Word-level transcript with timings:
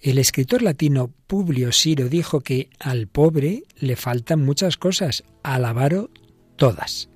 El 0.00 0.16
escritor 0.16 0.62
latino 0.62 1.12
Publio 1.26 1.72
Siro 1.72 2.08
dijo 2.08 2.40
que 2.40 2.70
al 2.78 3.06
pobre 3.06 3.64
le 3.76 3.96
faltan 3.96 4.42
muchas 4.42 4.78
cosas, 4.78 5.24
al 5.42 5.66
avaro 5.66 6.08
todas. 6.56 7.10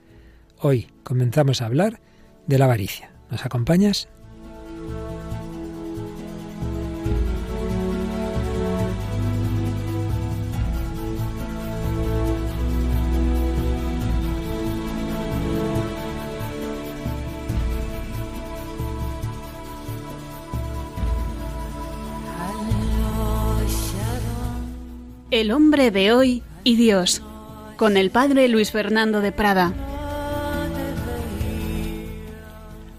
Hoy 0.59 0.89
comenzamos 1.03 1.63
a 1.63 1.67
hablar 1.67 2.03
de 2.47 2.59
la 2.59 2.67
avaricia. 2.67 3.11
¿Nos 3.31 3.47
acompañas? 3.47 4.11
El 25.35 25.51
hombre 25.51 25.91
de 25.91 26.13
hoy 26.13 26.45
y 26.63 26.77
Dios, 26.77 27.21
con 27.77 27.97
el 27.97 28.13
padre 28.13 28.47
Luis 28.47 28.71
Fernando 28.71 29.21
de 29.21 29.33
Prada. 29.33 29.73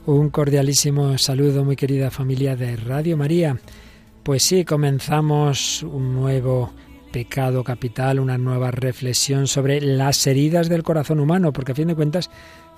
Un 0.05 0.30
cordialísimo 0.31 1.17
saludo, 1.17 1.63
muy 1.63 1.77
querida 1.77 2.12
familia 2.12 2.57
de 2.57 2.76
Radio 2.76 3.16
María. 3.16 3.57
Pues 4.21 4.43
sí, 4.43 4.66
comenzamos 4.66 5.81
un 5.84 6.13
nuevo 6.13 6.73
pecado 7.13 7.63
capital, 7.63 8.20
una 8.20 8.38
nueva 8.38 8.70
reflexión 8.70 9.48
sobre 9.48 9.79
las 9.79 10.27
heridas 10.27 10.67
del 10.67 10.84
corazón 10.84 11.21
humano, 11.21 11.54
porque 11.54 11.71
a 11.71 11.76
fin 11.76 11.88
de 11.88 11.95
cuentas, 11.95 12.29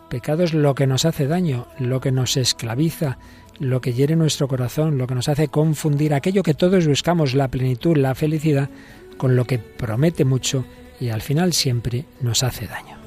pecado 0.07 0.43
es 0.43 0.53
lo 0.53 0.75
que 0.75 0.85
nos 0.85 1.03
hace 1.03 1.25
daño, 1.25 1.65
lo 1.79 1.99
que 1.99 2.11
nos 2.11 2.37
esclaviza, 2.37 3.17
lo 3.57 3.81
que 3.81 3.93
hiere 3.93 4.15
nuestro 4.15 4.47
corazón, 4.47 4.99
lo 4.99 5.07
que 5.07 5.15
nos 5.15 5.29
hace 5.29 5.47
confundir 5.47 6.13
aquello 6.13 6.43
que 6.43 6.53
todos 6.53 6.87
buscamos, 6.87 7.33
la 7.33 7.47
plenitud, 7.47 7.97
la 7.97 8.13
felicidad, 8.13 8.69
con 9.17 9.35
lo 9.35 9.45
que 9.45 9.59
promete 9.59 10.25
mucho 10.25 10.65
y 10.99 11.09
al 11.09 11.21
final 11.21 11.53
siempre 11.53 12.05
nos 12.21 12.43
hace 12.43 12.67
daño. 12.67 12.97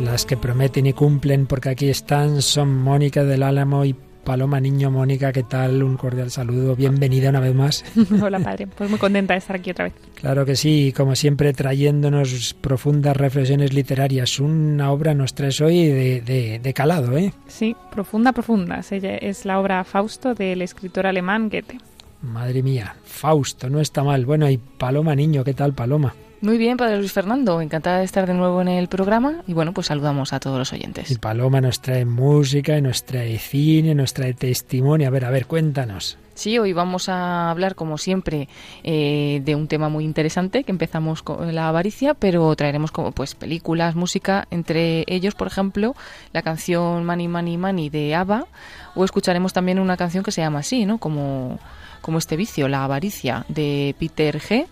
Las 0.00 0.24
que 0.24 0.36
prometen 0.36 0.86
y 0.86 0.92
cumplen, 0.92 1.46
porque 1.46 1.70
aquí 1.70 1.88
están, 1.88 2.40
son 2.40 2.72
Mónica 2.82 3.24
del 3.24 3.42
Álamo 3.42 3.84
y 3.84 3.96
Paloma 4.28 4.60
Niño. 4.60 4.90
Mónica, 4.90 5.32
¿qué 5.32 5.42
tal? 5.42 5.82
Un 5.82 5.96
cordial 5.96 6.30
saludo. 6.30 6.76
Bienvenida 6.76 7.30
una 7.30 7.40
vez 7.40 7.54
más. 7.54 7.82
Hola, 8.22 8.38
padre. 8.38 8.66
Pues 8.66 8.90
muy 8.90 8.98
contenta 8.98 9.32
de 9.32 9.38
estar 9.38 9.56
aquí 9.56 9.70
otra 9.70 9.86
vez. 9.86 9.94
Claro 10.16 10.44
que 10.44 10.54
sí, 10.54 10.92
como 10.94 11.16
siempre 11.16 11.54
trayéndonos 11.54 12.52
profundas 12.60 13.16
reflexiones 13.16 13.72
literarias. 13.72 14.38
Una 14.38 14.92
obra 14.92 15.14
nos 15.14 15.32
traes 15.32 15.62
hoy 15.62 15.86
de, 15.86 16.60
de 16.62 16.74
calado, 16.74 17.16
¿eh? 17.16 17.32
Sí, 17.46 17.74
profunda, 17.90 18.32
profunda. 18.32 18.80
Es 18.90 19.46
la 19.46 19.58
obra 19.58 19.82
Fausto 19.84 20.34
del 20.34 20.60
escritor 20.60 21.06
alemán 21.06 21.48
Goethe. 21.48 21.78
Madre 22.20 22.62
mía, 22.62 22.96
Fausto, 23.04 23.70
no 23.70 23.80
está 23.80 24.04
mal. 24.04 24.26
Bueno, 24.26 24.50
y 24.50 24.58
Paloma 24.58 25.14
Niño, 25.14 25.42
¿qué 25.42 25.54
tal, 25.54 25.72
Paloma? 25.72 26.14
Muy 26.40 26.56
bien, 26.56 26.76
Padre 26.76 26.98
Luis 26.98 27.12
Fernando, 27.12 27.60
encantada 27.60 27.98
de 27.98 28.04
estar 28.04 28.24
de 28.26 28.32
nuevo 28.32 28.62
en 28.62 28.68
el 28.68 28.86
programa 28.86 29.42
y 29.48 29.54
bueno, 29.54 29.72
pues 29.72 29.88
saludamos 29.88 30.32
a 30.32 30.38
todos 30.38 30.56
los 30.56 30.72
oyentes. 30.72 31.10
Y 31.10 31.16
Paloma 31.16 31.60
nos 31.60 31.80
trae 31.80 32.04
música, 32.04 32.80
nos 32.80 33.04
trae 33.04 33.38
cine, 33.38 33.94
nos 33.96 34.14
trae 34.14 34.34
testimonio. 34.34 35.08
A 35.08 35.10
ver, 35.10 35.24
a 35.24 35.30
ver, 35.30 35.46
cuéntanos. 35.46 36.16
Sí, 36.38 36.56
hoy 36.56 36.72
vamos 36.72 37.08
a 37.08 37.50
hablar, 37.50 37.74
como 37.74 37.98
siempre, 37.98 38.48
eh, 38.84 39.42
de 39.44 39.56
un 39.56 39.66
tema 39.66 39.88
muy 39.88 40.04
interesante, 40.04 40.62
que 40.62 40.70
empezamos 40.70 41.24
con 41.24 41.52
la 41.52 41.68
avaricia, 41.68 42.14
pero 42.14 42.54
traeremos 42.54 42.92
como 42.92 43.10
pues 43.10 43.34
películas, 43.34 43.96
música, 43.96 44.46
entre 44.52 45.02
ellos, 45.08 45.34
por 45.34 45.48
ejemplo, 45.48 45.96
la 46.32 46.42
canción 46.42 47.04
Money, 47.04 47.26
Money, 47.26 47.58
Money 47.58 47.90
de 47.90 48.14
ABBA, 48.14 48.46
o 48.94 49.04
escucharemos 49.04 49.52
también 49.52 49.80
una 49.80 49.96
canción 49.96 50.22
que 50.22 50.30
se 50.30 50.40
llama 50.40 50.60
así, 50.60 50.86
¿no? 50.86 50.98
Como, 50.98 51.58
como 52.00 52.18
este 52.18 52.36
vicio, 52.36 52.68
la 52.68 52.84
avaricia, 52.84 53.44
de 53.48 53.96
Peter 53.98 54.38
G., 54.38 54.66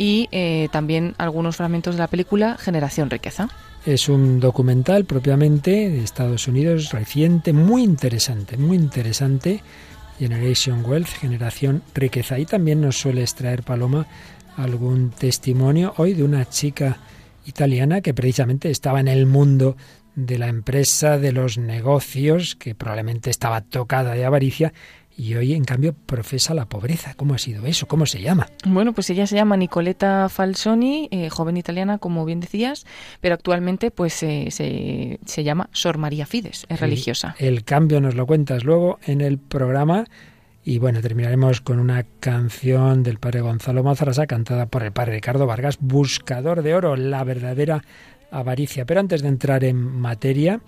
y 0.00 0.30
eh, 0.32 0.68
también 0.72 1.14
algunos 1.18 1.56
fragmentos 1.56 1.94
de 1.94 1.98
la 1.98 2.06
película 2.06 2.56
Generación 2.56 3.10
Riqueza. 3.10 3.50
Es 3.84 4.08
un 4.08 4.40
documental 4.40 5.04
propiamente 5.04 5.90
de 5.90 6.02
Estados 6.02 6.48
Unidos 6.48 6.90
reciente, 6.90 7.52
muy 7.52 7.82
interesante, 7.84 8.56
muy 8.56 8.78
interesante. 8.78 9.62
Generation 10.18 10.82
Wealth, 10.86 11.08
Generación 11.08 11.82
Riqueza. 11.94 12.38
Y 12.38 12.46
también 12.46 12.80
nos 12.80 12.96
suele 12.96 13.20
extraer, 13.20 13.62
Paloma, 13.62 14.06
algún 14.56 15.10
testimonio 15.10 15.92
hoy 15.98 16.14
de 16.14 16.22
una 16.22 16.48
chica 16.48 16.96
italiana 17.44 18.00
que 18.00 18.14
precisamente 18.14 18.70
estaba 18.70 19.00
en 19.00 19.08
el 19.08 19.26
mundo 19.26 19.76
de 20.14 20.38
la 20.38 20.48
empresa, 20.48 21.18
de 21.18 21.32
los 21.32 21.58
negocios, 21.58 22.56
que 22.56 22.74
probablemente 22.74 23.28
estaba 23.28 23.60
tocada 23.60 24.14
de 24.14 24.24
avaricia 24.24 24.72
y 25.16 25.34
hoy 25.34 25.54
en 25.54 25.64
cambio 25.64 25.94
profesa 25.94 26.54
la 26.54 26.66
pobreza. 26.66 27.14
¿Cómo 27.14 27.34
ha 27.34 27.38
sido 27.38 27.66
eso? 27.66 27.86
¿Cómo 27.86 28.06
se 28.06 28.20
llama? 28.20 28.46
Bueno, 28.64 28.92
pues 28.92 29.10
ella 29.10 29.26
se 29.26 29.36
llama 29.36 29.56
Nicoletta 29.56 30.28
Falsoni, 30.28 31.08
eh, 31.10 31.28
joven 31.28 31.56
italiana, 31.56 31.98
como 31.98 32.24
bien 32.24 32.40
decías, 32.40 32.86
pero 33.20 33.34
actualmente 33.34 33.90
pues 33.90 34.22
eh, 34.22 34.48
se, 34.50 35.18
se, 35.24 35.44
llama 35.44 35.68
Sor 35.72 35.98
María 35.98 36.26
Fides, 36.26 36.66
es 36.68 36.80
religiosa. 36.80 37.34
El 37.38 37.64
cambio 37.64 38.00
nos 38.00 38.14
lo 38.14 38.26
cuentas 38.26 38.64
luego 38.64 38.98
en 39.06 39.20
el 39.20 39.38
programa. 39.38 40.04
Y 40.62 40.78
bueno, 40.78 41.00
terminaremos 41.00 41.62
con 41.62 41.80
una 41.80 42.04
canción 42.20 43.02
del 43.02 43.18
padre 43.18 43.40
Gonzalo 43.40 43.82
Mazarasa, 43.82 44.26
cantada 44.26 44.66
por 44.66 44.82
el 44.82 44.92
padre 44.92 45.14
Ricardo 45.14 45.46
Vargas, 45.46 45.78
Buscador 45.80 46.62
de 46.62 46.74
Oro, 46.74 46.96
la 46.96 47.24
verdadera 47.24 47.82
avaricia. 48.30 48.84
Pero 48.84 49.00
antes 49.00 49.22
de 49.22 49.28
entrar 49.28 49.64
en 49.64 49.76
materia, 49.76 50.60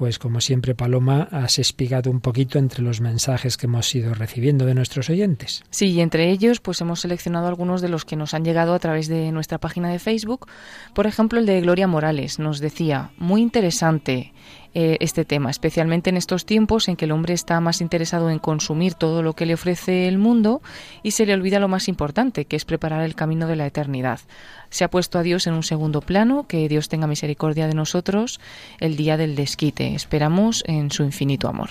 pues 0.00 0.18
como 0.18 0.40
siempre, 0.40 0.74
Paloma, 0.74 1.28
has 1.30 1.58
espigado 1.58 2.10
un 2.10 2.22
poquito 2.22 2.58
entre 2.58 2.82
los 2.82 3.02
mensajes 3.02 3.58
que 3.58 3.66
hemos 3.66 3.94
ido 3.94 4.14
recibiendo 4.14 4.64
de 4.64 4.74
nuestros 4.74 5.10
oyentes. 5.10 5.62
Sí, 5.68 5.88
y 5.88 6.00
entre 6.00 6.30
ellos, 6.30 6.58
pues 6.60 6.80
hemos 6.80 7.00
seleccionado 7.00 7.48
algunos 7.48 7.82
de 7.82 7.90
los 7.90 8.06
que 8.06 8.16
nos 8.16 8.32
han 8.32 8.42
llegado 8.42 8.72
a 8.72 8.78
través 8.78 9.08
de 9.08 9.30
nuestra 9.30 9.58
página 9.58 9.90
de 9.90 9.98
Facebook. 9.98 10.46
Por 10.94 11.06
ejemplo, 11.06 11.38
el 11.38 11.44
de 11.44 11.60
Gloria 11.60 11.86
Morales 11.86 12.38
nos 12.38 12.60
decía, 12.60 13.10
muy 13.18 13.42
interesante 13.42 14.32
eh, 14.72 14.96
este 15.00 15.26
tema, 15.26 15.50
especialmente 15.50 16.08
en 16.08 16.16
estos 16.16 16.46
tiempos 16.46 16.88
en 16.88 16.96
que 16.96 17.04
el 17.04 17.12
hombre 17.12 17.34
está 17.34 17.60
más 17.60 17.82
interesado 17.82 18.30
en 18.30 18.38
consumir 18.38 18.94
todo 18.94 19.22
lo 19.22 19.34
que 19.34 19.44
le 19.44 19.52
ofrece 19.52 20.08
el 20.08 20.16
mundo 20.16 20.62
y 21.02 21.10
se 21.10 21.26
le 21.26 21.34
olvida 21.34 21.58
lo 21.58 21.68
más 21.68 21.88
importante, 21.88 22.46
que 22.46 22.56
es 22.56 22.64
preparar 22.64 23.02
el 23.02 23.14
camino 23.14 23.46
de 23.46 23.56
la 23.56 23.66
eternidad 23.66 24.20
se 24.70 24.84
ha 24.84 24.90
puesto 24.90 25.18
a 25.18 25.22
Dios 25.22 25.46
en 25.46 25.54
un 25.54 25.62
segundo 25.62 26.00
plano, 26.00 26.46
que 26.46 26.68
Dios 26.68 26.88
tenga 26.88 27.06
misericordia 27.06 27.66
de 27.66 27.74
nosotros 27.74 28.40
el 28.78 28.96
día 28.96 29.16
del 29.16 29.34
desquite. 29.34 29.94
Esperamos 29.94 30.64
en 30.66 30.90
su 30.90 31.02
infinito 31.02 31.48
amor. 31.48 31.70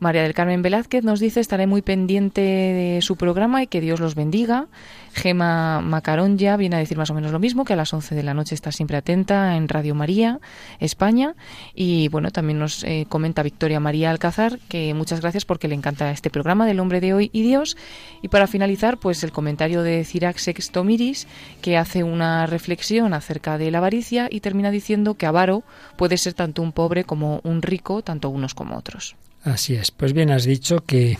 María 0.00 0.22
del 0.22 0.34
Carmen 0.34 0.62
Velázquez 0.62 1.02
nos 1.02 1.18
dice 1.20 1.40
estaré 1.40 1.66
muy 1.66 1.82
pendiente 1.82 2.40
de 2.40 3.00
su 3.02 3.16
programa 3.16 3.62
y 3.62 3.66
que 3.66 3.80
Dios 3.80 4.00
los 4.00 4.14
bendiga. 4.14 4.66
Gema 5.12 5.80
Macarón 5.80 6.38
ya 6.38 6.56
viene 6.56 6.76
a 6.76 6.78
decir 6.78 6.96
más 6.96 7.10
o 7.10 7.14
menos 7.14 7.32
lo 7.32 7.40
mismo, 7.40 7.64
que 7.64 7.72
a 7.72 7.76
las 7.76 7.92
11 7.92 8.14
de 8.14 8.22
la 8.22 8.34
noche 8.34 8.54
está 8.54 8.70
siempre 8.70 8.96
atenta 8.96 9.56
en 9.56 9.68
Radio 9.68 9.94
María, 9.94 10.38
España. 10.78 11.34
Y 11.74 12.08
bueno, 12.08 12.30
también 12.30 12.58
nos 12.58 12.84
eh, 12.84 13.06
comenta 13.08 13.42
Victoria 13.42 13.80
María 13.80 14.10
Alcázar 14.10 14.58
que 14.68 14.94
muchas 14.94 15.20
gracias 15.20 15.44
porque 15.44 15.68
le 15.68 15.74
encanta 15.74 16.10
este 16.10 16.30
programa 16.30 16.66
del 16.66 16.80
hombre 16.80 17.00
de 17.00 17.14
hoy 17.14 17.30
y 17.32 17.42
Dios. 17.42 17.76
Y 18.22 18.28
para 18.28 18.46
finalizar, 18.46 18.98
pues 18.98 19.24
el 19.24 19.32
comentario 19.32 19.82
de 19.82 20.04
Cirac 20.04 20.38
Sextomiris, 20.38 21.26
que 21.60 21.76
hace 21.76 21.97
una 22.02 22.46
reflexión 22.46 23.14
acerca 23.14 23.58
de 23.58 23.70
la 23.70 23.78
avaricia 23.78 24.28
y 24.30 24.40
termina 24.40 24.70
diciendo 24.70 25.14
que 25.14 25.26
avaro 25.26 25.62
puede 25.96 26.16
ser 26.18 26.34
tanto 26.34 26.62
un 26.62 26.72
pobre 26.72 27.04
como 27.04 27.40
un 27.44 27.62
rico, 27.62 28.02
tanto 28.02 28.28
unos 28.30 28.54
como 28.54 28.76
otros. 28.76 29.16
Así 29.42 29.74
es. 29.74 29.90
Pues 29.90 30.12
bien, 30.12 30.30
has 30.30 30.44
dicho 30.44 30.84
que 30.84 31.18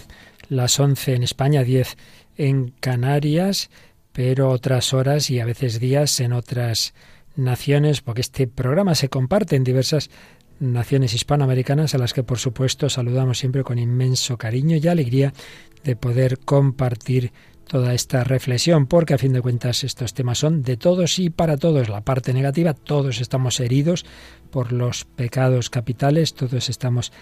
las 0.48 0.78
11 0.78 1.14
en 1.14 1.22
España, 1.22 1.62
10 1.62 1.96
en 2.36 2.72
Canarias, 2.80 3.70
pero 4.12 4.50
otras 4.50 4.94
horas 4.94 5.30
y 5.30 5.40
a 5.40 5.44
veces 5.44 5.80
días 5.80 6.20
en 6.20 6.32
otras 6.32 6.94
naciones, 7.36 8.00
porque 8.00 8.20
este 8.20 8.46
programa 8.46 8.94
se 8.94 9.08
comparte 9.08 9.56
en 9.56 9.64
diversas 9.64 10.10
naciones 10.60 11.14
hispanoamericanas 11.14 11.94
a 11.94 11.98
las 11.98 12.12
que 12.12 12.24
por 12.24 12.38
supuesto 12.38 12.90
saludamos 12.90 13.38
siempre 13.38 13.62
con 13.62 13.78
inmenso 13.78 14.36
cariño 14.36 14.76
y 14.76 14.88
alegría 14.88 15.32
de 15.84 15.94
poder 15.94 16.38
compartir 16.40 17.32
toda 17.68 17.94
esta 17.94 18.24
reflexión, 18.24 18.86
porque 18.86 19.14
a 19.14 19.18
fin 19.18 19.32
de 19.32 19.42
cuentas 19.42 19.84
estos 19.84 20.14
temas 20.14 20.38
son 20.38 20.62
de 20.62 20.76
todos 20.76 21.18
y 21.20 21.30
para 21.30 21.56
todos. 21.56 21.88
La 21.88 22.00
parte 22.00 22.32
negativa, 22.32 22.74
todos 22.74 23.20
estamos 23.20 23.60
heridos 23.60 24.04
por 24.50 24.72
los 24.72 25.04
pecados 25.04 25.70
capitales, 25.70 26.34
todos 26.34 26.68
estamos 26.68 27.12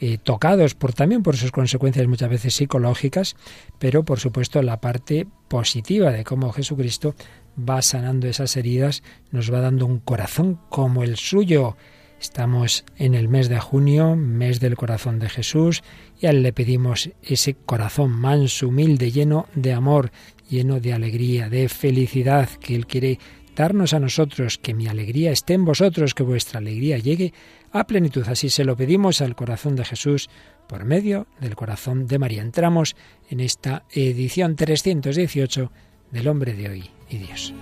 eh, 0.00 0.18
tocados 0.18 0.74
por 0.74 0.92
también 0.92 1.22
por 1.22 1.36
sus 1.36 1.52
consecuencias 1.52 2.06
muchas 2.06 2.28
veces 2.28 2.54
psicológicas, 2.54 3.36
pero 3.78 4.04
por 4.04 4.20
supuesto 4.20 4.60
la 4.62 4.80
parte 4.80 5.26
positiva 5.48 6.10
de 6.10 6.24
cómo 6.24 6.52
Jesucristo 6.52 7.14
va 7.58 7.80
sanando 7.80 8.26
esas 8.26 8.56
heridas, 8.56 9.02
nos 9.30 9.52
va 9.52 9.60
dando 9.60 9.86
un 9.86 10.00
corazón 10.00 10.60
como 10.68 11.02
el 11.04 11.16
suyo. 11.16 11.76
Estamos 12.24 12.86
en 12.96 13.12
el 13.12 13.28
mes 13.28 13.50
de 13.50 13.60
junio, 13.60 14.16
mes 14.16 14.58
del 14.58 14.76
corazón 14.76 15.18
de 15.18 15.28
Jesús, 15.28 15.82
y 16.18 16.24
a 16.24 16.30
él 16.30 16.42
le 16.42 16.54
pedimos 16.54 17.10
ese 17.22 17.52
corazón 17.52 18.12
manso, 18.12 18.68
humilde, 18.68 19.12
lleno 19.12 19.46
de 19.54 19.74
amor, 19.74 20.10
lleno 20.48 20.80
de 20.80 20.94
alegría, 20.94 21.50
de 21.50 21.68
felicidad 21.68 22.48
que 22.48 22.76
él 22.76 22.86
quiere 22.86 23.18
darnos 23.54 23.92
a 23.92 24.00
nosotros 24.00 24.56
que 24.56 24.72
mi 24.72 24.86
alegría 24.86 25.32
esté 25.32 25.52
en 25.52 25.66
vosotros, 25.66 26.14
que 26.14 26.22
vuestra 26.22 26.60
alegría 26.60 26.96
llegue 26.96 27.34
a 27.72 27.86
plenitud. 27.86 28.26
Así 28.26 28.48
se 28.48 28.64
lo 28.64 28.74
pedimos 28.74 29.20
al 29.20 29.36
corazón 29.36 29.76
de 29.76 29.84
Jesús 29.84 30.30
por 30.66 30.86
medio 30.86 31.26
del 31.40 31.54
corazón 31.54 32.06
de 32.06 32.18
María. 32.18 32.40
Entramos 32.40 32.96
en 33.28 33.40
esta 33.40 33.84
edición 33.90 34.56
318 34.56 35.70
del 36.10 36.28
hombre 36.28 36.54
de 36.54 36.70
hoy 36.70 36.90
y 37.10 37.18
Dios. 37.18 37.52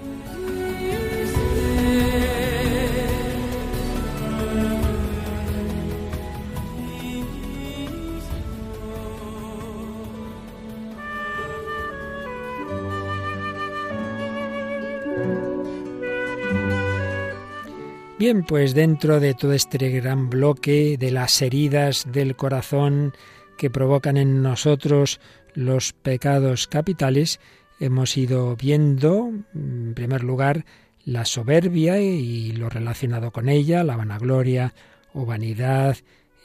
Bien, 18.23 18.45
pues 18.45 18.73
dentro 18.73 19.19
de 19.19 19.35
todo 19.35 19.53
este 19.53 19.91
gran 19.91 20.31
bloque 20.31 20.97
de 20.97 21.11
las 21.11 21.43
heridas 21.43 22.07
del 22.09 22.37
corazón 22.37 23.15
que 23.59 23.69
provocan 23.69 24.17
en 24.17 24.43
nosotros 24.45 25.19
los 25.55 25.93
pecados 25.93 26.69
capitales, 26.69 27.41
hemos 27.81 28.17
ido 28.17 28.55
viendo, 28.55 29.33
en 29.57 29.95
primer 29.95 30.23
lugar, 30.23 30.65
la 31.05 31.25
soberbia 31.25 32.01
y 32.01 32.53
lo 32.53 32.69
relacionado 32.71 33.33
con 33.33 33.49
ella, 33.49 33.83
la 33.83 33.97
vanagloria 33.97 34.73
o 35.13 35.27
vanidad 35.27 35.97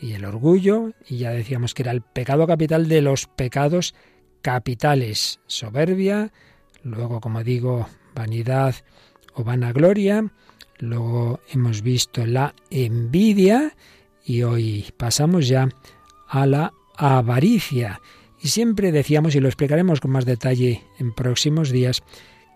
y 0.01 0.13
el 0.13 0.25
orgullo, 0.25 0.93
y 1.07 1.17
ya 1.17 1.29
decíamos 1.29 1.75
que 1.75 1.83
era 1.83 1.91
el 1.91 2.01
pecado 2.01 2.47
capital 2.47 2.87
de 2.87 3.01
los 3.01 3.27
pecados 3.27 3.93
capitales, 4.41 5.41
soberbia, 5.45 6.31
luego, 6.81 7.21
como 7.21 7.43
digo, 7.43 7.87
vanidad 8.15 8.73
o 9.35 9.43
vanagloria, 9.43 10.31
Luego 10.79 11.39
hemos 11.49 11.81
visto 11.81 12.25
la 12.25 12.53
envidia 12.69 13.75
y 14.23 14.43
hoy 14.43 14.85
pasamos 14.97 15.47
ya 15.47 15.69
a 16.27 16.45
la 16.45 16.73
avaricia. 16.95 18.01
Y 18.39 18.49
siempre 18.49 18.91
decíamos, 18.91 19.35
y 19.35 19.39
lo 19.39 19.47
explicaremos 19.47 19.99
con 19.99 20.11
más 20.11 20.25
detalle 20.25 20.83
en 20.99 21.13
próximos 21.13 21.71
días, 21.71 22.03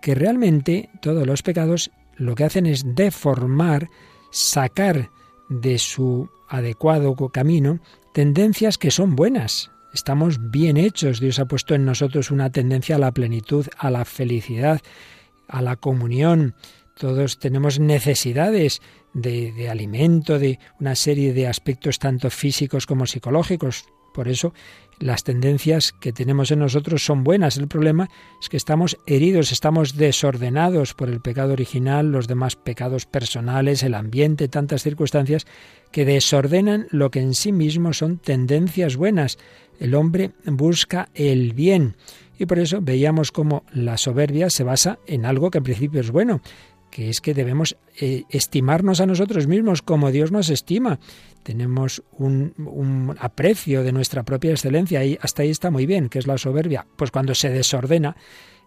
que 0.00 0.14
realmente 0.14 0.90
todos 1.00 1.26
los 1.26 1.42
pecados 1.42 1.90
lo 2.16 2.34
que 2.34 2.44
hacen 2.44 2.66
es 2.66 2.84
deformar, 2.94 3.88
sacar 4.30 5.10
de 5.48 5.78
su 5.78 6.28
adecuado 6.48 7.14
camino 7.32 7.80
tendencias 8.12 8.78
que 8.78 8.90
son 8.90 9.16
buenas. 9.16 9.70
Estamos 9.92 10.50
bien 10.50 10.76
hechos. 10.76 11.20
Dios 11.20 11.38
ha 11.38 11.46
puesto 11.46 11.74
en 11.74 11.84
nosotros 11.84 12.30
una 12.30 12.50
tendencia 12.50 12.96
a 12.96 12.98
la 12.98 13.12
plenitud, 13.12 13.66
a 13.76 13.90
la 13.90 14.04
felicidad, 14.04 14.80
a 15.48 15.62
la 15.62 15.76
comunión. 15.76 16.54
Todos 17.02 17.40
tenemos 17.40 17.80
necesidades 17.80 18.80
de, 19.12 19.68
alimento, 19.68 20.38
de 20.38 20.60
una 20.78 20.94
serie 20.94 21.32
de 21.32 21.48
aspectos 21.48 21.98
tanto 21.98 22.30
físicos 22.30 22.86
como 22.86 23.06
psicológicos. 23.06 23.86
Por 24.14 24.28
eso 24.28 24.54
las 25.00 25.24
tendencias 25.24 25.90
que 25.90 26.12
tenemos 26.12 26.52
en 26.52 26.60
nosotros 26.60 27.04
son 27.04 27.24
buenas. 27.24 27.56
El 27.56 27.66
problema 27.66 28.08
es 28.40 28.48
que 28.48 28.56
estamos 28.56 28.98
heridos, 29.08 29.50
estamos 29.50 29.96
desordenados 29.96 30.94
por 30.94 31.08
el 31.08 31.20
pecado 31.20 31.54
original, 31.54 32.12
los 32.12 32.28
demás 32.28 32.54
pecados 32.54 33.04
personales, 33.04 33.82
el 33.82 33.94
ambiente, 33.94 34.46
tantas 34.46 34.84
circunstancias 34.84 35.44
que 35.90 36.04
desordenan 36.04 36.86
lo 36.92 37.10
que 37.10 37.18
en 37.18 37.34
sí 37.34 37.50
mismo 37.50 37.94
son 37.94 38.18
tendencias 38.18 38.94
buenas. 38.94 39.38
El 39.80 39.96
hombre 39.96 40.34
busca 40.44 41.08
el 41.14 41.52
bien. 41.52 41.96
Y 42.38 42.46
por 42.46 42.58
eso 42.58 42.80
veíamos 42.80 43.30
cómo 43.30 43.64
la 43.72 43.96
soberbia 43.96 44.50
se 44.50 44.64
basa 44.64 44.98
en 45.06 45.26
algo 45.26 45.50
que 45.50 45.58
en 45.58 45.64
principio 45.64 46.00
es 46.00 46.10
bueno, 46.10 46.40
que 46.92 47.08
es 47.08 47.22
que 47.22 47.32
debemos 47.32 47.76
eh, 47.98 48.24
estimarnos 48.28 49.00
a 49.00 49.06
nosotros 49.06 49.46
mismos 49.46 49.80
como 49.80 50.12
Dios 50.12 50.30
nos 50.30 50.50
estima. 50.50 51.00
Tenemos 51.42 52.02
un, 52.18 53.16
aprecio 53.18 53.82
de 53.82 53.92
nuestra 53.92 54.24
propia 54.24 54.50
excelencia 54.50 55.02
y 55.02 55.18
hasta 55.20 55.42
ahí 55.42 55.50
está 55.50 55.70
muy 55.70 55.86
bien, 55.86 56.10
que 56.10 56.18
es 56.18 56.26
la 56.26 56.36
soberbia. 56.36 56.86
Pues 56.96 57.10
cuando 57.10 57.34
se 57.34 57.48
desordena 57.48 58.14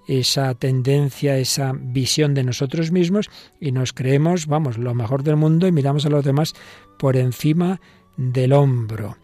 esa 0.08 0.56
tendencia, 0.56 1.38
esa 1.38 1.74
visión 1.74 2.34
de 2.34 2.44
nosotros 2.44 2.92
mismos 2.92 3.30
y 3.62 3.72
nos 3.72 3.94
creemos, 3.94 4.48
vamos, 4.48 4.80
lo 4.80 4.96
mejor 4.96 5.22
del 5.22 5.36
mundo 5.36 5.68
y 5.68 5.72
miramos 5.72 6.06
a 6.08 6.10
los 6.10 6.26
demás 6.26 6.56
por 6.98 7.18
encima 7.18 7.80
del 8.18 8.54
hombro. 8.54 9.18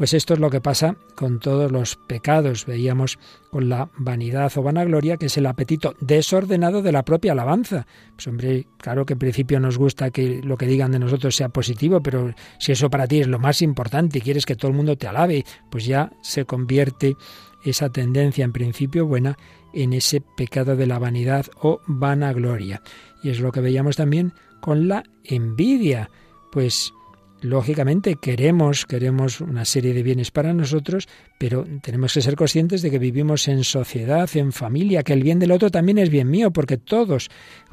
Pues 0.00 0.14
esto 0.14 0.32
es 0.32 0.40
lo 0.40 0.48
que 0.48 0.62
pasa 0.62 0.96
con 1.14 1.40
todos 1.40 1.70
los 1.70 1.96
pecados. 1.96 2.64
Veíamos 2.64 3.18
con 3.50 3.68
la 3.68 3.90
vanidad 3.98 4.50
o 4.56 4.62
vanagloria, 4.62 5.18
que 5.18 5.26
es 5.26 5.36
el 5.36 5.44
apetito 5.44 5.94
desordenado 6.00 6.80
de 6.80 6.90
la 6.90 7.02
propia 7.02 7.32
alabanza. 7.32 7.86
Pues 8.14 8.26
hombre, 8.26 8.66
claro 8.78 9.04
que 9.04 9.12
en 9.12 9.18
principio 9.18 9.60
nos 9.60 9.76
gusta 9.76 10.10
que 10.10 10.40
lo 10.42 10.56
que 10.56 10.64
digan 10.64 10.92
de 10.92 11.00
nosotros 11.00 11.36
sea 11.36 11.50
positivo, 11.50 12.02
pero 12.02 12.32
si 12.58 12.72
eso 12.72 12.88
para 12.88 13.06
ti 13.06 13.20
es 13.20 13.26
lo 13.26 13.38
más 13.38 13.60
importante 13.60 14.16
y 14.16 14.20
quieres 14.22 14.46
que 14.46 14.56
todo 14.56 14.70
el 14.70 14.76
mundo 14.78 14.96
te 14.96 15.06
alabe, 15.06 15.44
pues 15.70 15.84
ya 15.84 16.10
se 16.22 16.46
convierte 16.46 17.14
esa 17.62 17.90
tendencia 17.90 18.46
en 18.46 18.52
principio 18.52 19.04
buena 19.04 19.36
en 19.74 19.92
ese 19.92 20.22
pecado 20.22 20.76
de 20.76 20.86
la 20.86 20.98
vanidad 20.98 21.44
o 21.60 21.82
vanagloria. 21.86 22.80
Y 23.22 23.28
es 23.28 23.40
lo 23.40 23.52
que 23.52 23.60
veíamos 23.60 23.96
también 23.96 24.32
con 24.62 24.88
la 24.88 25.04
envidia. 25.24 26.08
Pues 26.52 26.94
Lógicamente 27.42 28.16
queremos, 28.16 28.84
queremos 28.84 29.40
una 29.40 29.64
serie 29.64 29.94
de 29.94 30.02
bienes 30.02 30.30
para 30.30 30.52
nosotros, 30.52 31.08
pero 31.38 31.64
tenemos 31.82 32.12
que 32.12 32.20
ser 32.20 32.36
conscientes 32.36 32.82
de 32.82 32.90
que 32.90 32.98
vivimos 32.98 33.48
en 33.48 33.64
sociedad, 33.64 34.28
en 34.34 34.52
familia, 34.52 35.02
que 35.02 35.14
el 35.14 35.22
bien 35.22 35.38
del 35.38 35.52
otro 35.52 35.70
también 35.70 35.98
es 35.98 36.10
bien 36.10 36.28
mío, 36.28 36.50
porque 36.50 36.76
todos 36.76 37.30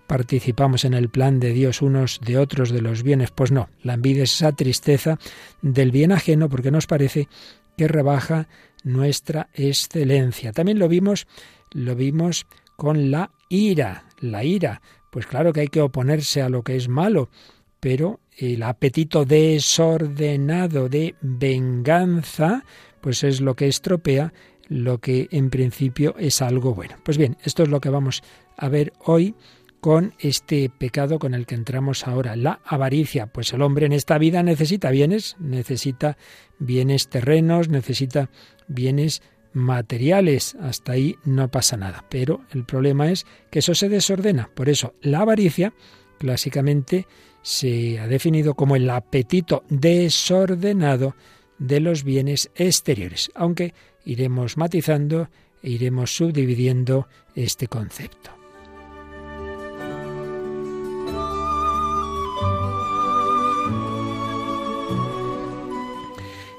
participamos 0.08 0.86
en 0.86 0.94
el 0.94 1.10
plan 1.10 1.40
de 1.40 1.52
Dios 1.52 1.82
unos 1.82 2.22
de 2.22 2.38
otros 2.38 2.72
de 2.72 2.82
los 2.82 3.04
bienes. 3.04 3.32
Pues 3.32 3.52
no, 3.52 3.70
la 3.84 3.94
envidia 3.94 4.24
es 4.24 4.34
esa 4.34 4.54
tristeza 4.54 5.20
del 5.62 5.92
bien 5.92 6.14
ajeno 6.14 6.48
porque 6.48 6.72
nos 6.72 6.88
parece 6.88 7.28
que 7.78 7.88
rebaja 7.88 8.48
nuestra 8.84 9.50
excelencia. 9.54 10.54
También 10.54 10.80
lo 10.80 10.88
vimos, 10.88 11.28
lo 11.72 11.96
vimos 11.96 12.48
con 12.78 13.12
la 13.12 13.32
ira, 13.50 14.06
la 14.20 14.44
ira. 14.44 14.82
Pues 15.12 15.26
claro 15.26 15.52
que 15.52 15.62
hay 15.62 15.68
que 15.68 15.82
oponerse 15.82 16.42
a 16.42 16.50
lo 16.50 16.64
que 16.64 16.76
es 16.76 16.88
malo, 16.88 17.30
pero 17.80 18.20
el 18.38 18.64
apetito 18.64 19.26
desordenado 19.26 20.90
de 20.90 21.16
venganza, 21.22 22.64
pues 23.02 23.24
es 23.24 23.42
lo 23.42 23.56
que 23.56 23.68
estropea 23.68 24.34
lo 24.70 25.00
que 25.00 25.28
en 25.32 25.50
principio 25.50 26.16
es 26.18 26.42
algo 26.42 26.74
bueno. 26.74 26.96
Pues 27.04 27.18
bien, 27.18 27.38
esto 27.44 27.64
es 27.64 27.70
lo 27.70 27.80
que 27.80 27.90
vamos 27.90 28.22
a 28.58 28.68
ver 28.70 28.94
hoy 29.00 29.36
con 29.80 30.14
este 30.20 30.70
pecado 30.70 31.20
con 31.20 31.34
el 31.34 31.46
que 31.46 31.56
entramos 31.56 32.08
ahora, 32.08 32.36
la 32.36 32.60
avaricia. 32.66 33.28
Pues 33.28 33.54
el 33.54 33.62
hombre 33.62 33.86
en 33.86 33.94
esta 33.94 34.18
vida 34.18 34.44
necesita 34.44 34.92
bienes, 34.92 35.38
necesita 35.40 36.18
bienes 36.60 37.10
terrenos, 37.10 37.70
necesita 37.70 38.30
bienes 38.68 39.22
materiales. 39.54 40.56
Hasta 40.62 40.94
ahí 40.94 41.16
no 41.24 41.50
pasa 41.50 41.78
nada. 41.78 42.06
Pero 42.10 42.42
el 42.52 42.66
problema 42.66 43.12
es 43.12 43.26
que 43.52 43.60
eso 43.60 43.76
se 43.76 43.90
desordena. 43.90 44.50
Por 44.54 44.68
eso 44.70 44.96
la 45.02 45.20
avaricia 45.20 45.74
clásicamente 46.18 47.08
se 47.48 47.98
ha 47.98 48.08
definido 48.08 48.56
como 48.56 48.76
el 48.76 48.90
apetito 48.90 49.64
desordenado 49.70 51.16
de 51.58 51.80
los 51.80 52.04
bienes 52.04 52.52
exteriores, 52.56 53.32
aunque 53.36 53.74
iremos 54.04 54.58
matizando 54.58 55.30
e 55.64 55.70
iremos 55.70 56.14
subdividiendo 56.14 57.08
este 57.36 57.70
concepto. 57.70 58.32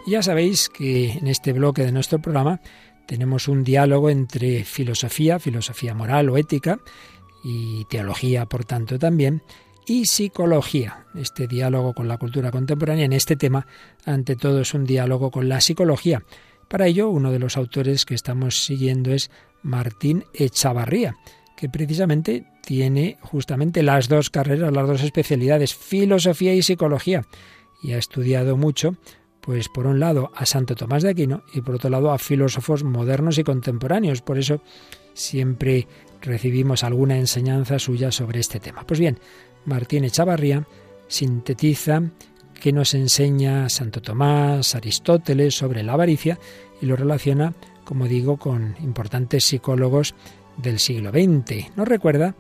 Ya 0.07 0.23
sabéis 0.23 0.71
que 0.71 1.11
en 1.11 1.27
este 1.27 1.53
bloque 1.53 1.85
de 1.85 1.93
nuestro 1.93 2.19
programa 2.19 2.63
tenemos 3.07 3.47
un 3.47 3.63
diálogo 3.63 4.09
entre 4.09 4.65
filosofía, 4.65 5.39
filosofía 5.39 5.93
moral 5.93 6.31
o 6.31 6.39
ética, 6.39 6.79
y 7.45 7.85
teología, 7.85 8.47
por 8.47 8.65
tanto, 8.65 8.99
también, 8.99 9.43
y 9.89 10.05
psicología. 10.05 11.07
Este 11.15 11.47
diálogo 11.47 11.95
con 11.95 12.09
la 12.09 12.19
cultura 12.19 12.51
contemporánea 12.51 13.07
en 13.07 13.15
este 13.15 13.37
tema, 13.37 13.67
ante 14.05 14.37
todo, 14.37 14.61
es 14.61 14.75
un 14.75 14.85
diálogo 14.85 15.31
con 15.31 15.49
la 15.49 15.61
psicología. 15.61 16.23
Para 16.69 16.87
ello, 16.87 17.09
uno 17.09 17.33
de 17.33 17.39
los 17.39 17.57
autores 17.57 18.05
que 18.05 18.15
estamos 18.15 18.65
siguiendo 18.65 19.13
es 19.13 19.31
Martín 19.63 20.25
Echavarría, 20.35 21.17
que 21.57 21.71
precisamente 21.71 22.47
tiene 22.63 23.17
justamente 23.23 23.83
las 23.83 24.09
dos 24.09 24.29
carreras, 24.29 24.73
las 24.73 24.87
dos 24.87 25.03
especialidades, 25.03 25.75
filosofía 25.75 26.55
y 26.55 26.63
psicología, 26.63 27.25
y 27.83 27.93
ha 27.93 27.99
estudiado 27.99 28.59
mucho, 28.59 28.97
pues 29.41 29.71
por 29.71 29.87
un 29.87 29.99
lado 30.01 30.31
a 30.35 30.45
Santo 30.45 30.75
Tomás 30.75 31.03
de 31.03 31.09
Aquino 31.09 31.43
y 31.55 31.63
por 31.63 31.77
otro 31.77 31.89
lado 31.89 32.13
a 32.13 32.19
filósofos 32.19 32.85
modernos 32.85 33.39
y 33.39 33.45
contemporáneos. 33.45 34.21
Por 34.21 34.37
eso 34.37 34.61
siempre 35.15 35.87
recibimos 36.21 36.85
alguna 36.85 37.17
enseñanza 37.17 37.79
suya 37.79 38.13
sobre 38.13 38.41
este 38.41 38.61
tema. 38.61 38.85
Pues 38.87 39.01
bien, 39.01 39.19
Martín 39.65 40.05
Echavarría 40.05 40.67
sintetiza 41.09 42.03
que 42.61 42.73
nos 42.73 42.95
enseña 42.95 43.69
Santo 43.69 44.03
Tomás, 44.03 44.75
Aristóteles 44.75 45.55
sobre 45.55 45.83
la 45.83 45.93
avaricia 45.93 46.39
y 46.81 46.87
lo 46.87 46.97
relaciona, 46.97 47.55
como 47.85 48.07
digo, 48.07 48.37
con 48.37 48.77
importantes 48.83 49.45
psicólogos 49.45 50.15
del 50.57 50.79
siglo 50.79 51.11
XX. 51.11 51.77
Nos 51.77 51.89
recuerda 51.89 52.35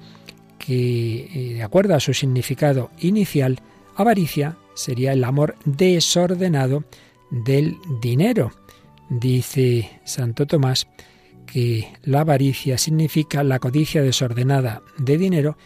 que, 0.58 1.28
eh, 1.32 1.54
de 1.54 1.62
acuerdo 1.62 1.94
a 1.94 2.00
su 2.00 2.12
significado 2.12 2.90
inicial, 2.98 3.60
avaricia 3.96 4.56
sería 4.74 5.12
el 5.12 5.24
amor 5.24 5.56
desordenado 5.64 6.84
del 7.30 7.76
dinero. 8.00 8.52
Dice 9.08 10.00
Santo 10.04 10.46
Tomás 10.46 10.86
que 11.46 11.88
la 12.02 12.20
avaricia 12.20 12.76
significa 12.76 13.42
la 13.42 13.58
codicia 13.58 14.02
desordenada 14.02 14.82
de 14.98 15.16
dinero, 15.16 15.56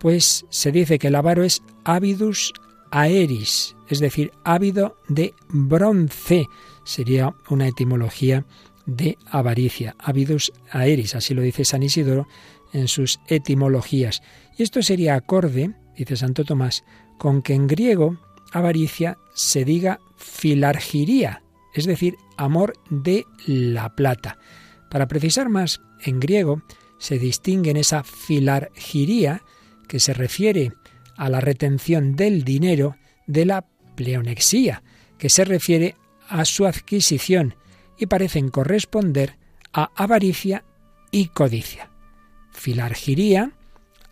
pues 0.00 0.46
se 0.48 0.72
dice 0.72 0.98
que 0.98 1.08
el 1.08 1.14
avaro 1.14 1.44
es 1.44 1.62
avidus 1.84 2.52
aeris, 2.90 3.76
es 3.88 4.00
decir, 4.00 4.32
ávido 4.44 4.96
de 5.08 5.34
bronce. 5.50 6.46
Sería 6.84 7.34
una 7.50 7.68
etimología 7.68 8.46
de 8.86 9.18
avaricia, 9.26 9.94
avidus 9.98 10.52
aeris, 10.72 11.14
así 11.14 11.34
lo 11.34 11.42
dice 11.42 11.66
San 11.66 11.82
Isidoro 11.82 12.26
en 12.72 12.88
sus 12.88 13.20
etimologías. 13.28 14.22
Y 14.56 14.62
esto 14.62 14.82
sería 14.82 15.14
acorde, 15.14 15.74
dice 15.96 16.16
Santo 16.16 16.44
Tomás, 16.44 16.82
con 17.18 17.42
que 17.42 17.52
en 17.52 17.66
griego 17.66 18.16
avaricia 18.52 19.18
se 19.34 19.66
diga 19.66 20.00
filargiría, 20.16 21.42
es 21.74 21.84
decir, 21.84 22.16
amor 22.38 22.72
de 22.88 23.26
la 23.46 23.94
plata. 23.94 24.38
Para 24.90 25.08
precisar 25.08 25.50
más, 25.50 25.82
en 26.02 26.20
griego 26.20 26.62
se 26.98 27.18
distingue 27.18 27.70
en 27.70 27.76
esa 27.76 28.02
filargiría 28.02 29.42
que 29.90 29.98
se 29.98 30.14
refiere 30.14 30.70
a 31.16 31.28
la 31.28 31.40
retención 31.40 32.14
del 32.14 32.44
dinero 32.44 32.96
de 33.26 33.44
la 33.44 33.66
pleonexía, 33.96 34.84
que 35.18 35.28
se 35.28 35.44
refiere 35.44 35.96
a 36.28 36.44
su 36.44 36.64
adquisición 36.64 37.56
y 37.98 38.06
parecen 38.06 38.50
corresponder 38.50 39.36
a 39.72 39.90
avaricia 39.96 40.62
y 41.10 41.26
codicia. 41.26 41.90
Filargiría, 42.52 43.50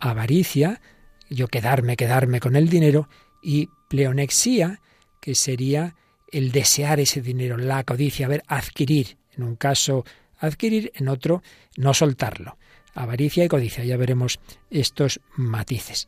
avaricia, 0.01 0.81
yo 1.29 1.47
quedarme, 1.47 1.95
quedarme 1.95 2.41
con 2.41 2.57
el 2.57 2.67
dinero, 2.67 3.07
y 3.41 3.69
pleonexía, 3.87 4.81
que 5.21 5.33
sería 5.33 5.95
el 6.29 6.51
desear 6.51 6.99
ese 6.99 7.21
dinero, 7.21 7.55
la 7.55 7.85
codicia, 7.85 8.27
ver, 8.27 8.43
adquirir. 8.47 9.17
En 9.37 9.43
un 9.43 9.55
caso, 9.55 10.03
adquirir, 10.39 10.91
en 10.95 11.07
otro, 11.07 11.41
no 11.77 11.93
soltarlo. 11.93 12.57
Avaricia 12.93 13.45
y 13.45 13.47
codicia, 13.47 13.83
ya 13.83 13.97
veremos 13.97 14.39
estos 14.69 15.21
matices. 15.35 16.07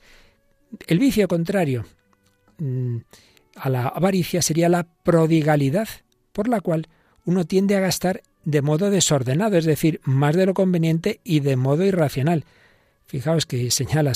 El 0.88 1.00
vicio 1.00 1.28
contrario 1.28 1.86
mm, 2.58 2.98
a 3.56 3.70
la 3.70 3.88
avaricia 3.88 4.42
sería 4.42 4.70
la 4.70 4.84
prodigalidad, 5.04 5.88
por 6.32 6.48
la 6.48 6.62
cual 6.62 6.88
uno 7.26 7.46
tiende 7.46 7.76
a 7.76 7.82
gastar 7.82 8.24
de 8.44 8.62
modo 8.62 8.90
desordenado, 8.90 9.58
es 9.58 9.66
decir, 9.66 10.02
más 10.04 10.36
de 10.36 10.46
lo 10.46 10.54
conveniente 10.54 11.20
y 11.24 11.42
de 11.42 11.56
modo 11.56 11.86
irracional. 11.86 12.46
Fijaos 13.06 13.46
que 13.46 13.70
señala 13.72 14.14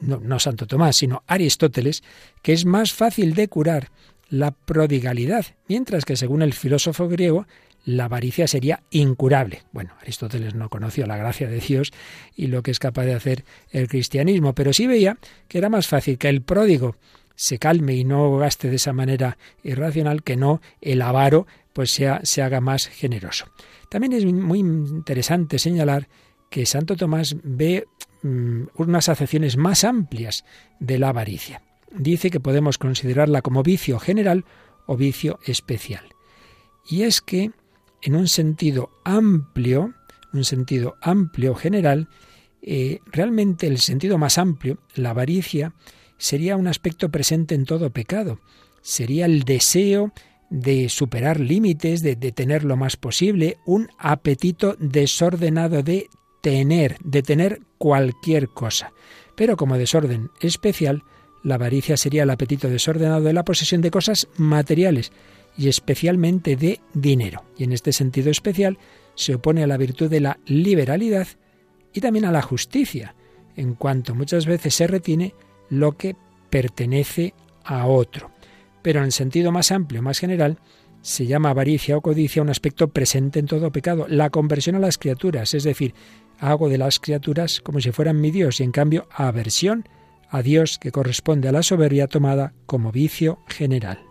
no, 0.00 0.38
Santo 0.38 0.66
Tomás, 0.66 0.96
sino 0.96 1.22
Aristóteles, 1.26 2.02
que 2.42 2.54
es 2.54 2.64
más 2.64 2.92
fácil 2.92 3.34
de 3.34 3.48
curar 3.48 3.90
la 4.30 4.50
prodigalidad, 4.52 5.46
mientras 5.68 6.04
que 6.04 6.16
según 6.16 6.42
el 6.42 6.54
filósofo 6.54 7.08
griego, 7.08 7.46
la 7.88 8.04
avaricia 8.04 8.46
sería 8.46 8.82
incurable. 8.90 9.62
Bueno, 9.72 9.94
Aristóteles 10.02 10.54
no 10.54 10.68
conoció 10.68 11.06
la 11.06 11.16
gracia 11.16 11.48
de 11.48 11.58
Dios 11.58 11.90
y 12.36 12.48
lo 12.48 12.62
que 12.62 12.70
es 12.70 12.78
capaz 12.78 13.06
de 13.06 13.14
hacer 13.14 13.46
el 13.70 13.88
cristianismo, 13.88 14.54
pero 14.54 14.74
sí 14.74 14.86
veía 14.86 15.16
que 15.48 15.56
era 15.56 15.70
más 15.70 15.88
fácil 15.88 16.18
que 16.18 16.28
el 16.28 16.42
pródigo 16.42 16.96
se 17.34 17.58
calme 17.58 17.94
y 17.94 18.04
no 18.04 18.36
gaste 18.36 18.68
de 18.68 18.76
esa 18.76 18.92
manera 18.92 19.38
irracional 19.62 20.22
que 20.22 20.36
no 20.36 20.60
el 20.82 21.00
avaro 21.00 21.46
pues 21.72 21.90
sea, 21.92 22.20
se 22.24 22.42
haga 22.42 22.60
más 22.60 22.88
generoso. 22.88 23.46
También 23.88 24.12
es 24.12 24.26
muy 24.26 24.58
interesante 24.58 25.58
señalar 25.58 26.08
que 26.50 26.66
Santo 26.66 26.94
Tomás 26.94 27.36
ve 27.42 27.86
mm, 28.22 28.64
unas 28.74 29.08
acepciones 29.08 29.56
más 29.56 29.84
amplias 29.84 30.44
de 30.78 30.98
la 30.98 31.08
avaricia. 31.08 31.62
Dice 31.90 32.30
que 32.30 32.40
podemos 32.40 32.76
considerarla 32.76 33.40
como 33.40 33.62
vicio 33.62 33.98
general 33.98 34.44
o 34.84 34.94
vicio 34.98 35.38
especial. 35.46 36.04
Y 36.86 37.04
es 37.04 37.22
que 37.22 37.52
en 38.02 38.16
un 38.16 38.28
sentido 38.28 38.90
amplio, 39.04 39.94
un 40.32 40.44
sentido 40.44 40.96
amplio 41.00 41.54
general, 41.54 42.08
eh, 42.62 43.00
realmente 43.06 43.66
el 43.66 43.78
sentido 43.78 44.18
más 44.18 44.38
amplio, 44.38 44.78
la 44.94 45.10
avaricia, 45.10 45.74
sería 46.16 46.56
un 46.56 46.66
aspecto 46.66 47.10
presente 47.10 47.54
en 47.54 47.64
todo 47.64 47.90
pecado. 47.90 48.40
Sería 48.80 49.26
el 49.26 49.44
deseo 49.44 50.12
de 50.50 50.88
superar 50.88 51.40
límites, 51.40 52.02
de, 52.02 52.16
de 52.16 52.32
tener 52.32 52.64
lo 52.64 52.76
más 52.76 52.96
posible, 52.96 53.58
un 53.66 53.88
apetito 53.98 54.76
desordenado 54.78 55.82
de 55.82 56.08
tener, 56.40 56.96
de 57.04 57.22
tener 57.22 57.60
cualquier 57.78 58.48
cosa. 58.48 58.92
Pero 59.36 59.56
como 59.56 59.78
desorden 59.78 60.30
especial, 60.40 61.02
la 61.42 61.56
avaricia 61.56 61.96
sería 61.96 62.24
el 62.24 62.30
apetito 62.30 62.68
desordenado 62.68 63.22
de 63.22 63.32
la 63.32 63.44
posesión 63.44 63.80
de 63.80 63.90
cosas 63.90 64.28
materiales, 64.36 65.12
y 65.58 65.68
especialmente 65.68 66.56
de 66.56 66.80
dinero. 66.94 67.44
Y 67.58 67.64
en 67.64 67.72
este 67.72 67.92
sentido 67.92 68.30
especial 68.30 68.78
se 69.16 69.34
opone 69.34 69.64
a 69.64 69.66
la 69.66 69.76
virtud 69.76 70.08
de 70.08 70.20
la 70.20 70.38
liberalidad 70.46 71.26
y 71.92 72.00
también 72.00 72.24
a 72.24 72.32
la 72.32 72.42
justicia, 72.42 73.16
en 73.56 73.74
cuanto 73.74 74.14
muchas 74.14 74.46
veces 74.46 74.74
se 74.74 74.86
retiene 74.86 75.34
lo 75.68 75.96
que 75.96 76.16
pertenece 76.48 77.34
a 77.64 77.86
otro. 77.86 78.30
Pero 78.82 79.00
en 79.00 79.06
el 79.06 79.12
sentido 79.12 79.50
más 79.50 79.72
amplio, 79.72 80.00
más 80.00 80.20
general, 80.20 80.60
se 81.02 81.26
llama 81.26 81.50
avaricia 81.50 81.96
o 81.96 82.02
codicia 82.02 82.42
un 82.42 82.50
aspecto 82.50 82.88
presente 82.88 83.40
en 83.40 83.46
todo 83.46 83.72
pecado, 83.72 84.06
la 84.08 84.30
conversión 84.30 84.76
a 84.76 84.80
las 84.80 84.96
criaturas, 84.96 85.54
es 85.54 85.64
decir, 85.64 85.94
hago 86.38 86.68
de 86.68 86.78
las 86.78 87.00
criaturas 87.00 87.60
como 87.60 87.80
si 87.80 87.90
fueran 87.90 88.20
mi 88.20 88.30
Dios 88.30 88.60
y 88.60 88.62
en 88.62 88.72
cambio 88.72 89.08
aversión 89.10 89.88
a 90.30 90.42
Dios 90.42 90.78
que 90.78 90.92
corresponde 90.92 91.48
a 91.48 91.52
la 91.52 91.62
soberbia 91.62 92.06
tomada 92.06 92.54
como 92.66 92.92
vicio 92.92 93.40
general. 93.48 94.07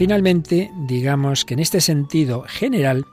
Finalmente, 0.00 0.72
digamos 0.88 1.44
que 1.44 1.52
en 1.52 1.60
este 1.60 1.82
sentido 1.82 2.46
general, 2.48 3.04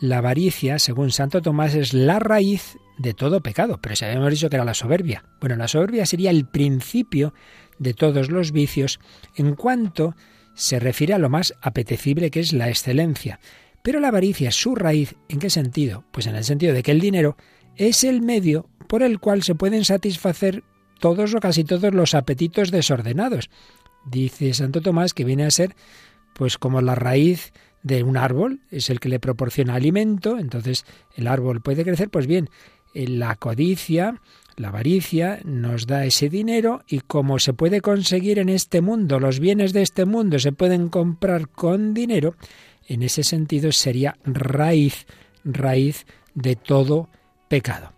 la 0.00 0.18
avaricia, 0.18 0.80
según 0.80 1.12
Santo 1.12 1.40
Tomás, 1.40 1.76
es 1.76 1.94
la 1.94 2.18
raíz 2.18 2.78
de 2.98 3.14
todo 3.14 3.44
pecado, 3.44 3.78
pero 3.80 3.94
si 3.94 4.06
habíamos 4.06 4.32
dicho 4.32 4.50
que 4.50 4.56
era 4.56 4.64
la 4.64 4.74
soberbia. 4.74 5.24
Bueno, 5.40 5.54
la 5.54 5.68
soberbia 5.68 6.04
sería 6.04 6.30
el 6.30 6.44
principio 6.44 7.32
de 7.78 7.94
todos 7.94 8.28
los 8.28 8.50
vicios 8.50 8.98
en 9.36 9.54
cuanto 9.54 10.16
se 10.56 10.80
refiere 10.80 11.14
a 11.14 11.18
lo 11.18 11.30
más 11.30 11.54
apetecible 11.62 12.32
que 12.32 12.40
es 12.40 12.52
la 12.52 12.70
excelencia. 12.70 13.38
Pero 13.84 14.00
la 14.00 14.08
avaricia, 14.08 14.50
su 14.50 14.74
raíz, 14.74 15.14
¿en 15.28 15.38
qué 15.38 15.48
sentido? 15.48 16.02
Pues 16.10 16.26
en 16.26 16.34
el 16.34 16.42
sentido 16.42 16.74
de 16.74 16.82
que 16.82 16.90
el 16.90 16.98
dinero 16.98 17.36
es 17.76 18.02
el 18.02 18.20
medio 18.20 18.68
por 18.88 19.04
el 19.04 19.20
cual 19.20 19.44
se 19.44 19.54
pueden 19.54 19.84
satisfacer 19.84 20.64
todos 20.98 21.36
o 21.36 21.38
casi 21.38 21.62
todos 21.62 21.94
los 21.94 22.16
apetitos 22.16 22.72
desordenados. 22.72 23.48
Dice 24.06 24.54
Santo 24.54 24.80
Tomás 24.80 25.14
que 25.14 25.24
viene 25.24 25.44
a 25.44 25.52
ser 25.52 25.76
pues 26.36 26.58
como 26.58 26.82
la 26.82 26.94
raíz 26.94 27.52
de 27.82 28.02
un 28.02 28.16
árbol 28.16 28.60
es 28.70 28.90
el 28.90 29.00
que 29.00 29.08
le 29.08 29.18
proporciona 29.18 29.74
alimento, 29.74 30.38
entonces 30.38 30.84
el 31.16 31.26
árbol 31.26 31.62
puede 31.62 31.84
crecer, 31.84 32.10
pues 32.10 32.26
bien, 32.26 32.50
la 32.94 33.36
codicia, 33.36 34.20
la 34.56 34.68
avaricia 34.68 35.40
nos 35.44 35.86
da 35.86 36.04
ese 36.04 36.28
dinero 36.28 36.82
y 36.86 37.00
como 37.00 37.38
se 37.38 37.52
puede 37.52 37.80
conseguir 37.80 38.38
en 38.38 38.48
este 38.48 38.80
mundo, 38.80 39.18
los 39.18 39.40
bienes 39.40 39.72
de 39.72 39.82
este 39.82 40.04
mundo 40.04 40.38
se 40.38 40.52
pueden 40.52 40.88
comprar 40.88 41.48
con 41.48 41.94
dinero, 41.94 42.36
en 42.86 43.02
ese 43.02 43.24
sentido 43.24 43.72
sería 43.72 44.16
raíz, 44.24 45.06
raíz 45.44 46.06
de 46.34 46.54
todo 46.56 47.08
pecado. 47.48 47.92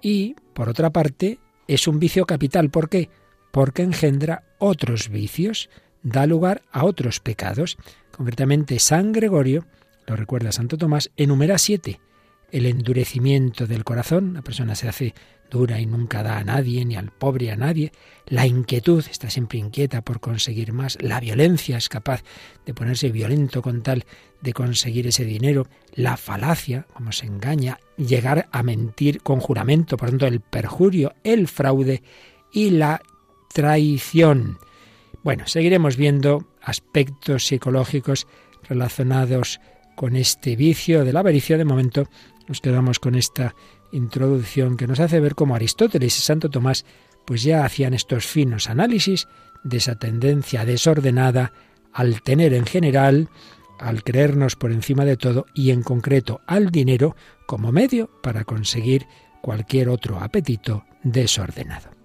Y, 0.00 0.34
por 0.54 0.68
otra 0.68 0.90
parte, 0.90 1.38
es 1.68 1.86
un 1.86 2.00
vicio 2.00 2.26
capital. 2.26 2.70
¿Por 2.70 2.88
qué? 2.88 3.08
Porque 3.52 3.82
engendra 3.82 4.42
otros 4.58 5.08
vicios 5.10 5.68
da 6.02 6.26
lugar 6.26 6.62
a 6.72 6.84
otros 6.84 7.20
pecados. 7.20 7.76
Concretamente, 8.10 8.78
San 8.78 9.12
Gregorio, 9.12 9.66
lo 10.06 10.16
recuerda 10.16 10.52
Santo 10.52 10.76
Tomás, 10.76 11.10
enumera 11.16 11.58
siete. 11.58 12.00
El 12.50 12.66
endurecimiento 12.66 13.66
del 13.66 13.84
corazón, 13.84 14.34
la 14.34 14.42
persona 14.42 14.74
se 14.74 14.88
hace 14.88 15.14
dura 15.50 15.80
y 15.80 15.86
nunca 15.86 16.22
da 16.22 16.38
a 16.38 16.44
nadie, 16.44 16.84
ni 16.84 16.96
al 16.96 17.10
pobre 17.10 17.50
a 17.50 17.56
nadie. 17.56 17.92
La 18.26 18.46
inquietud, 18.46 19.04
está 19.10 19.30
siempre 19.30 19.58
inquieta 19.58 20.02
por 20.02 20.20
conseguir 20.20 20.72
más. 20.72 20.98
La 21.00 21.20
violencia, 21.20 21.76
es 21.76 21.88
capaz 21.88 22.22
de 22.66 22.74
ponerse 22.74 23.10
violento 23.10 23.62
con 23.62 23.82
tal 23.82 24.04
de 24.40 24.52
conseguir 24.52 25.06
ese 25.06 25.24
dinero. 25.24 25.66
La 25.94 26.16
falacia, 26.16 26.86
como 26.92 27.12
se 27.12 27.26
engaña. 27.26 27.78
Llegar 27.96 28.48
a 28.50 28.62
mentir 28.62 29.22
con 29.22 29.40
juramento, 29.40 29.96
por 29.96 30.10
tanto, 30.10 30.26
el 30.26 30.40
perjurio, 30.40 31.14
el 31.22 31.48
fraude 31.48 32.02
y 32.52 32.70
la 32.70 33.02
traición. 33.52 34.58
Bueno, 35.22 35.46
seguiremos 35.46 35.96
viendo 35.96 36.48
aspectos 36.60 37.46
psicológicos 37.46 38.26
relacionados 38.68 39.60
con 39.94 40.16
este 40.16 40.56
vicio 40.56 41.04
de 41.04 41.12
la 41.12 41.20
avaricia. 41.20 41.56
De 41.56 41.64
momento 41.64 42.08
nos 42.48 42.60
quedamos 42.60 42.98
con 42.98 43.14
esta 43.14 43.54
introducción 43.92 44.76
que 44.76 44.86
nos 44.86 44.98
hace 44.98 45.20
ver 45.20 45.34
cómo 45.34 45.54
Aristóteles 45.54 46.16
y 46.18 46.20
Santo 46.20 46.50
Tomás 46.50 46.84
pues 47.24 47.44
ya 47.44 47.64
hacían 47.64 47.94
estos 47.94 48.26
finos 48.26 48.68
análisis 48.68 49.28
de 49.62 49.76
esa 49.76 49.94
tendencia 49.96 50.64
desordenada 50.64 51.52
al 51.92 52.22
tener 52.22 52.52
en 52.52 52.66
general, 52.66 53.28
al 53.78 54.02
creernos 54.02 54.56
por 54.56 54.72
encima 54.72 55.04
de 55.04 55.16
todo 55.16 55.46
y 55.54 55.70
en 55.70 55.82
concreto 55.82 56.40
al 56.46 56.70
dinero 56.70 57.14
como 57.46 57.70
medio 57.70 58.10
para 58.22 58.44
conseguir 58.44 59.06
cualquier 59.40 59.88
otro 59.88 60.20
apetito 60.20 60.84
desordenado. 61.04 62.01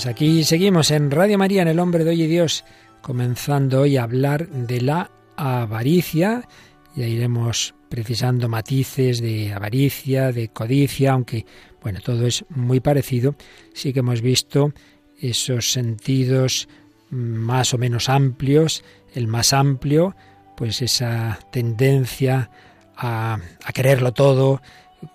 Pues 0.00 0.14
aquí 0.14 0.44
seguimos 0.44 0.90
en 0.92 1.10
Radio 1.10 1.36
María, 1.36 1.60
en 1.60 1.68
El 1.68 1.78
Hombre 1.78 2.04
de 2.04 2.10
Hoy 2.12 2.22
y 2.22 2.26
Dios, 2.26 2.64
comenzando 3.02 3.82
hoy 3.82 3.98
a 3.98 4.04
hablar 4.04 4.48
de 4.48 4.80
la 4.80 5.10
avaricia. 5.36 6.48
Ya 6.96 7.06
iremos 7.06 7.74
precisando 7.90 8.48
matices 8.48 9.20
de 9.20 9.52
avaricia, 9.52 10.32
de 10.32 10.48
codicia, 10.48 11.12
aunque, 11.12 11.44
bueno, 11.82 12.00
todo 12.02 12.26
es 12.26 12.46
muy 12.48 12.80
parecido. 12.80 13.34
Sí 13.74 13.92
que 13.92 14.00
hemos 14.00 14.22
visto 14.22 14.72
esos 15.20 15.70
sentidos 15.70 16.66
más 17.10 17.74
o 17.74 17.76
menos 17.76 18.08
amplios. 18.08 18.82
El 19.14 19.26
más 19.26 19.52
amplio, 19.52 20.16
pues 20.56 20.80
esa 20.80 21.38
tendencia 21.52 22.50
a, 22.96 23.36
a 23.62 23.72
quererlo 23.74 24.14
todo 24.14 24.62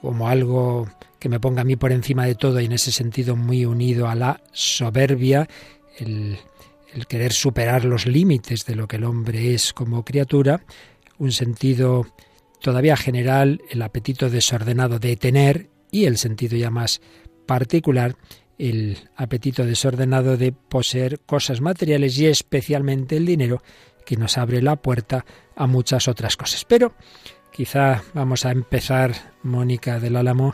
como 0.01 0.29
algo 0.29 0.87
que 1.25 1.29
me 1.29 1.39
ponga 1.39 1.61
a 1.61 1.65
mí 1.65 1.75
por 1.75 1.91
encima 1.91 2.27
de 2.27 2.35
todo 2.35 2.61
y 2.61 2.65
en 2.65 2.71
ese 2.71 2.91
sentido 2.91 3.35
muy 3.35 3.65
unido 3.65 4.07
a 4.07 4.13
la 4.13 4.43
soberbia, 4.51 5.49
el, 5.97 6.37
querer 7.07 7.33
superar 7.33 7.83
los 7.83 8.05
límites 8.05 8.63
de 8.67 8.75
lo 8.75 8.87
que 8.87 8.97
el 8.97 9.05
hombre 9.05 9.55
es 9.55 9.73
como 9.73 10.05
criatura, 10.05 10.61
un 11.17 11.31
sentido 11.31 12.05
todavía 12.61 12.95
general, 12.95 13.63
el 13.71 13.81
apetito 13.81 14.29
desordenado 14.29 14.99
de 14.99 15.15
tener 15.15 15.71
y 15.89 16.05
el 16.05 16.19
sentido 16.19 16.57
ya 16.57 16.69
más 16.69 17.01
particular, 17.47 18.15
el 18.59 19.09
apetito 19.15 19.65
desordenado 19.65 20.37
de 20.37 20.51
poseer 20.51 21.21
cosas 21.21 21.59
materiales 21.59 22.19
y 22.19 22.27
especialmente 22.27 23.17
el 23.17 23.25
dinero 23.25 23.63
que 24.05 24.15
nos 24.15 24.37
abre 24.37 24.61
la 24.61 24.75
puerta 24.75 25.25
a 25.55 25.65
muchas 25.65 26.07
otras 26.07 26.37
cosas. 26.37 26.65
Pero 26.65 26.93
quizá 27.51 28.03
vamos 28.13 28.45
a 28.45 28.51
empezar, 28.51 29.33
Mónica 29.41 29.99
del 29.99 30.17
Álamo, 30.17 30.53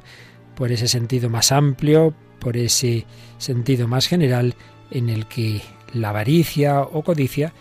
por 0.56 0.72
ese 0.72 0.88
sentido 0.88 1.30
más 1.30 1.52
amplio, 1.52 2.14
por 2.40 2.58
ese 2.58 3.06
sentido 3.38 3.88
más 3.88 4.08
general 4.08 4.56
en 4.90 5.10
el 5.10 5.26
que 5.28 5.62
la 5.94 6.10
avaricia 6.10 6.82
o 6.82 7.04
codicia 7.04 7.54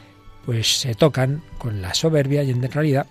pues 0.44 0.80
se 0.80 0.94
tocan 0.94 1.42
con 1.58 1.82
la 1.82 1.94
soberbia 1.94 2.42
y 2.42 2.50
en 2.50 2.62
realidad 2.62 3.06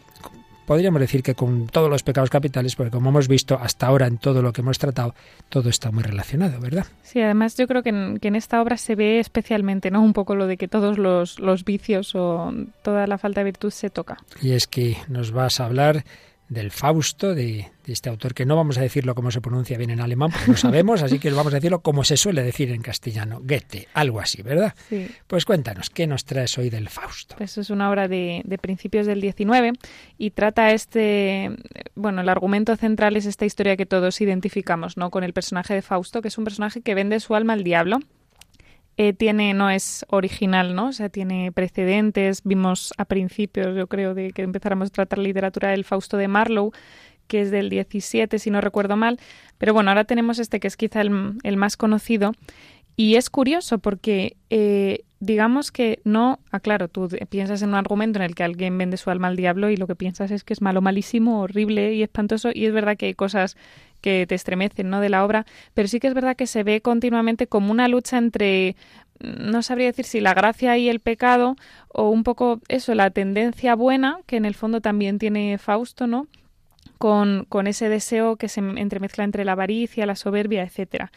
podríamos 0.70 1.02
decir 1.02 1.24
que 1.24 1.34
con 1.34 1.66
todos 1.66 1.90
los 1.90 2.04
pecados 2.04 2.30
capitales, 2.30 2.76
porque 2.76 2.92
como 2.92 3.10
hemos 3.10 3.28
visto 3.28 3.58
hasta 3.60 3.88
ahora 3.88 4.06
en 4.06 4.20
todo 4.20 4.44
lo 4.44 4.54
que 4.54 4.62
hemos 4.62 4.78
tratado, 4.78 5.16
todo 5.50 5.68
está 5.68 5.90
muy 5.90 6.04
relacionado, 6.04 6.60
¿verdad? 6.60 6.86
Sí, 7.02 7.20
además 7.20 7.58
yo 7.58 7.68
creo 7.68 7.82
que 7.82 7.90
en, 7.90 8.36
esta 8.36 8.62
obra 8.62 8.78
se 8.78 8.94
ve 8.94 9.20
especialmente, 9.20 9.90
¿no? 9.90 10.04
Un 10.04 10.14
poco 10.14 10.36
lo 10.36 10.46
de 10.46 10.58
que 10.58 10.68
todos 10.68 11.00
los, 11.00 11.40
los 11.40 11.66
vicios 11.66 12.14
o 12.14 12.54
toda 12.84 13.08
la 13.08 13.18
falta 13.18 13.40
de 13.40 13.46
virtud 13.46 13.72
se 13.72 13.90
toca. 13.90 14.18
Y 14.44 14.52
es 14.52 14.68
que 14.68 14.96
nos 15.08 15.32
vas 15.32 15.60
a 15.60 15.66
hablar 15.66 16.06
del 16.50 16.72
Fausto, 16.72 17.36
de, 17.36 17.72
este 17.86 18.10
autor, 18.10 18.34
que 18.34 18.46
no 18.46 18.56
vamos 18.56 18.78
a 18.78 18.82
decirlo 18.82 19.16
como 19.16 19.32
se 19.32 19.40
pronuncia 19.40 19.78
bien 19.78 19.92
en 19.92 20.02
alemán, 20.02 20.32
porque 20.32 20.52
no 20.52 20.58
sabemos, 20.58 21.02
así 21.02 21.20
que 21.20 21.32
vamos 21.32 21.54
a 21.54 21.58
decirlo 21.58 21.82
como 21.82 22.04
se 22.04 22.18
suele 22.18 22.44
decir 22.44 22.72
en 22.72 22.82
castellano, 22.82 23.40
Goethe, 23.42 23.88
algo 23.94 24.20
así, 24.20 24.42
¿verdad? 24.42 24.74
Sí. 24.90 25.08
Pues 25.28 25.46
cuéntanos, 25.46 25.90
¿qué 25.90 26.08
nos 26.08 26.26
traes 26.26 26.58
hoy 26.58 26.70
del 26.70 26.90
Fausto? 26.90 27.36
Pues 27.38 27.58
es 27.58 27.70
una 27.70 27.90
obra 27.90 28.08
de, 28.08 28.42
de 28.46 28.58
principios 28.58 29.06
del 29.06 29.22
XIX 29.22 29.78
y 30.18 30.32
trata 30.32 30.72
este, 30.72 31.52
bueno, 31.96 32.22
el 32.22 32.30
argumento 32.30 32.76
central 32.76 33.16
es 33.16 33.26
esta 33.26 33.46
historia 33.46 33.78
que 33.78 33.86
todos 33.86 34.20
identificamos, 34.22 34.98
¿no? 34.98 35.12
Con 35.12 35.24
el 35.24 35.34
personaje 35.34 35.74
de 35.74 35.82
Fausto, 35.82 36.22
que 36.22 36.28
es 36.28 36.38
un 36.38 36.44
personaje 36.44 36.82
que 36.82 36.96
vende 36.96 37.20
su 37.20 37.36
alma 37.36 37.54
al 37.54 37.64
diablo 37.64 38.00
eh, 39.02 39.14
tiene, 39.14 39.54
no 39.54 39.70
es 39.70 40.06
original, 40.10 40.76
¿no? 40.76 40.88
O 40.88 40.92
sea, 40.92 41.08
tiene 41.08 41.54
precedentes. 41.54 42.42
Vimos 42.44 42.94
a 42.98 43.06
principios, 43.06 43.74
yo 43.74 43.88
creo, 43.88 44.14
de 44.14 44.32
que 44.32 44.42
empezáramos 44.42 44.90
a 44.90 44.92
tratar 44.92 45.20
literatura 45.20 45.70
del 45.70 45.86
Fausto 45.86 46.18
de 46.18 46.28
Marlowe, 46.28 46.74
que 47.28 47.40
es 47.40 47.50
del 47.50 47.70
17, 47.70 48.38
si 48.40 48.52
no 48.52 48.60
recuerdo 48.60 48.98
mal. 48.98 49.18
Pero 49.58 49.74
bueno, 49.74 49.90
ahora 49.90 50.04
tenemos 50.04 50.38
este 50.38 50.60
que 50.60 50.68
es 50.68 50.76
quizá 50.76 51.00
el, 51.00 51.38
el 51.44 51.56
más 51.56 51.78
conocido. 51.78 52.34
Y 52.98 53.16
es 53.16 53.30
curioso 53.30 53.80
porque 53.80 54.36
eh, 54.50 55.06
digamos 55.22 55.72
que 55.72 56.02
no, 56.04 56.40
aclaro, 56.52 56.86
ah, 56.86 56.88
tú 56.90 57.08
piensas 57.30 57.62
en 57.62 57.70
un 57.70 57.76
argumento 57.76 58.20
en 58.20 58.24
el 58.24 58.36
que 58.36 58.44
alguien 58.44 58.78
vende 58.78 58.98
su 58.98 59.10
alma 59.10 59.30
al 59.30 59.38
diablo 59.38 59.70
y 59.70 59.78
lo 59.78 59.88
que 59.88 59.96
piensas 59.96 60.32
es 60.32 60.44
que 60.44 60.54
es 60.54 60.62
malo, 60.62 60.82
malísimo, 60.82 61.42
horrible 61.42 61.94
y 61.94 62.04
espantoso 62.04 62.50
y 62.54 62.66
es 62.66 62.74
verdad 62.74 62.98
que 62.98 63.06
hay 63.06 63.14
cosas 63.14 63.56
que 64.02 64.26
te 64.28 64.36
estremecen, 64.36 64.90
¿no? 64.90 65.02
de 65.02 65.10
la 65.10 65.24
obra, 65.26 65.46
pero 65.74 65.88
sí 65.88 66.00
que 66.00 66.08
es 66.08 66.14
verdad 66.14 66.36
que 66.36 66.48
se 66.48 66.64
ve 66.64 66.82
continuamente 66.82 67.48
como 67.48 67.72
una 67.72 67.88
lucha 67.88 68.18
entre 68.18 68.76
no 69.20 69.62
sabría 69.64 69.88
decir 69.88 70.06
si 70.06 70.22
la 70.22 70.34
gracia 70.34 70.78
y 70.78 70.90
el 70.90 71.00
pecado 71.02 71.56
o 71.90 72.10
un 72.10 72.24
poco 72.24 72.62
eso, 72.70 72.96
la 72.96 73.10
tendencia 73.10 73.76
buena 73.76 74.20
que 74.26 74.38
en 74.38 74.46
el 74.46 74.56
fondo 74.56 74.82
también 74.82 75.20
tiene 75.20 75.58
Fausto, 75.58 76.08
¿no? 76.08 76.28
Con, 76.98 77.46
con, 77.48 77.68
ese 77.68 77.88
deseo 77.88 78.36
que 78.36 78.50
se 78.50 78.60
entremezcla 78.60 79.24
entre 79.24 79.46
la 79.46 79.54
avaricia, 79.54 80.06
la 80.06 80.16
soberbia, 80.16 80.64
etcétera. 80.64 81.12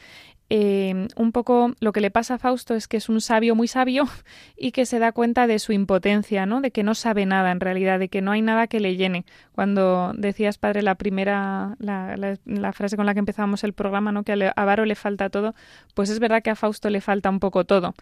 Eh, 0.51 1.09
un 1.17 1.33
poco 1.33 1.73
lo 1.81 1.93
que 1.93 2.03
le 2.03 2.11
pasa 2.11 2.35
a 2.35 2.39
Fausto 2.39 2.75
es 2.75 2.87
que 2.87 2.99
es 2.99 3.09
un 3.09 3.23
sabio 3.23 3.55
muy 3.55 3.69
sabio 3.69 4.05
y 4.57 4.73
que 4.73 4.85
se 4.85 4.99
da 4.99 5.13
cuenta 5.13 5.47
de 5.47 5.59
su 5.59 5.73
impotencia, 5.73 6.45
¿no? 6.47 6.61
De 6.61 6.71
que 6.71 6.83
no 6.83 6.95
sabe 6.95 7.25
nada 7.27 7.51
en 7.53 7.61
realidad, 7.61 7.99
de 7.99 8.09
que 8.09 8.21
no 8.21 8.33
hay 8.33 8.43
nada 8.43 8.67
que 8.67 8.81
le 8.81 8.97
llene. 8.97 9.25
Cuando 9.53 10.13
decías, 10.15 10.59
padre, 10.59 10.83
la 10.83 10.97
primera, 10.97 11.77
la, 11.79 12.17
la, 12.45 12.73
frase 12.73 12.97
con 12.97 13.07
la 13.07 13.15
que 13.15 13.21
empezábamos 13.21 13.65
el 13.65 13.73
programa, 13.73 14.13
¿no? 14.13 14.25
Que 14.25 14.51
a 14.55 14.65
Varo 14.65 14.85
le 14.85 14.95
falta 14.95 15.31
todo, 15.31 15.55
pues 15.95 16.11
es 16.11 16.19
verdad 16.19 16.43
que 16.43 16.51
a 16.51 16.57
Fausto 16.57 16.91
le 16.91 17.01
falta 17.01 17.31
un 17.31 17.41
poco 17.41 17.65
todo. 17.65 17.95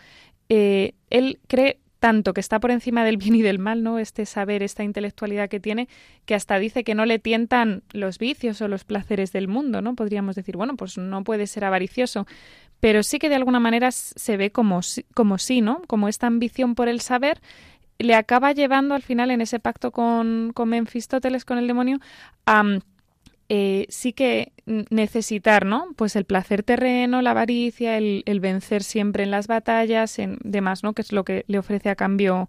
Eh, 0.48 0.94
él 1.10 1.38
cree 1.46 1.78
tanto 2.00 2.32
que 2.34 2.40
está 2.40 2.58
por 2.58 2.70
encima 2.70 3.04
del 3.04 3.18
bien 3.18 3.36
y 3.36 3.42
del 3.42 3.58
mal, 3.58 3.82
¿no? 3.82 3.98
Este 3.98 4.26
saber, 4.26 4.62
esta 4.62 4.82
intelectualidad 4.82 5.48
que 5.48 5.60
tiene, 5.60 5.88
que 6.24 6.34
hasta 6.34 6.58
dice 6.58 6.82
que 6.82 6.94
no 6.94 7.04
le 7.06 7.18
tientan 7.18 7.82
los 7.92 8.18
vicios 8.18 8.60
o 8.62 8.68
los 8.68 8.84
placeres 8.84 9.32
del 9.32 9.46
mundo, 9.46 9.82
¿no? 9.82 9.94
Podríamos 9.94 10.34
decir, 10.34 10.56
bueno, 10.56 10.76
pues 10.76 10.98
no 10.98 11.22
puede 11.22 11.46
ser 11.46 11.64
avaricioso, 11.64 12.26
pero 12.80 13.02
sí 13.02 13.18
que 13.18 13.28
de 13.28 13.34
alguna 13.36 13.60
manera 13.60 13.92
se 13.92 14.36
ve 14.36 14.50
como, 14.50 14.80
como 15.14 15.38
sí, 15.38 15.60
¿no? 15.60 15.82
Como 15.86 16.08
esta 16.08 16.26
ambición 16.26 16.74
por 16.74 16.88
el 16.88 17.00
saber 17.00 17.40
le 17.98 18.14
acaba 18.14 18.52
llevando 18.52 18.94
al 18.94 19.02
final 19.02 19.30
en 19.30 19.42
ese 19.42 19.60
pacto 19.60 19.90
con, 19.90 20.52
con 20.54 20.70
con 20.70 21.58
el 21.58 21.66
demonio, 21.66 21.98
a 22.46 22.64
eh, 23.52 23.86
sí 23.88 24.12
que 24.12 24.52
necesitar, 24.64 25.66
¿no? 25.66 25.88
Pues 25.96 26.14
el 26.14 26.24
placer 26.24 26.62
terreno, 26.62 27.20
la 27.20 27.32
avaricia, 27.32 27.98
el, 27.98 28.40
vencer 28.40 28.84
siempre 28.84 29.24
en 29.24 29.32
las 29.32 29.48
batallas, 29.48 30.20
en 30.20 30.38
demás, 30.44 30.84
¿no? 30.84 30.92
Que 30.92 31.02
es 31.02 31.10
lo 31.10 31.24
que 31.24 31.44
le 31.48 31.58
ofrece 31.58 31.88
a 31.90 31.96
cambio 31.96 32.48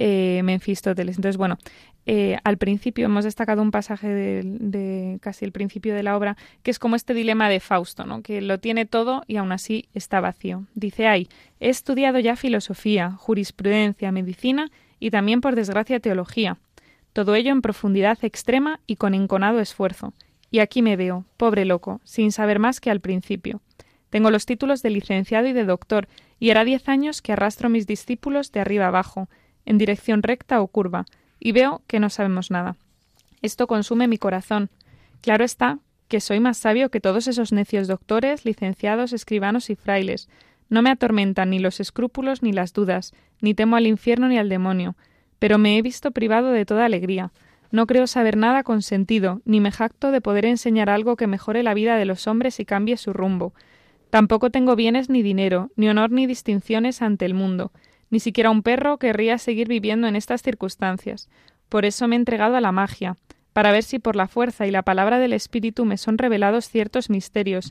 eh, 0.00 0.40
Menfistóteles. 0.42 1.14
Entonces, 1.14 1.36
bueno, 1.36 1.56
eh, 2.04 2.36
al 2.42 2.58
principio 2.58 3.04
hemos 3.04 3.22
destacado 3.22 3.62
un 3.62 3.70
pasaje 3.70 4.08
de, 4.08 5.18
casi 5.20 5.44
el 5.44 5.52
principio 5.52 5.94
de 5.94 6.02
la 6.02 6.16
obra, 6.16 6.36
que 6.64 6.72
es 6.72 6.80
como 6.80 6.96
este 6.96 7.14
dilema 7.14 7.48
de 7.48 7.60
Fausto, 7.60 8.04
¿no? 8.04 8.20
Que 8.20 8.40
lo 8.40 8.58
tiene 8.58 8.86
todo 8.86 9.22
y 9.28 9.36
aún 9.36 9.52
así 9.52 9.88
está 9.94 10.18
vacío. 10.18 10.64
Dice, 10.74 11.06
ay, 11.06 11.28
he 11.60 11.68
estudiado 11.68 12.18
ya 12.18 12.34
filosofía, 12.34 13.12
jurisprudencia, 13.12 14.10
medicina 14.10 14.72
y 14.98 15.12
también, 15.12 15.42
por 15.42 15.54
desgracia, 15.54 16.00
teología. 16.00 16.58
Todo 17.12 17.36
ello 17.36 17.52
en 17.52 17.62
profundidad 17.62 18.18
extrema 18.22 18.80
y 18.88 18.96
con 18.96 19.14
enconado 19.14 19.60
esfuerzo 19.60 20.12
y 20.50 20.58
aquí 20.58 20.82
me 20.82 20.96
veo, 20.96 21.24
pobre 21.36 21.64
loco, 21.64 22.00
sin 22.04 22.32
saber 22.32 22.58
más 22.58 22.80
que 22.80 22.90
al 22.90 23.00
principio. 23.00 23.60
Tengo 24.10 24.30
los 24.30 24.46
títulos 24.46 24.82
de 24.82 24.90
licenciado 24.90 25.46
y 25.46 25.52
de 25.52 25.64
doctor, 25.64 26.08
y 26.38 26.50
hará 26.50 26.64
diez 26.64 26.88
años 26.88 27.22
que 27.22 27.32
arrastro 27.32 27.68
mis 27.68 27.86
discípulos 27.86 28.50
de 28.50 28.60
arriba 28.60 28.88
abajo, 28.88 29.28
en 29.64 29.78
dirección 29.78 30.22
recta 30.22 30.60
o 30.60 30.66
curva, 30.66 31.06
y 31.38 31.52
veo 31.52 31.82
que 31.86 32.00
no 32.00 32.10
sabemos 32.10 32.50
nada. 32.50 32.76
Esto 33.42 33.66
consume 33.66 34.08
mi 34.08 34.18
corazón. 34.18 34.70
Claro 35.20 35.44
está 35.44 35.78
que 36.08 36.20
soy 36.20 36.40
más 36.40 36.58
sabio 36.58 36.90
que 36.90 37.00
todos 37.00 37.28
esos 37.28 37.52
necios 37.52 37.86
doctores, 37.86 38.44
licenciados, 38.44 39.12
escribanos 39.12 39.70
y 39.70 39.76
frailes. 39.76 40.28
No 40.68 40.82
me 40.82 40.90
atormentan 40.90 41.50
ni 41.50 41.60
los 41.60 41.78
escrúpulos 41.78 42.42
ni 42.42 42.52
las 42.52 42.72
dudas, 42.72 43.12
ni 43.40 43.54
temo 43.54 43.76
al 43.76 43.86
infierno 43.86 44.28
ni 44.28 44.36
al 44.36 44.48
demonio, 44.48 44.96
pero 45.38 45.56
me 45.56 45.78
he 45.78 45.82
visto 45.82 46.10
privado 46.10 46.50
de 46.50 46.66
toda 46.66 46.84
alegría, 46.84 47.32
No 47.70 47.86
creo 47.86 48.06
saber 48.06 48.36
nada 48.36 48.64
con 48.64 48.82
sentido, 48.82 49.42
ni 49.44 49.60
me 49.60 49.70
jacto 49.70 50.10
de 50.10 50.20
poder 50.20 50.44
enseñar 50.44 50.90
algo 50.90 51.16
que 51.16 51.26
mejore 51.26 51.62
la 51.62 51.74
vida 51.74 51.96
de 51.96 52.04
los 52.04 52.26
hombres 52.26 52.58
y 52.58 52.64
cambie 52.64 52.96
su 52.96 53.12
rumbo. 53.12 53.54
Tampoco 54.10 54.50
tengo 54.50 54.74
bienes 54.74 55.08
ni 55.08 55.22
dinero, 55.22 55.70
ni 55.76 55.88
honor 55.88 56.10
ni 56.10 56.26
distinciones 56.26 57.00
ante 57.00 57.26
el 57.26 57.34
mundo. 57.34 57.70
Ni 58.10 58.18
siquiera 58.18 58.50
un 58.50 58.62
perro 58.62 58.98
querría 58.98 59.38
seguir 59.38 59.68
viviendo 59.68 60.08
en 60.08 60.16
estas 60.16 60.42
circunstancias. 60.42 61.28
Por 61.68 61.84
eso 61.84 62.08
me 62.08 62.16
he 62.16 62.18
entregado 62.18 62.56
a 62.56 62.60
la 62.60 62.72
magia, 62.72 63.16
para 63.52 63.70
ver 63.70 63.84
si 63.84 64.00
por 64.00 64.16
la 64.16 64.26
fuerza 64.26 64.66
y 64.66 64.72
la 64.72 64.82
palabra 64.82 65.20
del 65.20 65.32
Espíritu 65.32 65.84
me 65.84 65.96
son 65.96 66.18
revelados 66.18 66.68
ciertos 66.68 67.08
misterios, 67.08 67.70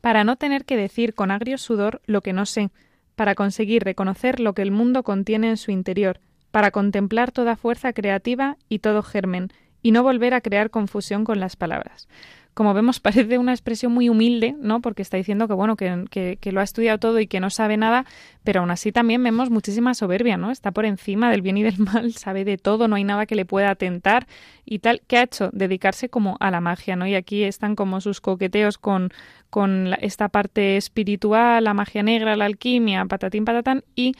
para 0.00 0.24
no 0.24 0.36
tener 0.36 0.64
que 0.64 0.76
decir 0.76 1.14
con 1.14 1.30
agrio 1.30 1.58
sudor 1.58 2.00
lo 2.06 2.22
que 2.22 2.32
no 2.32 2.44
sé, 2.44 2.70
para 3.14 3.36
conseguir 3.36 3.84
reconocer 3.84 4.40
lo 4.40 4.52
que 4.54 4.62
el 4.62 4.72
mundo 4.72 5.04
contiene 5.04 5.50
en 5.50 5.56
su 5.56 5.70
interior, 5.70 6.20
para 6.58 6.72
contemplar 6.72 7.30
toda 7.30 7.54
fuerza 7.54 7.92
creativa 7.92 8.56
y 8.68 8.80
todo 8.80 9.04
germen, 9.04 9.52
y 9.80 9.92
no 9.92 10.02
volver 10.02 10.34
a 10.34 10.40
crear 10.40 10.70
confusión 10.70 11.22
con 11.22 11.38
las 11.38 11.54
palabras. 11.54 12.08
Como 12.52 12.74
vemos, 12.74 12.98
parece 13.28 13.38
una 13.38 13.52
expresión 13.52 13.92
muy 13.92 14.08
humilde, 14.08 14.56
¿no? 14.58 14.80
Porque 14.80 15.02
está 15.02 15.16
diciendo 15.16 15.46
que, 15.46 15.54
bueno, 15.54 15.76
que, 15.76 16.38
lo 16.42 16.60
ha 16.60 16.64
estudiado 16.64 16.98
todo 16.98 17.20
y 17.20 17.28
que 17.28 17.38
no 17.38 17.50
sabe 17.50 17.76
nada, 17.76 18.06
pero 18.42 18.58
aún 18.58 18.72
así 18.72 18.90
también 18.90 19.22
vemos 19.22 19.50
muchísima 19.50 19.94
soberbia, 19.94 20.36
¿no? 20.36 20.50
Está 20.50 20.72
por 20.72 20.84
encima 20.84 21.30
del 21.30 21.42
bien 21.42 21.58
y 21.58 21.62
del 21.62 21.78
mal, 21.78 22.12
sabe 22.14 22.44
de 22.44 22.58
todo, 22.58 22.88
no 22.88 22.96
hay 22.96 23.04
nada 23.04 23.26
que 23.26 23.36
le 23.36 23.44
pueda 23.44 23.70
atentar 23.70 24.26
y 24.64 24.80
tal. 24.80 25.02
¿Qué 25.06 25.18
ha 25.18 25.22
hecho? 25.22 25.50
Dedicarse 25.52 26.08
como 26.08 26.38
a 26.40 26.50
la 26.50 26.60
magia, 26.60 26.96
¿no? 26.96 27.06
Y 27.06 27.14
aquí 27.14 27.44
están 27.44 27.76
como 27.76 28.00
sus 28.00 28.20
coqueteos 28.20 28.78
con, 28.78 29.12
con 29.48 29.94
esta 30.00 30.28
parte 30.28 30.76
espiritual, 30.76 31.62
la 31.62 31.72
magia 31.72 32.02
negra, 32.02 32.34
la 32.34 32.46
alquimia, 32.46 33.04
patatín 33.04 33.44
patatán, 33.44 33.84
y 33.94 34.16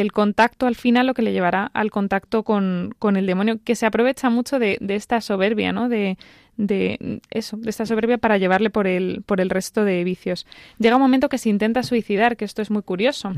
el 0.00 0.12
contacto 0.12 0.66
al 0.66 0.74
final 0.74 1.06
lo 1.06 1.14
que 1.14 1.22
le 1.22 1.32
llevará 1.32 1.70
al 1.74 1.90
contacto 1.90 2.42
con, 2.42 2.94
con 2.98 3.16
el 3.16 3.26
demonio, 3.26 3.58
que 3.62 3.74
se 3.74 3.86
aprovecha 3.86 4.30
mucho 4.30 4.58
de, 4.58 4.78
de 4.80 4.94
esta 4.94 5.20
soberbia, 5.20 5.72
¿no? 5.72 5.88
De, 5.88 6.18
de 6.56 7.20
eso, 7.30 7.56
de 7.56 7.70
esta 7.70 7.86
soberbia 7.86 8.18
para 8.18 8.38
llevarle 8.38 8.70
por 8.70 8.86
el, 8.86 9.22
por 9.26 9.40
el 9.40 9.50
resto 9.50 9.84
de 9.84 10.04
vicios. 10.04 10.46
Llega 10.78 10.96
un 10.96 11.02
momento 11.02 11.28
que 11.28 11.38
se 11.38 11.48
intenta 11.48 11.82
suicidar, 11.82 12.36
que 12.36 12.44
esto 12.44 12.62
es 12.62 12.70
muy 12.70 12.82
curioso. 12.82 13.32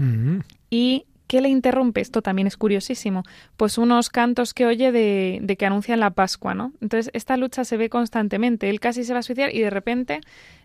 Y 0.70 1.06
¿Qué 1.26 1.40
le 1.40 1.48
interrumpe? 1.48 2.00
Esto 2.00 2.22
también 2.22 2.46
es 2.46 2.56
curiosísimo. 2.56 3.24
Pues 3.56 3.78
unos 3.78 4.10
cantos 4.10 4.54
que 4.54 4.64
oye 4.64 4.92
de, 4.92 5.56
que 5.58 5.66
anuncian 5.66 5.98
la 5.98 6.10
Pascua, 6.10 6.54
¿no? 6.54 6.72
Entonces, 6.80 7.10
esta 7.14 7.36
lucha 7.36 7.64
se 7.64 7.76
ve 7.76 7.90
constantemente. 7.90 8.70
Él 8.70 8.78
casi 8.78 9.02
se 9.02 9.12
va 9.12 9.18
a 9.18 9.22
suicidar 9.22 9.52
y 9.52 9.60
de 9.60 9.70
repente 9.70 10.20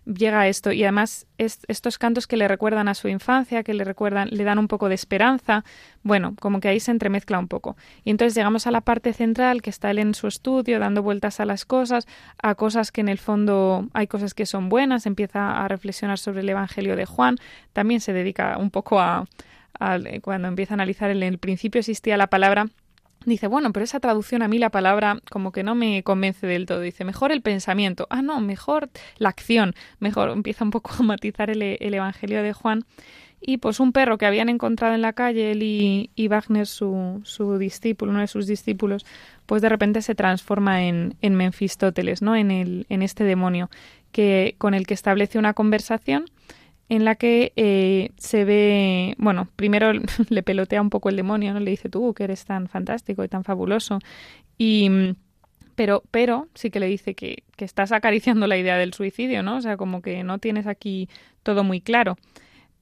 llega 0.06 0.48
esto. 0.48 0.72
Y 0.72 0.84
además, 0.84 1.26
estos 1.40 1.98
cantos 1.98 2.28
que 2.28 2.38
le 2.38 2.48
recuerdan 2.48 2.88
a 2.88 2.94
su 2.94 3.08
infancia, 3.08 3.64
que 3.64 3.74
le 3.74 3.84
recuerdan, 3.84 4.30
le 4.32 4.44
dan 4.44 4.60
un 4.60 4.68
poco 4.68 4.88
de 4.88 4.94
esperanza. 4.94 5.66
Bueno, 6.04 6.36
como 6.40 6.60
que 6.60 6.68
ahí 6.68 6.80
se 6.80 6.92
entremezcla 6.92 7.40
un 7.40 7.48
poco. 7.48 7.76
Y 8.04 8.12
entonces 8.12 8.36
llegamos 8.36 8.68
a 8.68 8.72
la 8.72 8.82
parte 8.82 9.14
central, 9.14 9.64
que 9.64 9.72
está 9.72 9.90
él 9.90 9.98
en 9.98 10.14
su 10.14 10.28
estudio, 10.28 10.78
dando 10.78 11.02
vueltas 11.02 11.40
a 11.40 11.46
las 11.46 11.66
cosas, 11.66 12.08
a 12.42 12.54
cosas 12.54 12.92
que 12.92 13.02
en 13.02 13.10
el 13.10 13.18
fondo 13.18 13.90
hay 13.94 14.06
cosas 14.06 14.36
que 14.36 14.46
son 14.46 14.70
buenas, 14.70 15.08
empieza 15.08 15.64
a 15.64 15.68
reflexionar 15.68 16.20
sobre 16.20 16.42
el 16.42 16.50
Evangelio 16.50 16.96
de 16.96 17.08
Juan. 17.08 17.38
También 17.74 18.00
se 18.00 18.14
dedica 18.14 18.60
un 18.60 18.70
poco 18.70 19.00
a 19.00 19.26
eh, 19.80 20.22
cuando 20.22 20.48
empieza 20.48 20.74
a 20.74 20.76
analizar 20.76 21.12
en 21.12 21.24
el 21.24 21.38
principio 21.38 21.80
existía 21.80 22.18
la 22.18 22.28
palabra, 22.28 22.68
dice, 23.26 23.48
bueno, 23.48 23.72
pero 23.72 23.84
esa 23.84 24.00
traducción 24.00 24.42
a 24.42 24.48
mí 24.48 24.58
la 24.58 24.70
palabra 24.70 25.20
como 25.30 25.52
que 25.52 25.64
no 25.64 25.76
me 25.76 26.04
convence 26.04 26.48
del 26.48 26.66
todo. 26.66 26.82
Dice, 26.82 27.04
mejor 27.04 27.32
el 27.32 27.42
pensamiento. 27.42 28.08
Ah, 28.10 28.22
no, 28.22 28.40
mejor 28.42 28.90
la 29.18 29.30
acción. 29.30 29.76
Mejor 30.00 30.30
empieza 30.30 30.64
un 30.64 30.72
poco 30.72 30.92
a 31.00 31.04
matizar 31.04 31.50
el, 31.50 31.62
Evangelio 31.62 32.44
de 32.44 32.54
Juan. 32.54 32.86
Y 33.44 33.58
pues 33.58 33.80
un 33.80 33.92
perro 33.92 34.20
que 34.20 34.28
habían 34.28 34.50
encontrado 34.50 34.94
en 34.94 35.02
la 35.02 35.14
calle, 35.14 35.52
él 35.52 35.64
y, 35.64 36.28
Wagner, 36.28 36.68
su, 36.68 37.24
discípulo, 37.60 38.12
uno 38.12 38.22
de 38.22 38.28
sus 38.28 38.46
discípulos, 38.46 39.04
pues 39.48 39.64
de 39.64 39.70
repente 39.70 40.04
se 40.04 40.14
transforma 40.14 40.84
en, 40.84 41.16
en 41.22 41.34
Menfistóteles, 41.34 42.22
¿no? 42.22 42.36
En, 42.36 42.52
el, 42.52 42.86
en 42.90 43.02
este 43.02 43.24
demonio 43.24 43.72
que, 44.12 44.54
con 44.60 44.76
el 44.76 44.86
que 44.86 44.94
establece 44.94 45.40
una 45.40 45.56
conversación 45.56 46.26
en 46.92 47.06
la 47.06 47.16
que 47.16 47.54
eh, 47.56 48.10
se 48.18 48.44
ve, 48.44 49.16
bueno, 49.18 49.48
primero 49.56 49.94
le 50.30 50.44
pelotea 50.44 50.82
un 50.82 50.90
poco 50.90 51.08
el 51.08 51.16
demonio, 51.16 51.54
¿no? 51.54 51.62
Le 51.62 51.72
dice 51.72 51.88
tú 51.88 52.14
que 52.14 52.26
eres 52.26 52.44
tan 52.44 52.68
fantástico 52.68 53.24
y 53.24 53.30
tan 53.30 53.46
fabuloso. 53.46 54.00
Y 54.58 55.16
pero, 55.76 56.04
pero 56.12 56.50
sí 56.54 56.70
que 56.70 56.82
le 56.82 56.88
dice 56.88 57.16
que, 57.16 57.44
que 57.56 57.64
estás 57.64 57.94
acariciando 57.94 58.46
la 58.46 58.58
idea 58.58 58.76
del 58.76 58.94
suicidio, 58.94 59.42
¿no? 59.42 59.56
O 59.56 59.62
sea, 59.62 59.78
como 59.78 60.02
que 60.02 60.26
no 60.26 60.40
tienes 60.40 60.68
aquí 60.68 61.08
todo 61.44 61.64
muy 61.64 61.80
claro. 61.80 62.18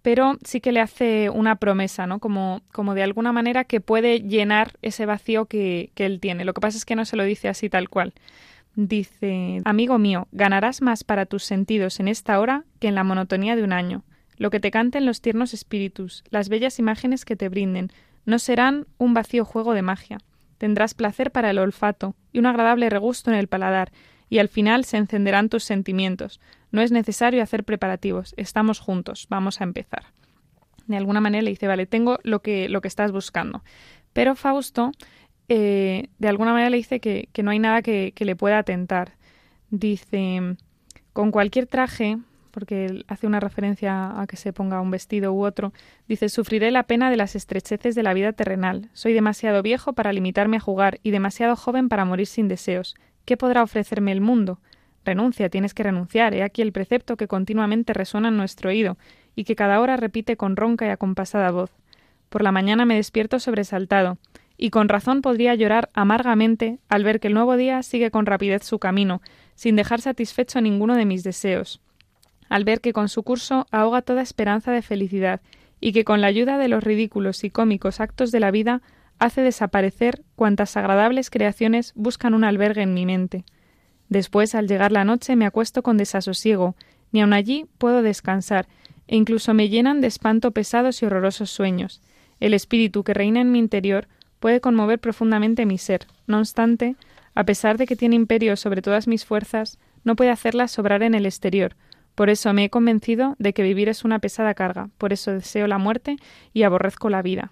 Pero 0.01 0.39
sí 0.43 0.59
que 0.59 0.71
le 0.71 0.79
hace 0.79 1.29
una 1.29 1.57
promesa, 1.57 2.07
¿no? 2.07 2.17
Como, 2.17 2.63
como 2.71 2.95
de 2.95 3.03
alguna 3.03 3.31
manera 3.31 3.63
que 3.63 3.79
puede 3.79 4.21
llenar 4.21 4.73
ese 4.81 5.05
vacío 5.05 5.45
que, 5.45 5.91
que 5.93 6.07
él 6.07 6.19
tiene. 6.19 6.45
Lo 6.45 6.55
que 6.55 6.61
pasa 6.61 6.79
es 6.79 6.85
que 6.85 6.95
no 6.95 7.05
se 7.05 7.15
lo 7.15 7.25
dice 7.25 7.47
así 7.47 7.69
tal 7.69 7.89
cual. 7.89 8.13
Dice, 8.81 9.61
amigo 9.65 9.97
mío, 9.97 10.29
ganarás 10.31 10.81
más 10.81 11.03
para 11.03 11.25
tus 11.25 11.43
sentidos 11.43 11.99
en 11.99 12.07
esta 12.07 12.39
hora 12.39 12.63
que 12.79 12.87
en 12.87 12.95
la 12.95 13.03
monotonía 13.03 13.57
de 13.57 13.63
un 13.63 13.73
año. 13.73 14.05
Lo 14.37 14.51
que 14.51 14.61
te 14.61 14.71
canten 14.71 15.05
los 15.05 15.19
tiernos 15.19 15.53
espíritus, 15.53 16.23
las 16.29 16.47
bellas 16.47 16.79
imágenes 16.79 17.25
que 17.25 17.35
te 17.35 17.49
brinden, 17.49 17.91
no 18.23 18.39
serán 18.39 18.87
un 18.97 19.13
vacío 19.13 19.43
juego 19.43 19.73
de 19.73 19.81
magia. 19.81 20.19
Tendrás 20.57 20.93
placer 20.93 21.29
para 21.31 21.49
el 21.49 21.59
olfato 21.59 22.15
y 22.31 22.39
un 22.39 22.45
agradable 22.45 22.89
regusto 22.89 23.29
en 23.29 23.35
el 23.35 23.49
paladar, 23.49 23.91
y 24.29 24.37
al 24.37 24.47
final 24.47 24.85
se 24.85 24.95
encenderán 24.95 25.49
tus 25.49 25.65
sentimientos. 25.65 26.39
No 26.71 26.79
es 26.81 26.93
necesario 26.93 27.43
hacer 27.43 27.65
preparativos, 27.65 28.33
estamos 28.37 28.79
juntos, 28.79 29.27
vamos 29.29 29.59
a 29.59 29.65
empezar. 29.65 30.05
De 30.87 30.95
alguna 30.95 31.19
manera 31.19 31.41
le 31.41 31.49
dice, 31.49 31.67
vale, 31.67 31.85
tengo 31.85 32.17
lo 32.23 32.41
que, 32.41 32.69
lo 32.69 32.79
que 32.79 32.87
estás 32.87 33.11
buscando. 33.11 33.61
Pero 34.13 34.35
Fausto 34.35 34.91
eh, 35.49 36.09
de 36.19 36.27
alguna 36.27 36.53
manera 36.53 36.69
le 36.69 36.77
dice 36.77 36.99
que, 36.99 37.27
no 37.43 37.51
hay 37.51 37.59
nada 37.59 37.81
que, 37.81 38.13
le 38.17 38.35
pueda 38.35 38.59
atentar. 38.59 39.13
Dice, 39.71 40.55
con 41.11 41.31
cualquier 41.31 41.65
traje, 41.65 42.17
porque 42.51 43.03
hace 43.07 43.25
una 43.27 43.39
referencia 43.39 44.19
a 44.21 44.27
que 44.27 44.37
se 44.37 44.53
ponga 44.53 44.79
un 44.79 44.91
vestido 44.91 45.33
u 45.33 45.43
otro, 45.43 45.73
dice, 46.07 46.29
sufriré 46.29 46.69
la 46.69 46.83
pena 46.83 47.09
de 47.09 47.17
las 47.17 47.35
estrecheces 47.35 47.95
de 47.95 48.03
la 48.03 48.13
vida 48.13 48.31
terrenal. 48.31 48.89
Soy 48.93 49.13
demasiado 49.13 49.63
viejo 49.63 49.93
para 49.93 50.13
limitarme 50.13 50.57
a 50.57 50.61
jugar 50.61 50.99
y 51.01 51.09
demasiado 51.11 51.55
joven 51.55 51.89
para 51.89 52.05
morir 52.05 52.27
sin 52.27 52.47
deseos. 52.47 52.95
¿Qué 53.25 53.35
podrá 53.35 53.63
ofrecerme 53.63 54.11
el 54.11 54.21
mundo? 54.21 54.59
Renuncia, 55.03 55.49
tienes 55.49 55.73
que 55.73 55.83
renunciar. 55.83 56.35
He 56.35 56.43
aquí 56.43 56.61
el 56.61 56.71
precepto 56.71 57.17
que 57.17 57.27
continuamente 57.27 57.93
resuena 57.93 58.27
en 58.27 58.37
nuestro 58.37 58.69
oído 58.69 58.97
y 59.35 59.45
que 59.45 59.55
cada 59.55 59.79
hora 59.79 59.97
repite 59.97 60.37
con 60.37 60.55
ronca 60.55 60.85
y 60.85 60.89
acompasada 60.89 61.49
voz. 61.49 61.71
Por 62.29 62.43
la 62.43 62.51
mañana 62.51 62.85
me 62.85 62.95
despierto 62.95 63.39
sobresaltado 63.39 64.19
y 64.61 64.71
con 64.71 64.89
razón 64.89 65.21
podría 65.21 65.55
llorar 65.55 65.89
amargamente 65.93 66.79
al 66.89 67.05
ver 67.05 67.21
que 67.21 67.29
el 67.29 67.33
nuevo 67.33 67.55
día 67.55 67.81
sigue 67.81 68.11
con 68.11 68.25
rapidez 68.25 68.65
su 68.65 68.77
camino, 68.77 69.21
sin 69.55 69.77
dejar 69.77 70.01
satisfecho 70.01 70.59
ninguno 70.59 70.95
de 70.95 71.05
mis 71.05 71.23
deseos, 71.23 71.79
al 72.49 72.65
ver 72.65 72.81
que 72.81 72.91
con 72.91 73.07
su 73.07 73.23
curso 73.23 73.67
ahoga 73.71 74.01
toda 74.01 74.21
esperanza 74.21 74.73
de 74.73 74.81
felicidad, 74.81 75.39
y 75.79 75.93
que 75.93 76.03
con 76.03 76.19
la 76.19 76.27
ayuda 76.27 76.57
de 76.57 76.67
los 76.67 76.83
ridículos 76.83 77.45
y 77.45 77.49
cómicos 77.49 78.01
actos 78.01 78.33
de 78.33 78.41
la 78.41 78.51
vida 78.51 78.81
hace 79.17 79.41
desaparecer 79.41 80.23
cuantas 80.35 80.75
agradables 80.75 81.29
creaciones 81.29 81.93
buscan 81.95 82.33
un 82.33 82.43
albergue 82.43 82.81
en 82.81 82.93
mi 82.93 83.05
mente. 83.05 83.45
Después, 84.09 84.55
al 84.55 84.67
llegar 84.67 84.91
la 84.91 85.05
noche, 85.05 85.37
me 85.37 85.45
acuesto 85.45 85.83
con 85.83 85.95
desasosiego, 85.95 86.75
ni 87.13 87.21
aun 87.21 87.31
allí 87.31 87.65
puedo 87.77 88.01
descansar, 88.01 88.67
e 89.07 89.15
incluso 89.15 89.53
me 89.53 89.69
llenan 89.69 90.01
de 90.01 90.07
espanto 90.07 90.51
pesados 90.51 91.01
y 91.01 91.05
horrorosos 91.05 91.49
sueños. 91.49 92.01
El 92.41 92.53
espíritu 92.53 93.05
que 93.05 93.13
reina 93.13 93.39
en 93.39 93.53
mi 93.53 93.59
interior 93.59 94.09
puede 94.39 94.61
conmover 94.61 94.99
profundamente 94.99 95.65
mi 95.65 95.77
ser. 95.77 96.07
No 96.27 96.39
obstante, 96.39 96.95
a 97.35 97.43
pesar 97.43 97.77
de 97.77 97.85
que 97.85 97.95
tiene 97.95 98.15
imperio 98.15 98.55
sobre 98.55 98.81
todas 98.81 99.07
mis 99.07 99.25
fuerzas, 99.25 99.79
no 100.03 100.15
puede 100.15 100.31
hacerlas 100.31 100.71
sobrar 100.71 101.03
en 101.03 101.15
el 101.15 101.25
exterior. 101.25 101.75
Por 102.15 102.29
eso 102.29 102.51
me 102.53 102.65
he 102.65 102.69
convencido 102.69 103.35
de 103.39 103.53
que 103.53 103.63
vivir 103.63 103.87
es 103.87 104.03
una 104.03 104.19
pesada 104.19 104.53
carga, 104.53 104.89
por 104.97 105.13
eso 105.13 105.31
deseo 105.31 105.67
la 105.67 105.77
muerte 105.77 106.17
y 106.53 106.63
aborrezco 106.63 107.09
la 107.09 107.21
vida. 107.21 107.51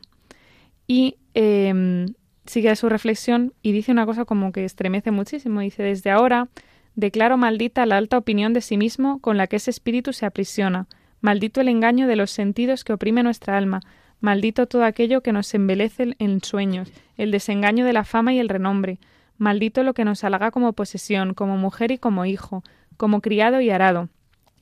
Y 0.88 1.18
em, 1.34 2.08
sigue 2.46 2.76
su 2.76 2.90
reflexión 2.90 3.54
y 3.62 3.72
dice 3.72 3.92
una 3.92 4.06
cosa 4.06 4.26
como 4.26 4.52
que 4.52 4.66
estremece 4.66 5.12
muchísimo. 5.12 5.62
Dice, 5.62 5.84
desde 5.84 6.10
ahora 6.10 6.50
declaro 6.96 7.38
maldita 7.38 7.86
la 7.86 7.98
alta 7.98 8.18
opinión 8.18 8.54
de 8.54 8.62
sí 8.62 8.76
mismo 8.76 9.20
con 9.20 9.38
la 9.38 9.48
que 9.48 9.58
ese 9.58 9.70
espíritu 9.70 10.14
se 10.14 10.26
aprisiona, 10.26 10.88
maldito 11.22 11.62
el 11.62 11.70
engaño 11.70 12.08
de 12.08 12.16
los 12.16 12.32
sentidos 12.32 12.84
que 12.84 12.94
oprime 12.94 13.24
nuestra 13.24 13.58
alma, 13.58 13.82
Maldito 14.20 14.68
todo 14.68 14.84
aquello 14.84 15.22
que 15.22 15.32
nos 15.32 15.54
embelece 15.54 16.16
en 16.20 16.44
sueños, 16.44 16.92
el 17.18 17.32
desengaño 17.32 17.86
de 17.86 17.94
la 17.94 18.04
fama 18.04 18.34
y 18.34 18.40
el 18.40 18.50
renombre. 18.50 19.00
Maldito 19.38 19.84
lo 19.84 19.94
que 19.94 20.06
nos 20.06 20.24
halaga 20.24 20.52
como 20.52 20.74
posesión, 20.74 21.34
como 21.34 21.58
mujer 21.58 21.92
y 21.92 21.98
como 21.98 22.26
hijo, 22.26 22.64
como 22.98 23.22
criado 23.22 23.62
y 23.62 23.70
arado. 23.70 24.10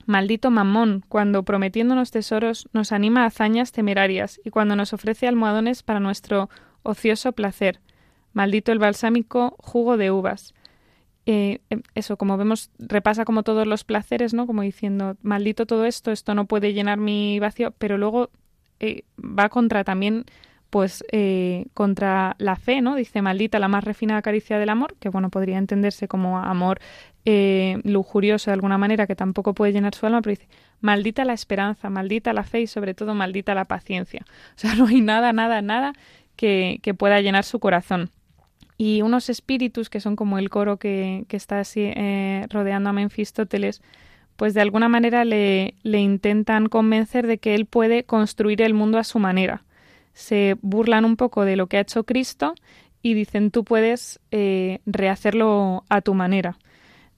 Maldito 0.05 0.51
Mamón, 0.51 1.03
cuando 1.07 1.43
prometiéndonos 1.43 2.11
tesoros 2.11 2.69
nos 2.73 2.91
anima 2.91 3.23
a 3.23 3.27
hazañas 3.27 3.71
temerarias 3.71 4.39
y 4.43 4.51
cuando 4.51 4.75
nos 4.75 4.93
ofrece 4.93 5.27
almohadones 5.27 5.81
para 5.81 5.99
nuestro 5.99 6.49
ocioso 6.83 7.31
placer. 7.31 7.79
Maldito 8.33 8.71
el 8.71 8.79
balsámico 8.79 9.55
jugo 9.59 9.97
de 9.97 10.11
uvas. 10.11 10.53
Eh, 11.25 11.61
em, 11.71 11.81
eso, 11.95 12.17
como 12.17 12.37
vemos, 12.37 12.69
repasa 12.77 13.25
como 13.25 13.41
todos 13.41 13.65
los 13.65 13.83
placeres, 13.83 14.33
¿no? 14.33 14.45
Como 14.45 14.61
diciendo, 14.61 15.17
maldito 15.23 15.65
todo 15.65 15.85
esto, 15.85 16.11
esto 16.11 16.35
no 16.35 16.45
puede 16.45 16.73
llenar 16.73 16.99
mi 16.99 17.39
vacío, 17.39 17.71
pero 17.79 17.97
luego 17.97 18.29
eh, 18.79 19.03
va 19.17 19.49
contra 19.49 19.83
también 19.83 20.25
pues 20.69 21.05
eh, 21.13 21.67
contra 21.73 22.35
la 22.37 22.57
fe, 22.57 22.81
¿no? 22.81 22.95
Dice, 22.95 23.21
maldita 23.21 23.59
la 23.59 23.69
más 23.69 23.85
refinada 23.85 24.21
caricia 24.21 24.59
del 24.59 24.67
amor, 24.67 24.95
que 24.99 25.07
bueno, 25.07 25.29
podría 25.29 25.57
entenderse 25.57 26.09
como 26.09 26.37
amor 26.37 26.81
eh, 27.23 27.79
lujurioso 27.85 28.51
de 28.51 28.55
alguna 28.55 28.77
manera, 28.77 29.07
que 29.07 29.15
tampoco 29.15 29.53
puede 29.53 29.71
llenar 29.71 29.95
su 29.95 30.05
alma, 30.05 30.21
pero 30.21 30.35
dice, 30.35 30.49
maldita 30.81 31.23
la 31.23 31.31
esperanza, 31.31 31.89
maldita 31.89 32.33
la 32.33 32.43
fe 32.43 32.59
y 32.59 32.67
sobre 32.67 32.93
todo 32.93 33.15
maldita 33.15 33.55
la 33.55 33.65
paciencia. 33.65 34.25
O 34.27 34.57
sea, 34.57 34.75
no 34.75 34.87
hay 34.87 34.99
nada, 34.99 35.31
nada, 35.31 35.61
nada 35.61 35.93
que, 36.35 36.79
que 36.83 36.93
pueda 36.93 37.21
llenar 37.21 37.45
su 37.45 37.59
corazón. 37.59 38.09
Y 38.77 39.01
unos 39.01 39.29
espíritus 39.29 39.89
que 39.89 40.01
son 40.01 40.17
como 40.17 40.37
el 40.37 40.49
coro 40.49 40.77
que, 40.77 41.23
que 41.29 41.37
está 41.37 41.59
así 41.61 41.83
eh, 41.95 42.45
rodeando 42.49 42.89
a 42.89 42.93
Menfistóteles, 42.93 43.81
pues 44.35 44.53
de 44.53 44.61
alguna 44.61 44.89
manera 44.89 45.25
le, 45.25 45.75
le 45.83 45.99
intentan 45.99 46.67
convencer 46.67 47.27
de 47.27 47.37
que 47.37 47.55
él 47.55 47.65
puede 47.65 48.03
construir 48.03 48.61
el 48.61 48.73
mundo 48.73 48.97
a 48.97 49.03
su 49.03 49.19
manera. 49.19 49.63
Se 50.13 50.55
burlan 50.61 51.05
un 51.05 51.15
poco 51.15 51.45
de 51.45 51.55
lo 51.55 51.67
que 51.67 51.77
ha 51.77 51.81
hecho 51.81 52.03
Cristo 52.03 52.55
y 53.01 53.13
dicen 53.13 53.51
tú 53.51 53.63
puedes 53.63 54.19
eh, 54.31 54.79
rehacerlo 54.85 55.83
a 55.89 56.01
tu 56.01 56.13
manera. 56.13 56.57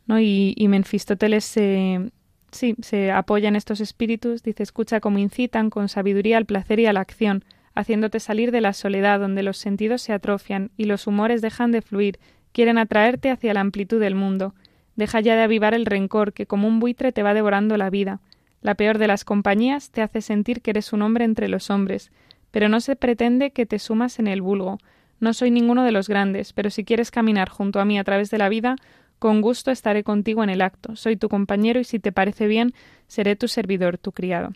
¿no? 0.06 0.19
Y, 0.19 0.53
y 0.58 0.67
Menfistóteles 0.67 1.45
se, 1.45 2.12
sí, 2.51 2.75
se 2.82 3.12
apoya 3.12 3.47
en 3.47 3.56
estos 3.56 3.82
espíritus, 3.82 4.43
dice 4.43 4.63
escucha 4.63 4.99
cómo 4.99 5.17
incitan 5.19 5.69
con 5.69 5.89
sabiduría 5.89 6.38
al 6.38 6.45
placer 6.45 6.80
y 6.80 6.86
a 6.86 6.93
la 6.93 7.01
acción, 7.01 7.43
haciéndote 7.75 8.19
salir 8.19 8.51
de 8.51 8.62
la 8.62 8.73
soledad 8.73 9.19
donde 9.19 9.43
los 9.43 9.58
sentidos 9.58 10.01
se 10.01 10.13
atrofian 10.13 10.71
y 10.77 10.86
los 10.86 11.08
humores 11.08 11.41
dejan 11.41 11.71
de 11.71 11.82
fluir, 11.82 12.19
quieren 12.51 12.77
atraerte 12.77 13.30
hacia 13.30 13.53
la 13.53 13.62
amplitud 13.62 13.99
del 13.99 14.15
mundo. 14.15 14.56
Deja 14.97 15.21
ya 15.21 15.36
de 15.36 15.43
avivar 15.43 15.73
el 15.73 15.86
rencor 15.86 16.33
que 16.33 16.47
como 16.47 16.67
un 16.67 16.79
buitre 16.79 17.13
te 17.13 17.23
va 17.23 17.33
devorando 17.33 17.77
la 17.77 17.89
vida. 17.89 18.19
La 18.62 18.75
peor 18.75 18.97
de 18.97 19.07
las 19.07 19.23
compañías 19.23 19.91
te 19.91 20.01
hace 20.01 20.21
sentir 20.21 20.62
que 20.62 20.71
eres 20.71 20.91
un 20.91 21.03
hombre 21.03 21.23
entre 21.23 21.47
los 21.47 21.69
hombres, 21.69 22.12
pero 22.51 22.67
no 22.67 22.81
se 22.81 22.95
pretende 22.95 23.51
que 23.51 23.67
te 23.67 23.77
sumas 23.77 24.17
en 24.17 24.27
el 24.27 24.41
vulgo. 24.41 24.79
No 25.19 25.33
soy 25.33 25.51
ninguno 25.51 25.83
de 25.83 25.91
los 25.91 26.10
grandes, 26.10 26.51
pero 26.51 26.71
si 26.71 26.83
quieres 26.83 27.12
caminar 27.12 27.47
junto 27.47 27.79
a 27.79 27.86
mí 27.86 27.99
a 27.99 28.03
través 28.03 28.31
de 28.31 28.39
la 28.39 28.49
vida, 28.49 28.75
con 29.19 29.41
gusto 29.41 29.69
estaré 29.69 30.03
contigo 30.03 30.43
en 30.43 30.49
el 30.49 30.62
acto. 30.62 30.95
Soy 30.95 31.15
tu 31.15 31.29
compañero 31.29 31.79
y 31.79 31.83
si 31.83 31.99
te 31.99 32.12
parece 32.12 32.47
bien, 32.47 32.73
seré 33.07 33.36
tu 33.36 33.47
servidor, 33.47 33.99
tu 33.99 34.12
criado. 34.12 34.51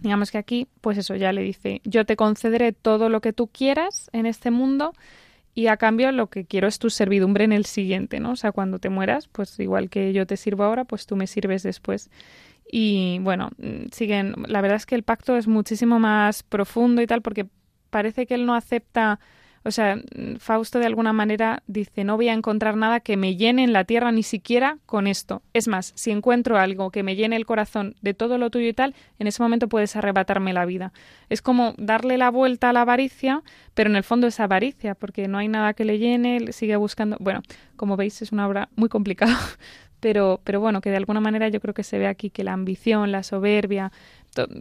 Digamos 0.00 0.30
que 0.30 0.38
aquí, 0.38 0.66
pues 0.80 0.96
eso 0.96 1.14
ya 1.14 1.32
le 1.32 1.42
dice, 1.42 1.82
yo 1.84 2.06
te 2.06 2.16
concederé 2.16 2.72
todo 2.72 3.10
lo 3.10 3.20
que 3.20 3.34
tú 3.34 3.48
quieras 3.48 4.08
en 4.12 4.24
este 4.26 4.50
mundo 4.50 4.94
y 5.54 5.68
a 5.68 5.76
cambio 5.76 6.10
lo 6.12 6.28
que 6.28 6.44
quiero 6.44 6.66
es 6.66 6.78
tu 6.78 6.90
servidumbre 6.90 7.44
en 7.44 7.52
el 7.52 7.64
siguiente, 7.64 8.18
¿no? 8.20 8.32
O 8.32 8.36
sea, 8.36 8.52
cuando 8.52 8.78
te 8.78 8.88
mueras, 8.88 9.28
pues 9.28 9.58
igual 9.60 9.88
que 9.88 10.12
yo 10.12 10.26
te 10.26 10.36
sirvo 10.36 10.64
ahora, 10.64 10.84
pues 10.84 11.06
tú 11.06 11.16
me 11.16 11.26
sirves 11.26 11.62
después. 11.62 12.10
Y 12.70 13.18
bueno, 13.20 13.50
mm, 13.58 13.86
siguen, 13.92 14.34
la 14.48 14.60
verdad 14.60 14.76
es 14.76 14.86
que 14.86 14.96
el 14.96 15.04
pacto 15.04 15.36
es 15.36 15.46
muchísimo 15.46 15.98
más 16.00 16.42
profundo 16.42 17.02
y 17.02 17.06
tal 17.06 17.22
porque 17.22 17.46
parece 17.90 18.26
que 18.26 18.34
él 18.34 18.46
no 18.46 18.54
acepta 18.54 19.20
o 19.64 19.70
sea, 19.70 19.98
Fausto 20.38 20.78
de 20.78 20.86
alguna 20.86 21.14
manera 21.14 21.62
dice, 21.66 22.04
no 22.04 22.16
voy 22.16 22.28
a 22.28 22.34
encontrar 22.34 22.76
nada 22.76 23.00
que 23.00 23.16
me 23.16 23.36
llene 23.36 23.64
en 23.64 23.72
la 23.72 23.84
tierra 23.84 24.12
ni 24.12 24.22
siquiera 24.22 24.76
con 24.84 25.06
esto. 25.06 25.42
Es 25.54 25.68
más, 25.68 25.92
si 25.94 26.10
encuentro 26.10 26.58
algo 26.58 26.90
que 26.90 27.02
me 27.02 27.16
llene 27.16 27.36
el 27.36 27.46
corazón 27.46 27.96
de 28.02 28.12
todo 28.12 28.36
lo 28.36 28.50
tuyo 28.50 28.68
y 28.68 28.74
tal, 28.74 28.94
en 29.18 29.26
ese 29.26 29.42
momento 29.42 29.68
puedes 29.68 29.96
arrebatarme 29.96 30.52
la 30.52 30.66
vida. 30.66 30.92
Es 31.30 31.40
como 31.40 31.74
darle 31.78 32.18
la 32.18 32.30
vuelta 32.30 32.68
a 32.68 32.72
la 32.74 32.82
avaricia, 32.82 33.42
pero 33.72 33.88
en 33.88 33.96
el 33.96 34.04
fondo 34.04 34.26
es 34.26 34.38
avaricia, 34.38 34.94
porque 34.94 35.28
no 35.28 35.38
hay 35.38 35.48
nada 35.48 35.72
que 35.72 35.86
le 35.86 35.98
llene, 35.98 36.52
sigue 36.52 36.76
buscando. 36.76 37.16
Bueno, 37.18 37.40
como 37.76 37.96
veis, 37.96 38.20
es 38.20 38.32
una 38.32 38.46
obra 38.46 38.68
muy 38.76 38.88
complicada. 38.88 39.38
Pero, 40.00 40.38
pero 40.44 40.60
bueno, 40.60 40.82
que 40.82 40.90
de 40.90 40.98
alguna 40.98 41.20
manera 41.20 41.48
yo 41.48 41.60
creo 41.60 41.72
que 41.72 41.82
se 41.82 41.96
ve 41.96 42.06
aquí 42.06 42.28
que 42.28 42.44
la 42.44 42.52
ambición, 42.52 43.10
la 43.10 43.22
soberbia, 43.22 43.90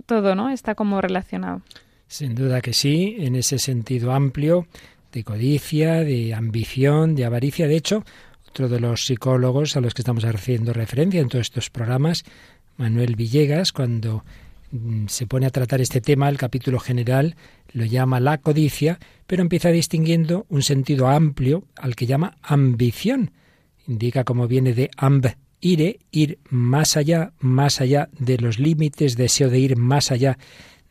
todo, 0.05 0.35
¿no? 0.35 0.49
Está 0.49 0.73
como 0.73 1.01
relacionado. 1.01 1.61
Sin 2.07 2.33
duda 2.33 2.61
que 2.61 2.71
sí, 2.71 3.17
en 3.19 3.35
ese 3.35 3.59
sentido 3.59 4.13
amplio 4.13 4.67
de 5.13 5.23
codicia, 5.23 6.03
de 6.03 6.33
ambición, 6.33 7.15
de 7.15 7.25
avaricia. 7.25 7.67
De 7.67 7.77
hecho, 7.77 8.03
otro 8.49 8.67
de 8.67 8.79
los 8.79 9.05
psicólogos 9.05 9.77
a 9.77 9.81
los 9.81 9.93
que 9.93 10.01
estamos 10.01 10.25
haciendo 10.25 10.73
referencia 10.73 11.21
en 11.21 11.29
todos 11.29 11.47
estos 11.47 11.69
programas, 11.69 12.25
Manuel 12.77 13.15
Villegas, 13.15 13.71
cuando 13.71 14.25
mm, 14.71 15.07
se 15.07 15.27
pone 15.27 15.45
a 15.45 15.51
tratar 15.51 15.79
este 15.81 16.01
tema, 16.01 16.27
el 16.27 16.37
capítulo 16.37 16.79
general 16.79 17.35
lo 17.71 17.85
llama 17.85 18.19
la 18.19 18.39
codicia, 18.39 18.99
pero 19.27 19.43
empieza 19.43 19.69
distinguiendo 19.69 20.45
un 20.49 20.63
sentido 20.63 21.07
amplio 21.07 21.63
al 21.77 21.95
que 21.95 22.07
llama 22.07 22.37
ambición. 22.41 23.31
Indica 23.87 24.23
cómo 24.23 24.47
viene 24.47 24.73
de 24.73 24.89
amb, 24.97 25.27
ire, 25.61 25.99
ir 26.11 26.39
más 26.49 26.97
allá, 26.97 27.33
más 27.39 27.81
allá 27.81 28.09
de 28.17 28.37
los 28.37 28.57
límites, 28.57 29.15
deseo 29.15 29.49
de 29.49 29.59
ir 29.59 29.77
más 29.77 30.11
allá 30.11 30.37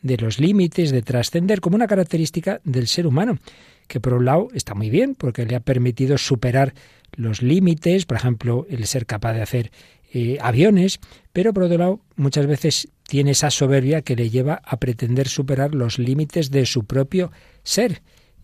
de 0.01 0.17
los 0.17 0.39
límites, 0.39 0.91
de 0.91 1.01
trascender, 1.01 1.59
como 1.59 1.75
una 1.75 1.87
característica 1.87 2.61
del 2.63 2.87
ser 2.87 3.07
humano 3.07 3.39
que 3.87 3.99
por 3.99 4.13
un 4.13 4.25
lado 4.25 4.47
está 4.53 4.73
muy 4.73 4.89
bien 4.89 5.15
porque 5.15 5.45
le 5.45 5.55
ha 5.55 5.59
permitido 5.59 6.17
superar 6.17 6.73
los 7.15 7.41
límites, 7.41 8.05
por 8.05 8.17
ejemplo, 8.17 8.65
el 8.69 8.85
ser 8.87 9.05
capaz 9.05 9.33
de 9.33 9.41
hacer 9.41 9.71
eh, 10.13 10.37
aviones, 10.41 10.99
pero 11.31 11.53
por 11.53 11.63
otro 11.63 11.77
lado 11.77 11.99
muchas 12.15 12.45
veces 12.45 12.89
tiene 13.07 13.31
esa 13.31 13.51
soberbia 13.51 14.01
que 14.01 14.15
le 14.15 14.29
lleva 14.29 14.61
a 14.63 14.77
pretender 14.77 15.27
superar 15.27 15.75
los 15.75 15.99
límites 15.99 16.51
de 16.51 16.65
su 16.65 16.85
propio 16.85 17.31
ser 17.63 18.01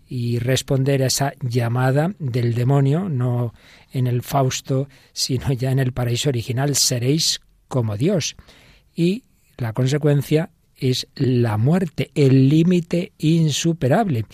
y 0.08 0.40
responder 0.40 1.04
a 1.04 1.08
esa 1.08 1.34
llamada 1.42 2.14
del 2.18 2.56
demonio, 2.56 3.10
no 3.10 3.54
en 3.92 4.08
el 4.08 4.24
Fausto, 4.24 4.90
sino 5.14 5.52
ya 5.54 5.72
en 5.72 5.78
el 5.78 5.94
paraíso 5.94 6.30
original, 6.30 6.76
seréis 6.76 7.42
como 7.68 7.96
Dios. 7.96 8.36
Y 8.96 9.24
la 9.58 9.74
consecuencia 9.74 10.50
es 10.76 11.08
la 11.14 11.58
muerte, 11.58 12.10
el 12.16 12.50
límite 12.50 13.12
insuperable. 13.20 14.26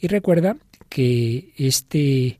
Y 0.00 0.08
recuerda 0.08 0.56
que 0.88 1.52
este, 1.56 2.38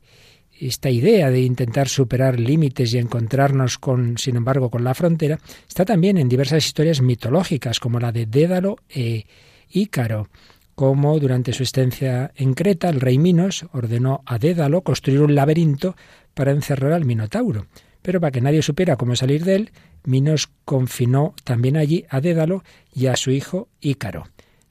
esta 0.59 0.89
idea 0.89 1.29
de 1.29 1.41
intentar 1.41 1.89
superar 1.89 2.39
límites 2.39 2.93
y 2.93 2.97
encontrarnos 2.97 3.77
con, 3.77 4.17
sin 4.17 4.35
embargo, 4.35 4.69
con 4.69 4.83
la 4.83 4.93
frontera, 4.93 5.39
está 5.67 5.85
también 5.85 6.17
en 6.17 6.29
diversas 6.29 6.65
historias 6.65 7.01
mitológicas, 7.01 7.79
como 7.79 7.99
la 7.99 8.11
de 8.11 8.25
Dédalo 8.25 8.77
e 8.89 9.25
Ícaro, 9.69 10.29
como 10.75 11.19
durante 11.19 11.53
su 11.53 11.63
estancia 11.63 12.31
en 12.35 12.53
Creta 12.53 12.89
el 12.89 13.01
rey 13.01 13.17
Minos 13.17 13.65
ordenó 13.71 14.21
a 14.25 14.37
Dédalo 14.37 14.81
construir 14.81 15.21
un 15.21 15.35
laberinto 15.35 15.95
para 16.33 16.51
encerrar 16.51 16.91
al 16.91 17.05
Minotauro. 17.05 17.67
Pero 18.01 18.21
para 18.21 18.31
que 18.31 18.41
nadie 18.41 18.61
supiera 18.61 18.97
cómo 18.97 19.15
salir 19.15 19.43
de 19.45 19.55
él, 19.55 19.71
Minos 20.03 20.49
confinó 20.65 21.33
también 21.43 21.77
allí 21.77 22.05
a 22.09 22.21
Dédalo 22.21 22.63
y 22.93 23.07
a 23.07 23.15
su 23.15 23.31
hijo 23.31 23.69
Ícaro. 23.81 24.27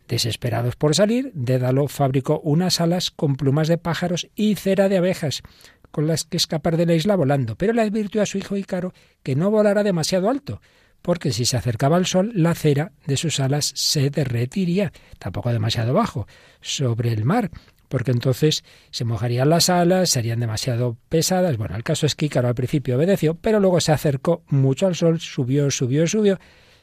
Desesperados 0.09 0.77
por 0.77 0.95
salir, 0.95 1.31
Dédalo 1.35 1.89
fabricó 1.89 2.41
unas 2.41 2.81
alas 2.81 3.11
con 3.11 3.37
plumas 3.37 3.69
de 3.69 3.79
pájaros 3.79 4.29
y 4.35 4.55
cera 4.57 4.89
de 4.89 4.99
abejas, 4.99 5.43
con 5.91 6.07
las 6.07 6.25
que 6.25 6.37
escapar 6.37 6.77
de 6.77 6.87
la 6.87 6.95
isla 6.95 7.17
volando, 7.17 7.57
pero 7.57 7.73
le 7.73 7.83
advirtió 7.83 8.21
a 8.21 8.27
su 8.27 8.37
hijo 8.37 8.57
Ícaro 8.57 8.93
que 9.23 9.35
no 9.35 9.51
volara 9.51 9.83
demasiado 9.83 10.29
alto, 10.29 10.61
porque 11.01 11.33
si 11.33 11.47
se 11.47 11.57
acercaba 11.57 11.97
al 11.97 12.07
sol, 12.07 12.33
la 12.35 12.55
cera 12.55 12.93
de 13.07 13.17
sus 13.17 13.41
alas 13.41 13.73
se 13.75 14.11
derretiría, 14.11 14.93
tampoco 15.19 15.53
demasiado 15.53 15.95
bajo, 15.95 16.27
sobre 16.61 17.13
el 17.13 17.25
mar, 17.25 17.51
porque 17.89 18.11
entonces 18.11 18.63
se 18.91 19.05
mojarían 19.05 19.49
las 19.49 19.71
alas, 19.71 20.11
serían 20.11 20.41
demasiado 20.41 20.99
pesadas. 21.09 21.57
Bueno, 21.57 21.77
el 21.77 21.85
caso 21.85 22.05
es 22.05 22.15
que 22.15 22.27
Ícaro 22.27 22.49
al 22.49 22.55
principio 22.55 22.97
obedeció, 22.97 23.37
pero 23.37 23.59
luego 23.59 23.81
se 23.81 23.93
acercó 23.93 24.43
mucho 24.49 24.87
al 24.87 24.97
sol, 24.97 25.21
subió, 25.21 25.71
subió, 25.71 26.07
subió, 26.07 26.39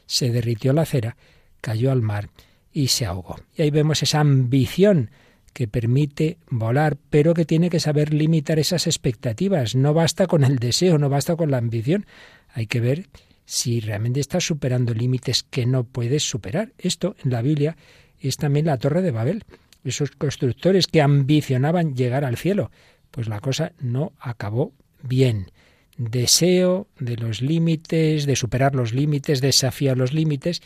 se 0.08 0.32
derritió 0.32 0.74
la 0.74 0.86
cera, 0.86 1.18
cayó 1.60 1.92
al 1.92 2.02
mar 2.02 2.30
y 2.74 2.88
se 2.88 3.06
ahogó. 3.06 3.38
Y 3.56 3.64
ahí 3.64 3.72
vemos 3.72 4.04
esa 4.04 4.20
ambición 4.20 5.10
que 5.54 5.68
permite 5.68 6.38
volar, 6.50 6.98
pero 7.10 7.34
que 7.34 7.46
tiene 7.46 7.70
que 7.70 7.80
saber 7.80 8.14
limitar 8.14 8.60
esas 8.60 8.88
expectativas. 8.88 9.76
No 9.76 9.94
basta 9.94 10.28
con 10.28 10.44
el 10.44 10.60
deseo, 10.60 10.98
no 10.98 11.10
basta 11.10 11.36
con 11.36 11.52
la 11.52 11.58
ambición. 11.58 12.06
Hay 12.54 12.68
que 12.68 12.80
ver 12.80 13.08
si 13.46 13.82
realmente 13.82 14.20
estás 14.20 14.46
superando 14.46 14.94
límites 14.94 15.44
que 15.44 15.66
no 15.66 15.84
puedes 15.84 16.24
superar. 16.24 16.72
Esto 16.78 17.16
en 17.24 17.32
la 17.32 17.42
Biblia 17.42 17.76
es 18.20 18.38
también 18.38 18.68
la 18.68 18.78
Torre 18.78 19.02
de 19.02 19.12
Babel. 19.12 19.44
Esos 19.84 20.12
constructores 20.12 20.88
que 20.88 21.02
ambicionaban 21.02 21.96
llegar 21.96 22.24
al 22.24 22.38
cielo. 22.38 22.72
Pues 23.10 23.28
la 23.28 23.42
cosa 23.42 23.74
no 23.80 24.14
acabó 24.20 24.72
bien. 25.04 25.52
Deseo 25.98 26.88
de 26.98 27.18
los 27.18 27.42
límites, 27.42 28.26
de 28.26 28.36
superar 28.36 28.74
los 28.74 28.94
límites, 28.94 29.42
desafiar 29.42 29.98
los 29.98 30.14
límites 30.14 30.62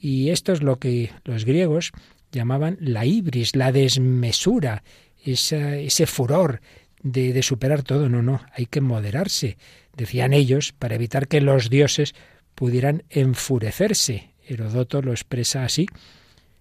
y 0.00 0.30
esto 0.30 0.52
es 0.52 0.62
lo 0.62 0.78
que 0.78 1.10
los 1.24 1.44
griegos 1.44 1.92
llamaban 2.32 2.76
la 2.80 3.04
ibris, 3.04 3.56
la 3.56 3.72
desmesura, 3.72 4.82
ese 5.24 6.06
furor 6.06 6.60
de, 7.02 7.32
de 7.32 7.42
superar 7.42 7.82
todo. 7.82 8.08
No, 8.08 8.22
no, 8.22 8.40
hay 8.52 8.66
que 8.66 8.80
moderarse, 8.80 9.58
decían 9.96 10.32
ellos, 10.32 10.72
para 10.72 10.94
evitar 10.94 11.28
que 11.28 11.40
los 11.40 11.70
dioses 11.70 12.14
pudieran 12.54 13.04
enfurecerse. 13.10 14.30
Herodoto 14.46 15.02
lo 15.02 15.12
expresa 15.12 15.64
así. 15.64 15.86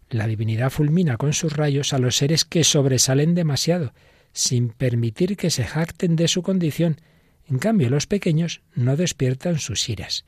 La 0.09 0.27
divinidad 0.27 0.69
fulmina 0.69 1.17
con 1.17 1.33
sus 1.33 1.53
rayos 1.53 1.93
a 1.93 1.99
los 1.99 2.17
seres 2.17 2.45
que 2.45 2.63
sobresalen 2.63 3.35
demasiado, 3.35 3.93
sin 4.33 4.69
permitir 4.69 5.37
que 5.37 5.49
se 5.49 5.63
jacten 5.63 6.15
de 6.15 6.27
su 6.27 6.43
condición. 6.43 7.01
En 7.49 7.59
cambio, 7.59 7.89
los 7.89 8.07
pequeños 8.07 8.61
no 8.73 8.97
despiertan 8.97 9.59
sus 9.59 9.87
iras 9.89 10.25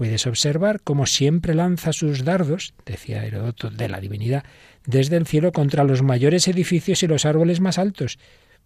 Puedes 0.00 0.26
observar 0.26 0.80
cómo 0.82 1.04
siempre 1.04 1.54
lanza 1.54 1.92
sus 1.92 2.24
dardos, 2.24 2.72
decía 2.86 3.22
Herodoto, 3.26 3.68
de 3.68 3.86
la 3.86 4.00
divinidad, 4.00 4.44
desde 4.86 5.18
el 5.18 5.26
cielo 5.26 5.52
contra 5.52 5.84
los 5.84 6.00
mayores 6.00 6.48
edificios 6.48 7.02
y 7.02 7.06
los 7.06 7.26
árboles 7.26 7.60
más 7.60 7.76
altos, 7.76 8.18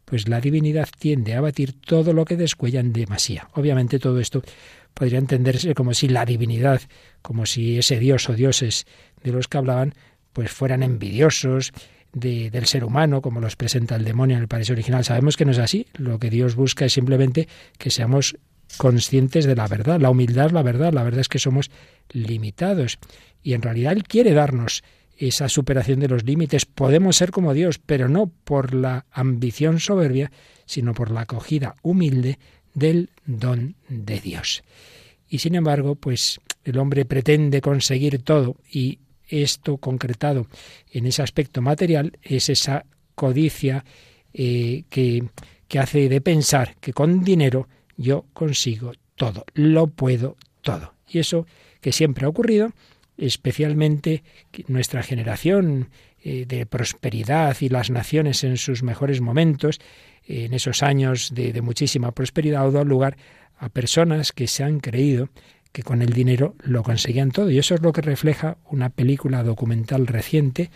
pues 0.04 0.28
la 0.28 0.40
divinidad 0.40 0.88
tiende 0.96 1.34
a 1.34 1.38
abatir 1.38 1.72
todo 1.72 2.12
lo 2.12 2.24
que 2.24 2.36
descuellan 2.36 2.92
demasía. 2.92 3.48
Obviamente 3.54 3.98
todo 3.98 4.20
esto 4.20 4.44
podría 4.94 5.18
entenderse 5.18 5.74
como 5.74 5.92
si 5.92 6.06
la 6.06 6.24
divinidad, 6.24 6.80
como 7.20 7.46
si 7.46 7.78
ese 7.78 7.98
dios 7.98 8.28
o 8.28 8.34
dioses 8.34 8.86
de 9.24 9.32
los 9.32 9.48
que 9.48 9.58
hablaban, 9.58 9.94
pues 10.32 10.52
fueran 10.52 10.84
envidiosos 10.84 11.72
del 12.12 12.66
ser 12.66 12.84
humano, 12.84 13.22
como 13.22 13.40
los 13.40 13.56
presenta 13.56 13.96
el 13.96 14.04
demonio 14.04 14.36
en 14.36 14.42
el 14.42 14.48
paraíso 14.48 14.72
original. 14.72 15.04
Sabemos 15.04 15.36
que 15.36 15.44
no 15.44 15.50
es 15.50 15.58
así. 15.58 15.88
Lo 15.94 16.20
que 16.20 16.30
Dios 16.30 16.54
busca 16.54 16.84
es 16.84 16.92
simplemente 16.92 17.48
que 17.76 17.90
seamos 17.90 18.36
conscientes 18.76 19.44
de 19.44 19.56
la 19.56 19.66
verdad. 19.66 20.00
La 20.00 20.10
humildad 20.10 20.46
es 20.46 20.52
la 20.52 20.62
verdad. 20.62 20.92
La 20.92 21.02
verdad 21.02 21.20
es 21.20 21.28
que 21.28 21.38
somos 21.38 21.70
limitados. 22.10 22.98
Y 23.42 23.54
en 23.54 23.62
realidad 23.62 23.92
Él 23.92 24.04
quiere 24.04 24.32
darnos 24.32 24.82
esa 25.16 25.48
superación 25.48 26.00
de 26.00 26.08
los 26.08 26.24
límites. 26.24 26.66
Podemos 26.66 27.16
ser 27.16 27.30
como 27.30 27.54
Dios, 27.54 27.78
pero 27.78 28.08
no 28.08 28.26
por 28.26 28.74
la 28.74 29.06
ambición 29.10 29.80
soberbia, 29.80 30.32
sino 30.66 30.94
por 30.94 31.10
la 31.10 31.22
acogida 31.22 31.74
humilde 31.82 32.38
del 32.74 33.10
don 33.24 33.76
de 33.88 34.20
Dios. 34.20 34.62
Y 35.28 35.38
sin 35.38 35.54
embargo, 35.54 35.94
pues 35.94 36.40
el 36.64 36.78
hombre 36.78 37.04
pretende 37.04 37.60
conseguir 37.60 38.22
todo 38.22 38.56
y 38.70 38.98
esto 39.26 39.78
concretado 39.78 40.46
en 40.90 41.06
ese 41.06 41.22
aspecto 41.22 41.62
material 41.62 42.18
es 42.22 42.48
esa 42.48 42.84
codicia 43.14 43.84
eh, 44.32 44.84
que, 44.88 45.24
que 45.66 45.78
hace 45.78 46.08
de 46.08 46.20
pensar 46.20 46.76
que 46.80 46.92
con 46.92 47.24
dinero 47.24 47.68
yo 47.96 48.26
consigo 48.32 48.92
todo, 49.14 49.44
lo 49.54 49.88
puedo 49.88 50.36
todo. 50.60 50.94
Y 51.08 51.18
eso 51.18 51.46
que 51.80 51.92
siempre 51.92 52.26
ha 52.26 52.28
ocurrido, 52.28 52.72
especialmente 53.16 54.22
nuestra 54.68 55.02
generación 55.02 55.90
eh, 56.22 56.46
de 56.46 56.66
prosperidad 56.66 57.56
y 57.60 57.68
las 57.68 57.90
naciones 57.90 58.44
en 58.44 58.56
sus 58.56 58.82
mejores 58.82 59.20
momentos, 59.20 59.80
en 60.26 60.54
esos 60.54 60.82
años 60.82 61.32
de, 61.34 61.60
muchísima 61.60 62.12
prosperidad, 62.12 62.62
ha 62.62 62.70
dado 62.70 62.84
lugar 62.84 63.16
a 63.58 63.68
personas 63.68 64.32
que 64.32 64.46
se 64.46 64.64
han 64.64 64.80
creído 64.80 65.28
que 65.72 65.82
con 65.82 66.02
el 66.02 66.12
dinero 66.12 66.54
lo 66.60 66.82
conseguían 66.82 67.30
todo. 67.30 67.50
Y 67.50 67.58
eso 67.58 67.74
es 67.74 67.82
lo 67.82 67.92
que 67.92 68.00
refleja 68.00 68.56
una 68.70 68.90
película 68.90 69.42
documental 69.42 70.06
reciente 70.06 70.70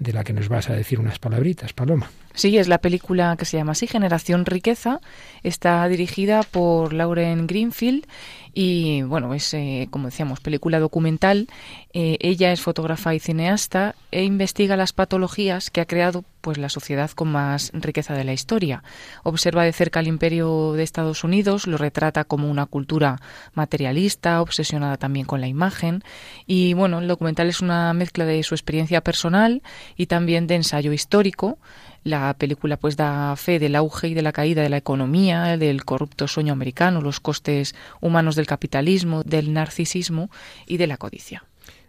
de 0.00 0.12
la 0.14 0.24
que 0.24 0.32
nos 0.32 0.48
vas 0.48 0.68
a 0.68 0.72
decir 0.72 0.98
unas 0.98 1.18
palabritas, 1.18 1.72
Paloma. 1.74 2.10
Sí, 2.34 2.56
es 2.56 2.68
la 2.68 2.78
película 2.78 3.36
que 3.38 3.44
se 3.44 3.58
llama 3.58 3.72
así, 3.72 3.86
Generación 3.86 4.46
Riqueza. 4.46 5.00
Está 5.42 5.86
dirigida 5.88 6.42
por 6.42 6.94
Lauren 6.94 7.46
Greenfield 7.46 8.06
y, 8.54 9.02
bueno, 9.02 9.34
es, 9.34 9.52
eh, 9.54 9.88
como 9.90 10.06
decíamos, 10.06 10.40
película 10.40 10.78
documental. 10.78 11.48
Eh, 11.92 12.18
ella 12.20 12.52
es 12.52 12.60
fotógrafa 12.60 13.14
y 13.14 13.20
cineasta 13.20 13.94
e 14.10 14.24
investiga 14.24 14.76
las 14.76 14.92
patologías 14.92 15.70
que 15.70 15.80
ha 15.80 15.86
creado 15.86 16.24
pues, 16.40 16.58
la 16.58 16.68
sociedad 16.68 17.10
con 17.10 17.30
más 17.32 17.70
riqueza 17.74 18.14
de 18.14 18.24
la 18.24 18.32
historia. 18.32 18.82
Observa 19.22 19.64
de 19.64 19.72
cerca 19.72 20.00
el 20.00 20.08
imperio 20.08 20.72
de 20.72 20.82
Estados 20.82 21.24
Unidos, 21.24 21.66
lo 21.66 21.76
retrata 21.76 22.24
como 22.24 22.50
una 22.50 22.66
cultura 22.66 23.20
materialista, 23.54 24.40
obsesionada 24.40 24.96
también 24.96 25.26
con 25.26 25.40
la 25.40 25.48
imagen. 25.48 26.02
Y, 26.46 26.74
bueno, 26.74 26.98
el 26.98 27.08
documental 27.08 27.48
es 27.48 27.60
una 27.60 27.92
mezcla 27.92 28.24
de 28.24 28.42
su 28.42 28.54
experiencia 28.54 29.00
personal 29.00 29.62
y 29.96 30.06
también 30.06 30.46
de 30.46 30.56
ensayo 30.56 30.92
histórico. 30.92 31.58
La 32.02 32.34
película 32.34 32.78
pues 32.78 32.96
da 32.96 33.36
fe 33.36 33.58
del 33.58 33.76
auge 33.76 34.08
y 34.08 34.14
de 34.14 34.22
la 34.22 34.32
caída 34.32 34.62
de 34.62 34.70
la 34.70 34.78
economía, 34.78 35.56
del 35.56 35.84
corrupto 35.84 36.28
sueño 36.28 36.52
americano, 36.52 37.00
los 37.00 37.20
costes 37.20 37.74
humanos 38.00 38.36
del 38.36 38.46
capitalismo, 38.46 39.22
del 39.22 39.52
narcisismo 39.52 40.30
y 40.66 40.78
de 40.78 40.86
la 40.86 40.96
codicia. 40.96 41.44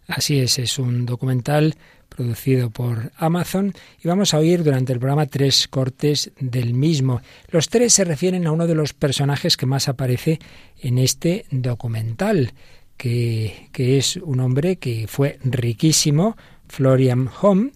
Así 0.07 0.39
es, 0.39 0.59
es 0.59 0.77
un 0.79 1.05
documental 1.05 1.75
producido 2.09 2.69
por 2.69 3.11
Amazon 3.15 3.73
y 4.03 4.07
vamos 4.07 4.33
a 4.33 4.39
oír 4.39 4.63
durante 4.63 4.91
el 4.91 4.99
programa 4.99 5.27
tres 5.27 5.67
cortes 5.69 6.31
del 6.39 6.73
mismo. 6.73 7.21
Los 7.49 7.69
tres 7.69 7.93
se 7.93 8.03
refieren 8.03 8.45
a 8.45 8.51
uno 8.51 8.67
de 8.67 8.75
los 8.75 8.93
personajes 8.93 9.55
que 9.55 9.65
más 9.65 9.87
aparece 9.87 10.39
en 10.81 10.97
este 10.97 11.45
documental, 11.51 12.51
que, 12.97 13.69
que 13.71 13.97
es 13.97 14.17
un 14.17 14.41
hombre 14.41 14.75
que 14.75 15.07
fue 15.07 15.39
riquísimo, 15.43 16.35
Florian 16.67 17.29
Home, 17.41 17.71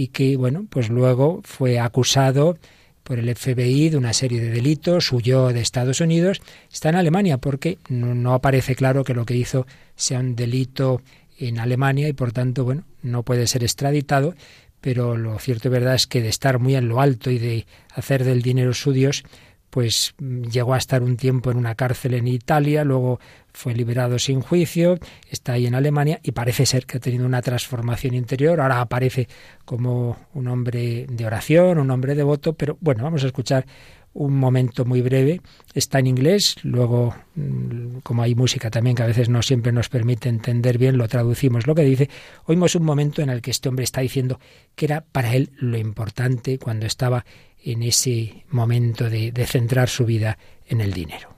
y 0.00 0.08
que, 0.08 0.34
bueno, 0.38 0.64
pues 0.70 0.88
luego 0.88 1.42
fue 1.44 1.78
acusado 1.78 2.56
por 3.02 3.18
el 3.18 3.36
FBI 3.36 3.90
de 3.90 3.98
una 3.98 4.14
serie 4.14 4.40
de 4.40 4.48
delitos, 4.48 5.12
huyó 5.12 5.48
de 5.48 5.60
Estados 5.60 6.00
Unidos, 6.00 6.40
está 6.72 6.88
en 6.88 6.94
Alemania 6.94 7.36
porque 7.36 7.76
no, 7.90 8.32
aparece 8.32 8.74
claro 8.74 9.04
que 9.04 9.12
lo 9.12 9.26
que 9.26 9.36
hizo 9.36 9.66
sea 9.96 10.20
un 10.20 10.36
delito 10.36 11.02
en 11.38 11.58
Alemania 11.58 12.08
y 12.08 12.14
por 12.14 12.32
tanto, 12.32 12.64
bueno, 12.64 12.84
no 13.02 13.24
puede 13.24 13.46
ser 13.46 13.62
extraditado, 13.62 14.34
pero 14.80 15.18
lo 15.18 15.38
cierto 15.38 15.68
y 15.68 15.72
verdad 15.72 15.96
es 15.96 16.06
que 16.06 16.22
de 16.22 16.30
estar 16.30 16.58
muy 16.58 16.76
en 16.76 16.88
lo 16.88 17.02
alto 17.02 17.30
y 17.30 17.38
de 17.38 17.66
hacer 17.94 18.24
del 18.24 18.40
dinero 18.40 18.72
su 18.72 18.92
Dios, 18.92 19.22
pues 19.70 20.14
llegó 20.18 20.74
a 20.74 20.78
estar 20.78 21.02
un 21.02 21.16
tiempo 21.16 21.50
en 21.50 21.56
una 21.56 21.74
cárcel 21.74 22.14
en 22.14 22.26
Italia, 22.26 22.84
luego 22.84 23.20
fue 23.52 23.74
liberado 23.74 24.18
sin 24.18 24.40
juicio, 24.40 24.98
está 25.30 25.52
ahí 25.52 25.66
en 25.66 25.74
Alemania 25.74 26.20
y 26.22 26.32
parece 26.32 26.66
ser 26.66 26.86
que 26.86 26.98
ha 26.98 27.00
tenido 27.00 27.24
una 27.24 27.42
transformación 27.42 28.14
interior, 28.14 28.60
ahora 28.60 28.80
aparece 28.80 29.28
como 29.64 30.16
un 30.34 30.48
hombre 30.48 31.06
de 31.08 31.26
oración, 31.26 31.78
un 31.78 31.90
hombre 31.90 32.14
devoto, 32.14 32.52
pero 32.52 32.76
bueno, 32.80 33.04
vamos 33.04 33.24
a 33.24 33.28
escuchar 33.28 33.64
un 34.12 34.36
momento 34.36 34.84
muy 34.84 35.02
breve, 35.02 35.40
está 35.74 35.98
en 36.00 36.08
inglés, 36.08 36.56
luego 36.62 37.14
mm, 37.36 37.98
como 38.02 38.22
hay 38.22 38.34
música 38.34 38.70
también 38.70 38.96
que 38.96 39.02
a 39.02 39.06
veces 39.06 39.28
no 39.28 39.42
siempre 39.42 39.72
nos 39.72 39.88
permite 39.88 40.28
entender 40.28 40.78
bien, 40.78 40.98
lo 40.98 41.08
traducimos 41.08 41.66
lo 41.66 41.74
que 41.74 41.82
dice, 41.82 42.10
oímos 42.44 42.74
un 42.74 42.84
momento 42.84 43.22
en 43.22 43.30
el 43.30 43.40
que 43.40 43.50
este 43.50 43.68
hombre 43.68 43.84
está 43.84 44.00
diciendo 44.00 44.40
que 44.74 44.86
era 44.86 45.02
para 45.02 45.34
él 45.34 45.50
lo 45.58 45.78
importante 45.78 46.58
cuando 46.58 46.86
estaba 46.86 47.24
en 47.64 47.82
ese 47.82 48.44
momento 48.50 49.08
de, 49.08 49.32
de 49.32 49.46
centrar 49.46 49.88
su 49.88 50.04
vida 50.04 50.38
en 50.66 50.80
el 50.80 50.92
dinero. 50.92 51.36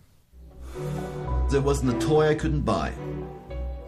There 1.51 1.63
wasn't 1.63 1.93
a 1.93 1.99
toy 1.99 2.31
I 2.31 2.35
couldn't 2.35 2.65
buy. 2.65 2.93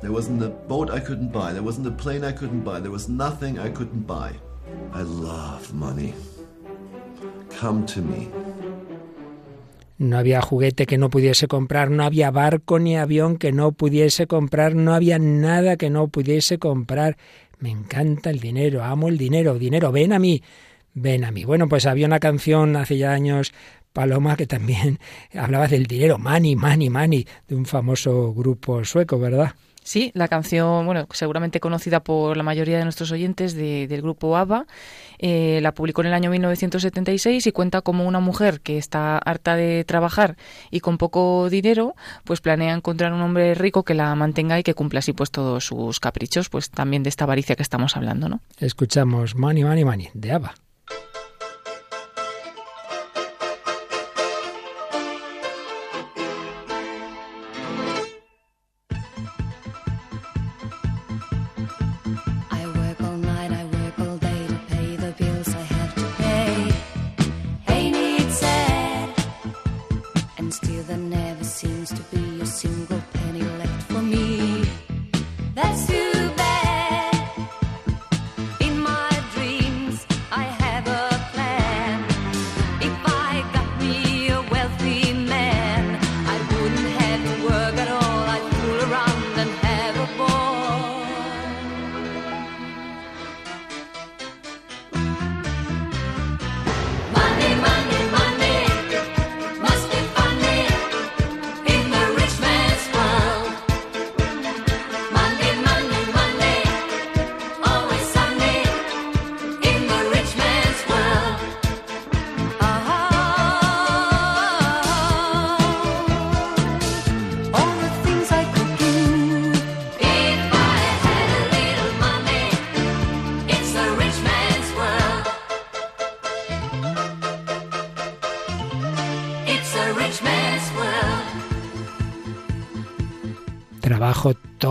There 0.03 0.13
wasn't 0.13 0.43
a 0.43 0.51
boat 0.69 0.91
I 0.91 1.01
couldn't 1.01 1.33
buy. 1.33 1.55
There 1.55 1.63
wasn't 1.63 1.87
a 1.87 1.91
plane 1.91 2.25
I 2.25 2.33
couldn't 2.33 2.63
buy. 2.63 2.79
There 2.79 2.91
was 2.91 3.09
nothing 3.09 3.59
I 3.59 3.71
couldn't 3.71 4.07
buy. 4.07 4.33
I 4.93 5.01
love 5.01 5.73
money. 5.73 6.13
Come 7.59 7.87
to 7.87 8.03
me. 8.03 8.29
No 9.97 10.19
había 10.19 10.41
juguete 10.41 10.87
que 10.87 10.99
no 10.99 11.11
pudiese 11.11 11.47
comprar, 11.47 11.91
no 11.91 12.05
había 12.05 12.31
barco 12.31 12.79
ni 12.79 12.97
avión 12.97 13.37
que 13.37 13.53
no 13.53 13.73
pudiese 13.73 14.27
comprar, 14.27 14.75
no 14.75 14.95
había 14.95 15.19
nada 15.19 15.77
que 15.77 15.91
no 15.91 16.09
pudiese 16.09 16.59
comprar. 16.59 17.17
Me 17.59 17.71
encanta 17.71 18.31
el 18.31 18.41
dinero, 18.41 18.83
amo 18.83 19.09
el 19.09 19.19
dinero, 19.19 19.59
dinero, 19.59 19.93
ven 19.93 20.13
a 20.13 20.19
mí 20.19 20.43
ven 20.95 21.25
a 21.25 21.31
mí. 21.31 21.45
Bueno, 21.45 21.69
pues 21.69 21.87
había 21.87 22.07
una 22.07 22.21
canción 22.21 22.77
hace 22.77 22.97
ya 22.97 23.13
años, 23.13 23.53
Paloma, 23.93 24.37
que 24.37 24.47
también 24.47 24.99
hablaba 25.35 25.69
del 25.69 25.87
dinero, 25.87 26.19
money, 26.19 26.57
money, 26.57 26.89
money, 26.89 27.27
de 27.49 27.55
un 27.55 27.67
famoso 27.67 28.33
grupo 28.33 28.85
sueco, 28.85 29.19
¿verdad? 29.19 29.55
Sí, 29.85 30.11
la 30.15 30.29
canción, 30.29 30.87
bueno, 30.87 31.07
seguramente 31.13 31.61
conocida 31.61 32.01
por 32.01 32.39
la 32.39 32.43
mayoría 32.43 32.79
de 32.79 32.85
nuestros 32.85 33.13
oyentes 33.13 33.55
del 33.55 34.01
grupo 34.01 34.35
ABBA, 34.35 34.67
eh, 35.19 35.61
la 35.63 35.75
publicó 35.75 36.01
en 36.01 36.07
el 36.09 36.15
año 36.15 36.31
1976 36.31 37.47
y 37.47 37.53
cuenta 37.53 37.83
como 37.83 38.07
una 38.07 38.19
mujer 38.19 38.63
que 38.63 38.79
está 38.79 39.19
harta 39.19 39.57
de 39.57 39.85
trabajar 39.85 40.37
y 40.71 40.81
con 40.81 40.97
poco 40.97 41.51
dinero, 41.51 41.95
pues 42.25 42.41
planea 42.41 42.75
encontrar 42.75 43.13
un 43.13 43.21
hombre 43.21 43.55
rico 43.55 43.83
que 43.83 43.93
la 43.93 44.15
mantenga 44.15 44.59
y 44.59 44.63
que 44.63 44.73
cumpla 44.73 45.01
así 45.01 45.13
pues 45.13 45.31
todos 45.31 45.67
sus 45.67 46.01
caprichos, 46.01 46.49
pues 46.49 46.71
también 46.71 47.03
de 47.03 47.11
esta 47.11 47.25
avaricia 47.25 47.55
que 47.55 47.63
estamos 47.63 47.95
hablando, 47.95 48.31
¿no? 48.31 48.41
Escuchamos 48.59 49.37
Money, 49.37 49.65
Money, 49.65 49.85
Money 49.85 50.09
de 50.15 50.33
ABBA. 50.33 50.55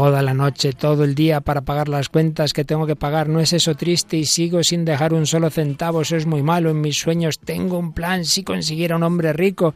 Toda 0.04 0.22
la 0.22 0.34
noche, 0.34 0.74
todo 0.74 1.06
el 1.06 1.16
día 1.16 1.40
para 1.40 1.62
pagar 1.62 1.88
las 1.88 2.10
cuentas 2.10 2.52
que 2.52 2.66
tengo 2.66 2.86
que 2.86 2.98
pagar. 2.98 3.30
¿No 3.30 3.40
es 3.40 3.54
eso 3.54 3.74
triste? 3.74 4.18
Y 4.18 4.26
sigo 4.26 4.62
sin 4.62 4.84
dejar 4.84 5.14
un 5.14 5.26
solo 5.26 5.50
centavo. 5.50 6.02
Eso 6.02 6.18
es 6.18 6.26
muy 6.26 6.44
malo. 6.44 6.72
En 6.72 6.82
mis 6.82 6.98
sueños 6.98 7.40
tengo 7.40 7.78
un 7.78 7.94
plan. 7.94 8.26
Si 8.26 8.44
consiguiera 8.44 8.98
un 8.98 9.04
hombre 9.04 9.32
rico, 9.32 9.74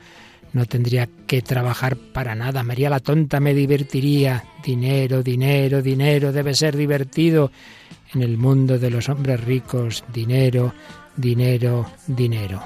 no 0.52 0.66
tendría 0.66 1.08
que 1.28 1.42
trabajar 1.42 1.96
para 1.96 2.36
nada. 2.36 2.62
Me 2.64 2.74
haría 2.74 2.90
la 2.90 3.00
tonta, 3.00 3.40
me 3.40 3.54
divertiría. 3.54 4.44
Dinero, 4.62 5.24
dinero, 5.24 5.82
dinero. 5.82 6.34
Debe 6.34 6.54
ser 6.56 6.76
divertido 6.76 7.50
en 8.14 8.22
el 8.22 8.38
mundo 8.38 8.78
de 8.78 8.90
los 8.90 9.08
hombres 9.08 9.42
ricos. 9.42 10.04
Dinero, 10.14 10.74
dinero, 11.16 11.86
dinero. 12.06 12.62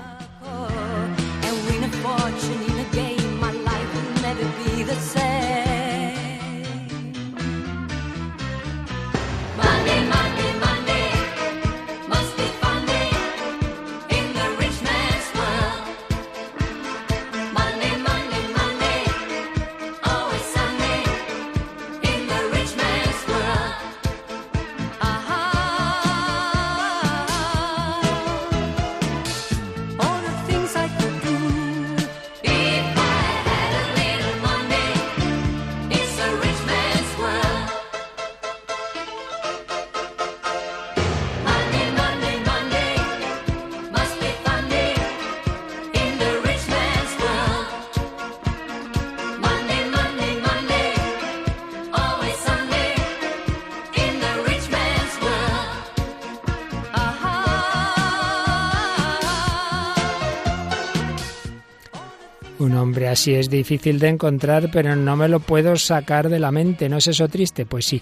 Así 63.22 63.36
es 63.36 63.52
difícil 63.52 64.00
de 64.00 64.08
encontrar, 64.08 64.72
pero 64.74 64.96
no 64.96 65.16
me 65.16 65.28
lo 65.28 65.42
puedo 65.42 65.76
sacar 65.76 66.28
de 66.28 66.40
la 66.40 66.52
mente. 66.52 66.90
¿No 66.90 66.98
es 66.98 67.08
eso 67.08 67.28
triste? 67.28 67.68
Pues 67.68 67.86
sí, 67.86 68.02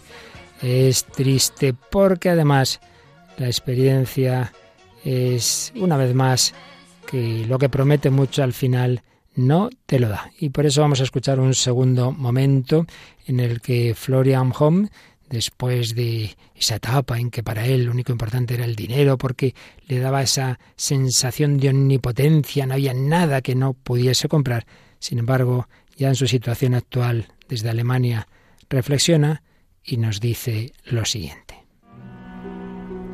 es 0.62 1.04
triste 1.04 1.74
porque 1.74 2.30
además 2.30 2.80
la 3.38 3.48
experiencia 3.48 4.54
es, 5.04 5.74
una 5.76 5.98
vez 5.98 6.16
más, 6.16 6.54
que 7.06 7.46
lo 7.46 7.60
que 7.60 7.68
promete 7.68 8.10
mucho 8.10 8.44
al 8.44 8.54
final 8.54 9.02
no 9.36 9.70
te 9.86 10.00
lo 10.00 10.08
da. 10.08 10.32
Y 10.40 10.52
por 10.52 10.66
eso 10.66 10.80
vamos 10.80 11.02
a 11.02 11.04
escuchar 11.04 11.42
un 11.42 11.54
segundo 11.54 12.14
momento 12.14 12.86
en 13.28 13.42
el 13.42 13.60
que 13.60 13.96
Florian 13.96 14.54
Home 14.58 14.88
después 15.30 15.96
de 15.96 16.34
esa 16.56 16.78
etapa 16.78 17.20
en 17.20 17.30
que 17.30 17.44
para 17.44 17.66
él 17.66 17.84
lo 17.84 17.92
único 17.92 18.14
importante 18.14 18.54
era 18.54 18.64
el 18.64 18.78
dinero, 18.78 19.18
porque 19.18 19.54
le 19.86 20.00
daba 20.00 20.22
esa 20.22 20.60
sensación 20.78 21.58
de 21.58 21.72
omnipotencia, 21.72 22.66
no 22.66 22.76
había 22.76 22.94
nada 22.94 23.42
que 23.42 23.54
no 23.54 23.74
pudiese 23.74 24.30
comprar, 24.30 24.66
sin 25.00 25.20
embargo, 25.20 25.68
ya 25.97 26.10
en 26.10 26.16
su 26.16 26.28
situación 26.28 26.76
actual 26.76 27.28
desde 27.47 27.70
Alemania, 27.70 28.28
reflexiona 28.70 29.41
y 29.84 29.97
nos 29.97 30.20
dice 30.20 30.74
lo 30.86 31.06
siguiente. 31.06 31.66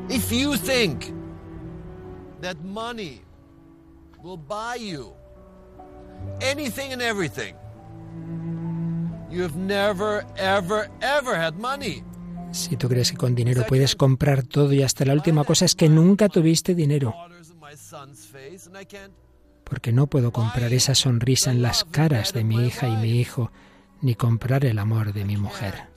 If 0.09 0.31
you 0.31 0.55
think 0.57 1.05
that 2.41 2.57
money 2.57 3.21
will 4.21 4.37
buy 4.37 4.77
you 4.77 5.13
anything 6.41 6.91
and 6.91 7.01
everything, 7.01 7.55
you 9.31 9.41
have 9.41 9.55
never, 9.55 10.25
ever, 10.37 10.89
ever 11.01 11.35
had 11.35 11.55
money. 11.55 12.03
Si 12.51 12.77
tú 12.77 12.87
crees 12.87 13.11
que 13.11 13.17
con 13.17 13.35
dinero 13.35 13.65
puedes 13.67 13.95
comprar 13.95 14.43
todo 14.43 14.71
y 14.73 14.81
hasta 14.81 15.03
la 15.05 15.13
última 15.13 15.43
cosa 15.43 15.65
es 15.65 15.75
que 15.75 15.89
nunca 15.89 16.29
tuviste 16.29 16.73
dinero 16.73 17.13
porque 19.65 19.91
no 19.91 20.07
puedo 20.07 20.31
comprar 20.31 20.73
esa 20.73 20.95
sonrisa 20.95 21.51
en 21.51 21.61
las 21.61 21.83
caras 21.83 22.31
de 22.31 22.43
mi 22.43 22.65
hija 22.65 22.87
y 22.87 22.95
mi 22.95 23.19
hijo, 23.19 23.51
ni 24.01 24.15
comprar 24.15 24.63
el 24.63 24.79
amor 24.79 25.11
de 25.13 25.25
mi 25.25 25.35
mujer. 25.35 25.87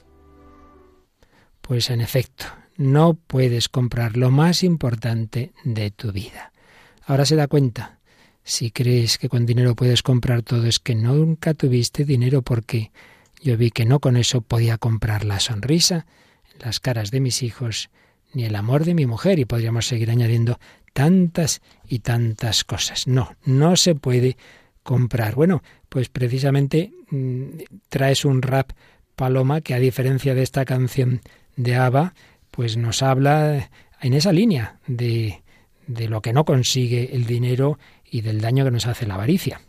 Pues 1.61 1.91
en 1.91 2.01
efecto, 2.01 2.47
no 2.77 3.15
puedes 3.15 3.69
comprar 3.69 4.17
lo 4.17 4.31
más 4.31 4.63
importante 4.63 5.53
de 5.65 5.91
tu 5.91 6.13
vida. 6.13 6.53
Ahora 7.05 7.27
se 7.27 7.37
da 7.37 7.47
cuenta, 7.47 7.99
si 8.43 8.71
crees 8.71 9.19
que 9.19 9.29
con 9.29 9.45
dinero 9.45 9.75
puedes 9.75 10.03
comprar 10.03 10.43
todo, 10.43 10.67
es 10.67 10.79
que 10.79 10.95
nunca 10.95 11.53
tuviste 11.55 12.05
dinero 12.05 12.41
porque 12.43 12.93
yo 13.43 13.57
vi 13.57 13.71
que 13.71 13.85
no 13.85 14.01
con 14.01 14.17
eso 14.17 14.41
podía 14.41 14.79
comprar 14.79 15.25
la 15.25 15.41
sonrisa 15.41 16.07
en 16.55 16.61
las 16.65 16.81
caras 16.81 17.11
de 17.11 17.21
mis 17.21 17.43
hijos, 17.43 17.91
ni 18.33 18.45
el 18.45 18.57
amor 18.57 18.85
de 18.85 18.95
mi 18.95 19.07
mujer, 19.07 19.39
y 19.39 19.45
podríamos 19.45 19.87
seguir 19.87 20.11
añadiendo 20.11 20.59
tantas 20.99 21.63
y 21.87 22.01
tantas 22.01 22.65
cosas. 22.65 23.07
No, 23.07 23.37
no 23.45 23.77
se 23.77 23.95
puede 23.95 24.37
comprar. 24.83 25.37
Bueno, 25.37 25.63
pues 25.89 26.09
precisamente 26.09 26.91
mm, 27.11 27.61
traes 27.89 28.25
un 28.25 28.43
rap 28.43 28.73
Paloma 29.15 29.61
que 29.61 29.75
a 29.75 29.79
diferencia 29.79 30.35
de 30.35 30.43
esta 30.43 30.65
canción 30.65 31.21
de 31.55 31.77
Ava, 31.77 32.15
pues 32.51 32.77
nos 32.77 33.05
habla 33.05 33.71
en 34.01 34.13
esa 34.13 34.33
línea 34.33 34.81
de, 34.89 35.45
de 35.87 36.09
lo 36.09 36.21
que 36.21 36.33
no 36.33 36.45
consigue 36.45 37.15
el 37.15 37.27
dinero 37.27 37.79
y 38.05 38.23
del 38.23 38.41
daño 38.41 38.65
que 38.65 38.73
nos 38.73 38.87
hace 38.87 39.07
la 39.07 39.15
avaricia. 39.15 39.61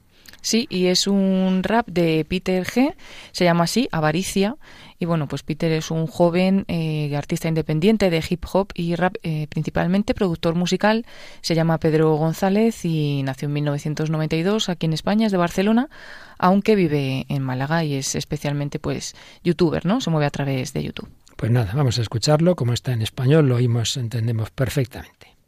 Sí, 0.42 0.68
y 0.70 0.88
es 0.88 1.08
un 1.08 1.62
rap 1.64 1.88
de 1.88 2.26
Peter 2.28 2.66
G. 2.66 2.96
Se 3.32 3.44
llama 3.44 3.66
así, 3.66 3.88
Avaricia. 3.92 4.56
Y 4.98 5.06
bueno, 5.06 5.28
pues 5.28 5.44
Peter 5.44 5.72
es 5.72 5.92
un 5.92 6.08
joven 6.08 6.66
eh, 6.68 7.16
artista 7.16 7.48
independiente 7.48 8.10
de 8.10 8.24
hip 8.28 8.44
hop 8.52 8.70
y 8.74 8.96
rap, 8.96 9.16
eh, 9.24 9.48
principalmente 9.50 10.14
productor 10.14 10.56
musical. 10.56 11.06
Se 11.42 11.56
llama 11.56 11.78
Pedro 11.80 12.16
González 12.16 12.84
y 12.84 13.24
nació 13.24 13.48
en 13.48 13.54
1992 13.54 14.68
aquí 14.68 14.86
en 14.88 14.94
España, 14.94 15.28
es 15.28 15.32
de 15.32 15.38
Barcelona, 15.38 15.90
aunque 16.38 16.76
vive 16.76 17.26
en 17.30 17.44
Málaga 17.44 17.84
y 17.86 17.96
es 17.96 18.16
especialmente 18.16 18.80
pues 18.80 19.16
youtuber, 19.44 19.86
¿no? 19.86 20.02
Se 20.02 20.10
mueve 20.10 20.26
a 20.26 20.32
través 20.32 20.74
de 20.74 20.84
YouTube. 20.84 21.10
Pues 21.38 21.52
nada, 21.52 21.72
vamos 21.74 21.98
a 21.98 22.02
escucharlo. 22.02 22.58
Como 22.58 22.74
está 22.74 22.92
en 22.92 23.02
español, 23.02 23.48
lo 23.48 23.56
oímos, 23.56 23.96
entendemos 23.96 24.52
perfectamente. 24.52 25.39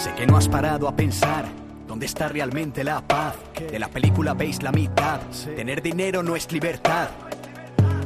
Sé 0.00 0.14
que 0.14 0.26
no 0.26 0.38
has 0.38 0.48
parado 0.48 0.88
a 0.88 0.96
pensar 0.96 1.44
dónde 1.86 2.06
está 2.06 2.26
realmente 2.26 2.82
la 2.84 3.02
paz. 3.02 3.34
De 3.70 3.78
la 3.78 3.88
película 3.88 4.32
veis 4.32 4.62
la 4.62 4.72
mitad. 4.72 5.20
Tener 5.54 5.82
dinero 5.82 6.22
no 6.22 6.36
es 6.36 6.50
libertad. 6.50 7.10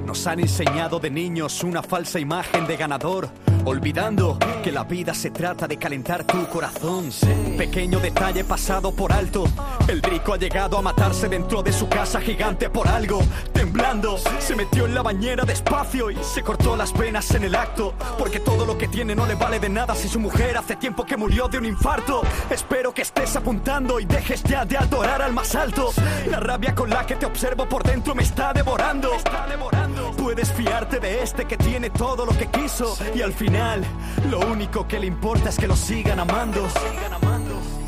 Nos 0.06 0.26
han 0.26 0.40
enseñado 0.40 1.00
de 1.00 1.10
niños 1.10 1.62
una 1.62 1.82
falsa 1.82 2.18
imagen 2.18 2.66
de 2.66 2.76
ganador 2.76 3.30
olvidando 3.64 4.38
que 4.62 4.70
la 4.70 4.84
vida 4.84 5.14
se 5.14 5.30
trata 5.30 5.66
de 5.66 5.76
calentar 5.76 6.24
tu 6.24 6.46
corazón. 6.48 7.10
Pequeño 7.56 7.98
detalle 7.98 8.44
pasado 8.44 8.92
por 8.92 9.12
alto. 9.12 9.44
El 9.88 10.02
rico 10.02 10.34
ha 10.34 10.36
llegado 10.36 10.78
a 10.78 10.82
matarse 10.82 11.28
dentro 11.28 11.62
de 11.62 11.72
su 11.72 11.88
casa 11.88 12.20
gigante 12.20 12.68
por 12.68 12.88
algo. 12.88 13.20
Temblando, 13.52 14.18
se 14.38 14.54
metió 14.54 14.86
en 14.86 14.94
la 14.94 15.02
bañera 15.02 15.44
despacio 15.44 16.10
y 16.10 16.16
se 16.22 16.42
cortó 16.42 16.76
las 16.76 16.92
venas 16.92 17.30
en 17.34 17.44
el 17.44 17.54
acto. 17.54 17.94
Porque 18.18 18.40
todo 18.40 18.66
lo 18.66 18.76
que 18.76 18.88
tiene 18.88 19.14
no 19.14 19.26
le 19.26 19.34
vale 19.34 19.60
de 19.60 19.68
nada 19.68 19.94
si 19.94 20.08
su 20.08 20.20
mujer 20.20 20.56
hace 20.56 20.76
tiempo 20.76 21.04
que 21.04 21.16
murió 21.16 21.48
de 21.48 21.58
un 21.58 21.64
infarto. 21.64 22.22
Espero 22.50 22.92
que 22.92 23.02
estés 23.02 23.34
apuntando 23.36 24.00
y 24.00 24.04
dejes 24.04 24.42
ya 24.42 24.64
de 24.64 24.76
adorar 24.76 25.22
al 25.22 25.32
más 25.32 25.54
alto. 25.54 25.92
La 26.30 26.40
rabia 26.40 26.74
con 26.74 26.90
la 26.90 27.06
que 27.06 27.16
te 27.16 27.26
observo 27.26 27.66
por 27.66 27.82
dentro 27.82 28.14
me 28.14 28.22
está 28.22 28.52
devorando. 28.52 29.10
Puedes 30.16 30.52
fiarte 30.52 30.98
de 30.98 31.22
este 31.22 31.44
que 31.44 31.56
tiene 31.56 31.90
todo 31.90 32.26
lo 32.26 32.32
que 32.36 32.46
quiso 32.46 32.96
y 33.14 33.22
al 33.22 33.32
final 33.32 33.84
lo 34.30 34.40
único 34.40 34.86
que 34.88 34.98
le 34.98 35.06
importa 35.06 35.50
es 35.50 35.56
que 35.56 35.66
lo 35.66 35.76
sigan 35.76 36.18
amando. 36.20 36.66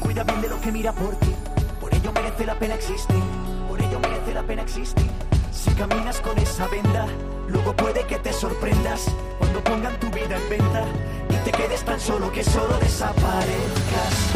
Cuida 0.01 0.23
bien 0.25 0.43
de 0.43 0.49
lo 0.49 0.61
que 0.61 0.71
mira 0.71 0.93
por 0.93 1.17
ti, 1.17 1.35
por 1.81 1.93
ello 1.93 2.13
merece 2.13 2.47
la 2.47 2.59
pena 2.59 2.75
existir, 2.75 3.23
por 3.69 3.81
ello 3.81 3.99
merece 4.01 4.35
la 4.35 4.43
pena 4.43 4.63
existir. 4.63 5.11
Si 5.53 5.71
caminas 5.73 6.21
con 6.21 6.39
esa 6.39 6.69
venda, 6.69 7.07
luego 7.49 7.75
puede 7.75 8.07
que 8.07 8.19
te 8.19 8.33
sorprendas 8.33 9.07
cuando 9.39 9.63
pongan 9.65 9.99
tu 9.99 10.09
vida 10.11 10.37
en 10.37 10.49
venta 10.49 10.85
y 11.31 11.37
te 11.45 11.51
quedes 11.51 11.85
tan 11.85 11.99
solo 11.99 12.31
que 12.31 12.45
solo 12.45 12.79
desaparezcas. 12.79 14.35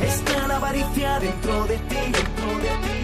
Está 0.00 0.48
la 0.48 0.56
avaricia 0.56 1.18
dentro 1.18 1.64
de 1.66 1.76
ti, 1.78 1.96
dentro 1.96 2.58
de 2.58 2.68
ti, 2.68 3.03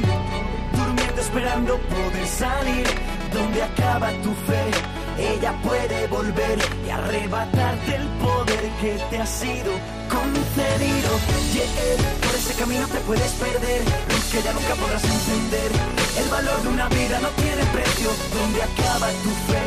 esperando 1.21 1.79
poder 1.79 2.27
salir. 2.27 2.87
Donde 3.33 3.63
acaba 3.63 4.11
tu 4.23 4.35
fe? 4.49 5.01
ella 5.21 5.53
puede 5.63 6.07
volver 6.07 6.59
y 6.87 6.91
arrebatarte 6.91 7.97
el 7.97 8.09
poder 8.25 8.71
que 8.81 8.99
te 9.11 9.19
ha 9.19 9.27
sido 9.27 9.73
concedido. 10.09 11.11
Yeah, 11.53 11.67
por 12.21 12.35
ese 12.35 12.55
camino 12.55 12.87
te 12.87 13.01
puedes 13.01 13.33
perder, 13.33 13.83
luz 14.09 14.25
que 14.33 14.43
ya 14.43 14.53
nunca 14.53 14.75
podrás 14.75 15.05
entender. 15.05 15.71
El 16.17 16.29
valor 16.31 16.63
de 16.63 16.69
una 16.69 16.89
vida 16.89 17.21
no 17.21 17.29
tiene 17.29 17.65
precio, 17.73 18.11
donde 18.35 18.63
acaba 18.63 19.09
tu 19.23 19.31
fe. 19.51 19.65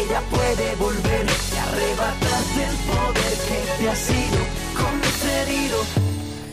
Ella 0.00 0.20
puede 0.30 0.76
volver 0.76 1.26
y 1.26 1.56
arrebatarte 1.66 2.64
el 2.70 2.76
poder 2.88 3.34
que 3.48 3.82
te 3.82 3.90
ha 3.90 3.96
sido 3.96 4.38
concedido. 4.74 5.78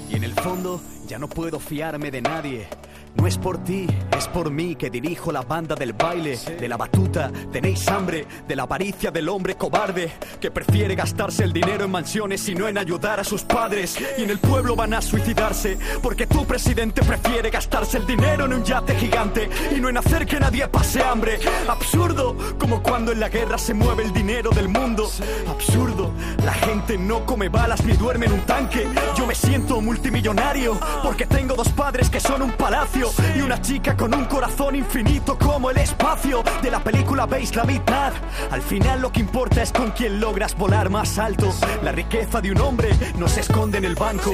Y 0.09 0.15
en 0.15 0.23
el 0.23 0.33
fondo 0.33 0.81
ya 1.07 1.19
no 1.19 1.27
puedo 1.27 1.59
fiarme 1.59 2.11
de 2.11 2.21
nadie. 2.21 2.67
No 3.15 3.27
es 3.27 3.37
por 3.37 3.63
ti, 3.63 3.87
es 4.17 4.27
por 4.27 4.51
mí 4.51 4.75
que 4.75 4.89
dirijo 4.89 5.31
la 5.31 5.41
banda 5.41 5.73
del 5.73 5.93
baile, 5.93 6.37
de 6.37 6.67
la 6.67 6.75
batuta. 6.75 7.31
Tenéis 7.51 7.87
hambre 7.87 8.27
de 8.45 8.55
la 8.57 8.63
avaricia 8.63 9.09
del 9.09 9.29
hombre 9.29 9.55
cobarde 9.55 10.11
que 10.41 10.51
prefiere 10.51 10.95
gastarse 10.95 11.45
el 11.45 11.53
dinero 11.53 11.85
en 11.85 11.91
mansiones 11.91 12.47
y 12.49 12.55
no 12.55 12.67
en 12.67 12.77
ayudar 12.77 13.21
a 13.21 13.23
sus 13.23 13.43
padres. 13.43 13.97
Y 14.17 14.23
en 14.23 14.31
el 14.31 14.39
pueblo 14.39 14.75
van 14.75 14.93
a 14.93 15.01
suicidarse 15.01 15.77
porque 16.03 16.27
tu 16.27 16.45
presidente 16.45 17.03
prefiere 17.03 17.49
gastarse 17.49 17.97
el 17.97 18.05
dinero 18.05 18.45
en 18.45 18.53
un 18.53 18.63
yate 18.65 18.95
gigante 18.95 19.49
y 19.73 19.79
no 19.79 19.87
en 19.87 19.97
hacer 19.97 20.25
que 20.25 20.39
nadie 20.39 20.67
pase 20.67 21.01
hambre. 21.01 21.39
Absurdo, 21.69 22.35
como 22.59 22.83
cuando 22.83 23.13
en 23.13 23.21
la 23.21 23.29
guerra 23.29 23.57
se 23.57 23.73
mueve 23.73 24.03
el 24.03 24.11
dinero 24.11 24.49
del 24.49 24.67
mundo. 24.67 25.09
Absurdo, 25.47 26.11
la 26.43 26.53
gente 26.53 26.97
no 26.97 27.25
come 27.25 27.47
balas 27.47 27.83
ni 27.85 27.93
duerme 27.93 28.25
en 28.25 28.33
un 28.33 28.41
tanque. 28.41 28.85
Yo 29.17 29.25
me 29.25 29.35
siento 29.35 29.79
multimillonario 29.79 30.77
porque 31.03 31.25
tengo 31.25 31.55
dos 31.55 31.69
padres 31.69 32.09
que 32.09 32.19
son 32.19 32.41
un 32.41 32.51
palacio 32.51 33.09
y 33.35 33.41
una 33.41 33.61
chica 33.61 33.95
con 33.95 34.13
un 34.13 34.25
corazón 34.25 34.75
infinito 34.75 35.37
como 35.37 35.69
el 35.69 35.77
espacio 35.77 36.43
de 36.61 36.71
la 36.71 36.79
película 36.79 37.25
veis 37.25 37.55
la 37.55 37.63
mitad. 37.63 38.13
Al 38.51 38.61
final 38.61 39.01
lo 39.01 39.11
que 39.11 39.19
importa 39.19 39.61
es 39.61 39.71
con 39.71 39.91
quién 39.91 40.19
logras 40.19 40.55
volar 40.55 40.89
más 40.89 41.17
alto. 41.17 41.53
La 41.83 41.91
riqueza 41.91 42.41
de 42.41 42.51
un 42.51 42.59
hombre 42.59 42.89
no 43.17 43.27
se 43.27 43.41
esconde 43.41 43.77
en 43.77 43.85
el 43.85 43.95
banco. 43.95 44.33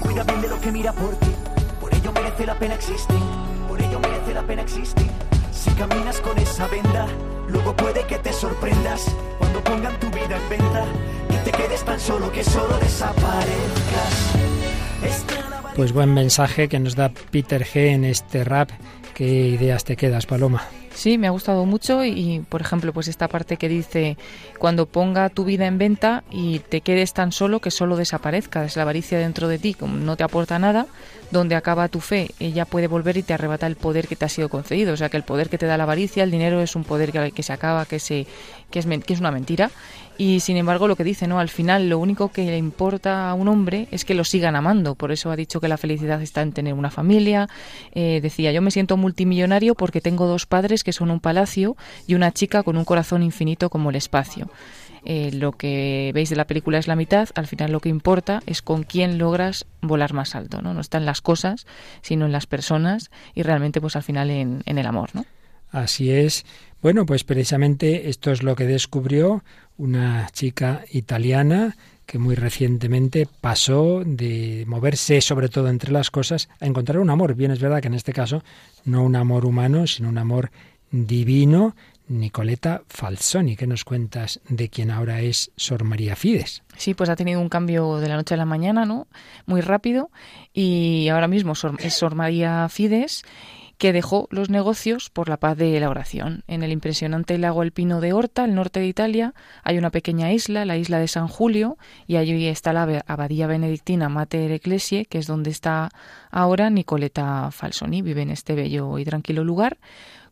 Cuida 0.00 0.24
bien 0.24 0.42
de 0.42 0.48
lo 0.48 0.60
que 0.60 0.72
mira 0.72 0.92
por 0.92 1.14
ti, 1.16 1.30
por 1.80 1.94
ello 1.94 2.12
merece 2.12 2.46
la 2.46 2.54
pena 2.54 2.74
existir, 2.74 3.20
por 3.68 3.80
ello 3.80 4.00
merece 4.00 4.34
la 4.34 4.42
pena 4.42 4.62
existir. 4.62 5.10
Si 5.52 5.70
caminas 5.72 6.20
con 6.20 6.38
esa 6.38 6.66
venda, 6.68 7.06
luego 7.48 7.74
puede 7.74 8.06
que 8.06 8.18
te 8.18 8.32
sorprendas 8.32 9.06
cuando 9.38 9.62
pongan 9.64 9.98
tu 9.98 10.08
vida 10.08 10.36
en 10.36 10.48
venta 10.48 10.84
y 11.30 11.36
te 11.44 11.52
quedes 11.52 11.84
tan 11.84 11.98
solo 11.98 12.30
que 12.30 12.44
solo 12.44 12.78
desaparezcas. 12.78 14.36
Pues 15.76 15.92
buen 15.92 16.14
mensaje 16.14 16.68
que 16.68 16.78
nos 16.78 16.96
da 16.96 17.10
Peter 17.10 17.62
G 17.62 17.88
en 17.92 18.06
este 18.06 18.44
rap. 18.44 18.70
¿Qué 19.14 19.26
ideas 19.26 19.84
te 19.84 19.94
quedas, 19.94 20.24
Paloma? 20.24 20.62
Sí, 20.96 21.18
me 21.18 21.26
ha 21.26 21.30
gustado 21.30 21.66
mucho 21.66 22.06
y, 22.06 22.42
por 22.48 22.62
ejemplo, 22.62 22.90
pues 22.94 23.06
esta 23.08 23.28
parte 23.28 23.58
que 23.58 23.68
dice, 23.68 24.16
cuando 24.58 24.86
ponga 24.86 25.28
tu 25.28 25.44
vida 25.44 25.66
en 25.66 25.76
venta 25.76 26.24
y 26.30 26.60
te 26.60 26.80
quedes 26.80 27.12
tan 27.12 27.32
solo 27.32 27.60
que 27.60 27.70
solo 27.70 27.96
desaparezca, 27.96 28.64
es 28.64 28.76
la 28.76 28.82
avaricia 28.82 29.18
dentro 29.18 29.46
de 29.46 29.58
ti, 29.58 29.76
no 29.82 30.16
te 30.16 30.24
aporta 30.24 30.58
nada, 30.58 30.86
donde 31.30 31.54
acaba 31.54 31.88
tu 31.88 32.00
fe, 32.00 32.30
ella 32.40 32.64
puede 32.64 32.86
volver 32.86 33.18
y 33.18 33.22
te 33.22 33.34
arrebata 33.34 33.66
el 33.66 33.76
poder 33.76 34.08
que 34.08 34.16
te 34.16 34.24
ha 34.24 34.30
sido 34.30 34.48
concedido. 34.48 34.94
O 34.94 34.96
sea, 34.96 35.10
que 35.10 35.18
el 35.18 35.22
poder 35.22 35.50
que 35.50 35.58
te 35.58 35.66
da 35.66 35.76
la 35.76 35.82
avaricia, 35.84 36.24
el 36.24 36.30
dinero 36.30 36.62
es 36.62 36.74
un 36.76 36.84
poder 36.84 37.12
que, 37.12 37.30
que 37.30 37.42
se 37.42 37.52
acaba, 37.52 37.84
que, 37.84 37.98
se, 37.98 38.26
que, 38.70 38.78
es, 38.78 38.86
que 38.86 39.12
es 39.12 39.20
una 39.20 39.30
mentira. 39.30 39.70
Y 40.18 40.40
sin 40.40 40.56
embargo, 40.56 40.88
lo 40.88 40.96
que 40.96 41.04
dice, 41.04 41.26
¿no? 41.26 41.38
Al 41.38 41.50
final, 41.50 41.90
lo 41.90 41.98
único 41.98 42.30
que 42.30 42.46
le 42.46 42.56
importa 42.56 43.28
a 43.28 43.34
un 43.34 43.48
hombre 43.48 43.86
es 43.90 44.04
que 44.04 44.14
lo 44.14 44.24
sigan 44.24 44.56
amando. 44.56 44.94
Por 44.94 45.12
eso 45.12 45.30
ha 45.30 45.36
dicho 45.36 45.60
que 45.60 45.68
la 45.68 45.76
felicidad 45.76 46.22
está 46.22 46.40
en 46.40 46.52
tener 46.52 46.72
una 46.72 46.90
familia. 46.90 47.48
Eh, 47.92 48.20
decía, 48.22 48.50
yo 48.52 48.62
me 48.62 48.70
siento 48.70 48.96
multimillonario 48.96 49.74
porque 49.74 50.00
tengo 50.00 50.26
dos 50.26 50.46
padres 50.46 50.84
que 50.86 50.92
son 50.92 51.10
un 51.10 51.18
palacio 51.18 51.76
y 52.06 52.14
una 52.14 52.30
chica 52.30 52.62
con 52.62 52.76
un 52.76 52.84
corazón 52.84 53.24
infinito 53.24 53.70
como 53.70 53.90
el 53.90 53.96
espacio. 53.96 54.48
Eh, 55.04 55.32
lo 55.32 55.50
que 55.50 56.12
veis 56.14 56.30
de 56.30 56.36
la 56.36 56.46
película 56.46 56.78
es 56.78 56.86
la 56.86 56.94
mitad, 56.94 57.28
al 57.34 57.48
final 57.48 57.72
lo 57.72 57.80
que 57.80 57.88
importa 57.88 58.40
es 58.46 58.62
con 58.62 58.84
quién 58.84 59.18
logras 59.18 59.66
volar 59.82 60.12
más 60.12 60.36
alto, 60.36 60.62
¿no? 60.62 60.74
No 60.74 60.80
está 60.80 60.98
en 60.98 61.06
las 61.06 61.20
cosas, 61.20 61.66
sino 62.02 62.24
en 62.26 62.30
las 62.30 62.46
personas 62.46 63.10
y 63.34 63.42
realmente 63.42 63.80
pues 63.80 63.96
al 63.96 64.04
final 64.04 64.30
en, 64.30 64.62
en 64.64 64.78
el 64.78 64.86
amor, 64.86 65.10
¿no? 65.12 65.24
Así 65.72 66.12
es. 66.12 66.46
Bueno, 66.82 67.04
pues 67.04 67.24
precisamente 67.24 68.08
esto 68.08 68.30
es 68.30 68.44
lo 68.44 68.54
que 68.54 68.66
descubrió 68.66 69.42
una 69.76 70.28
chica 70.32 70.84
italiana 70.92 71.74
que 72.06 72.18
muy 72.18 72.36
recientemente 72.36 73.26
pasó 73.40 74.02
de 74.06 74.64
moverse 74.66 75.20
sobre 75.20 75.48
todo 75.48 75.68
entre 75.68 75.92
las 75.92 76.10
cosas 76.10 76.48
a 76.60 76.66
encontrar 76.66 76.98
un 76.98 77.10
amor. 77.10 77.34
Bien 77.34 77.50
es 77.50 77.60
verdad 77.60 77.80
que 77.80 77.88
en 77.88 77.94
este 77.94 78.12
caso 78.12 78.42
no 78.84 79.02
un 79.02 79.16
amor 79.16 79.44
humano, 79.44 79.86
sino 79.86 80.08
un 80.08 80.18
amor 80.18 80.50
divino. 80.90 81.74
Nicoleta 82.08 82.82
Falsoni, 82.88 83.56
¿qué 83.56 83.66
nos 83.66 83.84
cuentas 83.84 84.40
de 84.48 84.68
quien 84.68 84.92
ahora 84.92 85.22
es 85.22 85.50
Sor 85.56 85.82
María 85.82 86.14
Fides? 86.14 86.62
Sí, 86.76 86.94
pues 86.94 87.10
ha 87.10 87.16
tenido 87.16 87.40
un 87.40 87.48
cambio 87.48 87.98
de 87.98 88.08
la 88.08 88.14
noche 88.14 88.34
a 88.34 88.36
la 88.36 88.44
mañana, 88.44 88.84
¿no? 88.84 89.08
Muy 89.44 89.60
rápido 89.60 90.10
y 90.52 91.08
ahora 91.08 91.26
mismo 91.26 91.54
es 91.80 91.94
Sor 91.94 92.14
María 92.14 92.68
Fides 92.68 93.24
que 93.78 93.92
dejó 93.92 94.26
los 94.30 94.48
negocios 94.48 95.10
por 95.10 95.28
la 95.28 95.36
paz 95.36 95.56
de 95.56 95.78
la 95.80 95.90
oración. 95.90 96.44
En 96.46 96.62
el 96.62 96.72
impresionante 96.72 97.36
lago 97.38 97.60
alpino 97.60 98.00
de 98.00 98.12
Horta, 98.12 98.44
al 98.44 98.54
norte 98.54 98.80
de 98.80 98.86
Italia, 98.86 99.34
hay 99.64 99.76
una 99.76 99.90
pequeña 99.90 100.32
isla, 100.32 100.64
la 100.64 100.76
isla 100.76 100.98
de 100.98 101.08
San 101.08 101.28
Julio, 101.28 101.76
y 102.06 102.16
allí 102.16 102.46
está 102.46 102.72
la 102.72 103.04
abadía 103.06 103.46
benedictina 103.46 104.08
Mater 104.08 104.50
Ecclesiae, 104.52 105.04
que 105.04 105.18
es 105.18 105.26
donde 105.26 105.50
está 105.50 105.90
ahora 106.30 106.70
Nicoleta 106.70 107.50
Falsoni. 107.50 108.00
Vive 108.00 108.22
en 108.22 108.30
este 108.30 108.54
bello 108.54 108.98
y 108.98 109.04
tranquilo 109.04 109.44
lugar 109.44 109.76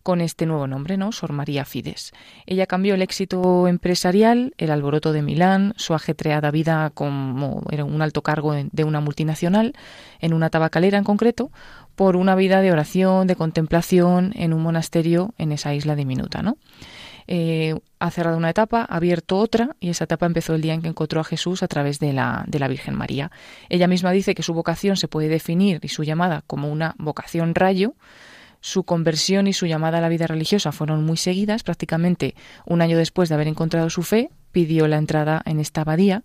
con 0.05 0.21
este 0.21 0.45
nuevo 0.47 0.69
nombre, 0.69 0.97
¿no? 0.97 1.11
Sor 1.11 1.33
María 1.33 1.65
Fides. 1.65 2.13
Ella 2.47 2.67
cambió 2.67 2.95
el 2.95 3.03
éxito 3.03 3.67
empresarial, 3.67 4.55
el 4.59 4.71
alboroto 4.71 5.13
de 5.13 5.23
Milán, 5.23 5.73
su 5.77 5.95
ajetreada 5.95 6.53
vida 6.53 6.91
como 6.95 7.63
era 7.71 7.85
un 7.85 8.03
alto 8.03 8.23
cargo 8.23 8.55
de 8.55 8.85
una 8.85 9.01
multinacional, 9.01 9.73
en 10.21 10.35
una 10.35 10.51
tabacalera 10.51 10.99
en 10.99 11.05
concreto, 11.05 11.51
por 11.97 12.17
una 12.17 12.35
vida 12.35 12.61
de 12.61 12.71
oración, 12.71 13.27
de 13.27 13.35
contemplación 13.35 14.33
en 14.37 14.53
un 14.53 14.63
monasterio 14.63 15.33
en 15.39 15.53
esa 15.53 15.75
isla 15.75 15.97
diminuta, 15.97 16.43
¿no? 16.43 16.59
Eh, 17.27 17.75
ha 17.99 18.11
cerrado 18.11 18.37
una 18.37 18.51
etapa, 18.51 18.83
ha 18.83 18.97
abierto 18.97 19.39
otra 19.39 19.77
y 19.81 19.89
esa 19.89 20.05
etapa 20.05 20.27
empezó 20.27 20.55
el 20.55 20.61
día 20.61 20.75
en 20.75 20.83
que 20.83 20.89
encontró 20.89 21.23
a 21.23 21.25
Jesús 21.25 21.63
a 21.63 21.69
través 21.69 21.99
de 21.99 22.13
la, 22.13 22.45
de 22.47 22.59
la 22.59 22.69
Virgen 22.69 22.95
María. 22.95 23.31
Ella 23.71 23.89
misma 23.89 24.13
dice 24.13 24.35
que 24.35 24.43
su 24.43 24.53
vocación 24.53 24.99
se 24.99 25.09
puede 25.09 25.29
definir 25.29 25.81
y 25.83 25.89
su 25.89 26.05
llamada 26.05 26.43
como 26.47 26.71
una 26.71 26.95
vocación 26.99 27.55
rayo. 27.55 27.95
Su 28.65 28.85
conversión 28.85 29.47
y 29.47 29.53
su 29.53 29.67
llamada 29.67 29.99
a 29.99 30.01
la 30.01 30.09
vida 30.09 30.27
religiosa 30.27 30.73
fueron 30.73 31.05
muy 31.05 31.19
seguidas, 31.19 31.63
prácticamente 31.63 32.35
un 32.65 32.81
año 32.81 32.97
después 32.97 33.29
de 33.29 33.35
haber 33.35 33.47
encontrado 33.47 33.91
su 33.91 34.03
fe, 34.03 34.31
pidió 34.53 34.89
la 34.89 34.97
entrada 34.97 35.43
en 35.45 35.61
esta 35.61 35.83
abadía 35.83 36.25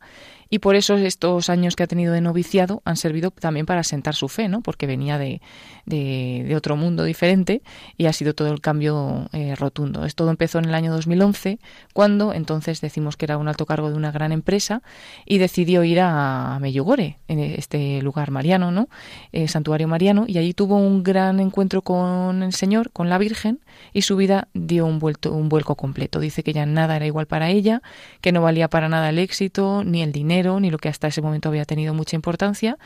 y 0.50 0.60
por 0.60 0.76
eso 0.76 0.96
estos 0.96 1.50
años 1.50 1.76
que 1.76 1.84
ha 1.84 1.88
tenido 1.88 2.14
de 2.14 2.22
noviciado 2.22 2.82
han 2.86 2.98
servido 2.98 3.32
también 3.32 3.66
para 3.66 3.82
asentar 3.82 4.16
su 4.16 4.28
fe, 4.28 4.48
¿no? 4.48 4.62
Porque 4.62 4.88
venía 4.88 5.18
de, 5.18 5.42
de, 5.86 6.56
otro 6.56 6.76
mundo 6.76 7.04
diferente 7.04 7.62
y 7.98 8.06
ha 8.06 8.14
sido 8.14 8.34
todo 8.34 8.52
el 8.52 8.62
cambio 8.62 9.28
eh, 9.34 9.56
rotundo. 9.56 10.06
Esto 10.06 10.20
todo 10.20 10.32
empezó 10.32 10.60
en 10.60 10.66
el 10.66 10.76
año 10.76 10.92
2011, 10.92 11.60
cuando 11.94 12.34
entonces 12.34 12.82
decimos 12.82 13.16
que 13.16 13.24
era 13.24 13.38
un 13.38 13.48
alto 13.48 13.66
cargo 13.66 13.90
de 13.90 13.96
una 13.96 14.12
gran 14.12 14.34
empresa 14.34 14.82
y 15.26 15.38
decidió 15.38 15.86
ir 15.86 16.02
a 16.02 16.58
Meyugore, 16.60 17.20
en 17.30 17.40
este 17.40 18.02
lugar 18.02 18.32
mariano, 18.32 18.70
¿no? 18.70 18.90
Eh, 19.32 19.48
santuario 19.48 19.88
mariano, 19.88 20.26
y 20.28 20.40
allí 20.40 20.54
tuvo 20.54 20.76
un 20.76 21.04
gran 21.04 21.40
encuentro 21.40 21.84
con 21.84 22.44
el 22.44 22.52
Señor, 22.52 22.92
con 22.92 23.08
la 23.08 23.18
Virgen, 23.18 23.62
y 23.94 24.02
su 24.02 24.18
vida 24.18 24.50
dio 24.54 24.86
un, 24.86 25.00
vuelto, 25.00 25.32
un 25.32 25.48
vuelco 25.48 25.76
completo. 25.76 26.20
Dice 26.20 26.44
que 26.44 26.52
ya 26.52 26.66
nada 26.66 26.98
era 26.98 27.06
igual 27.06 27.28
para 27.28 27.50
ella, 27.50 27.82
que 28.20 28.34
no 28.34 28.42
valía 28.42 28.68
para 28.68 28.90
nada 28.90 29.08
el 29.08 29.20
éxito, 29.20 29.86
ni 29.86 30.02
el 30.02 30.12
dinero, 30.12 30.39
ni 30.44 30.72
lo 30.72 30.78
que 30.78 30.90
hasta 30.90 31.08
ese 31.08 31.22
momento 31.22 31.50
había 31.50 31.66
tenido 31.66 31.94
mucha 31.94 32.16
importancia, 32.16 32.78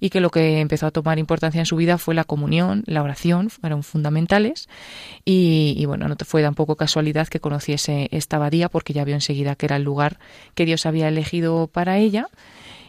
y 0.00 0.10
que 0.10 0.20
lo 0.20 0.30
que 0.30 0.60
empezó 0.60 0.86
a 0.86 0.90
tomar 0.90 1.18
importancia 1.18 1.58
en 1.58 1.66
su 1.66 1.76
vida 1.76 1.98
fue 1.98 2.14
la 2.14 2.24
comunión, 2.24 2.84
la 2.86 3.02
oración, 3.02 3.50
fueron 3.50 3.82
fundamentales, 3.82 4.68
y, 5.24 5.74
y 5.76 5.86
bueno, 5.86 6.08
no 6.08 6.16
fue 6.24 6.42
tampoco 6.42 6.76
casualidad 6.76 7.28
que 7.28 7.40
conociese 7.40 8.08
esta 8.12 8.36
abadía, 8.36 8.68
porque 8.68 8.92
ya 8.92 9.04
vio 9.04 9.14
enseguida 9.14 9.54
que 9.54 9.66
era 9.66 9.76
el 9.76 9.82
lugar 9.82 10.18
que 10.54 10.66
Dios 10.66 10.86
había 10.86 11.08
elegido 11.08 11.66
para 11.66 11.98
ella, 11.98 12.28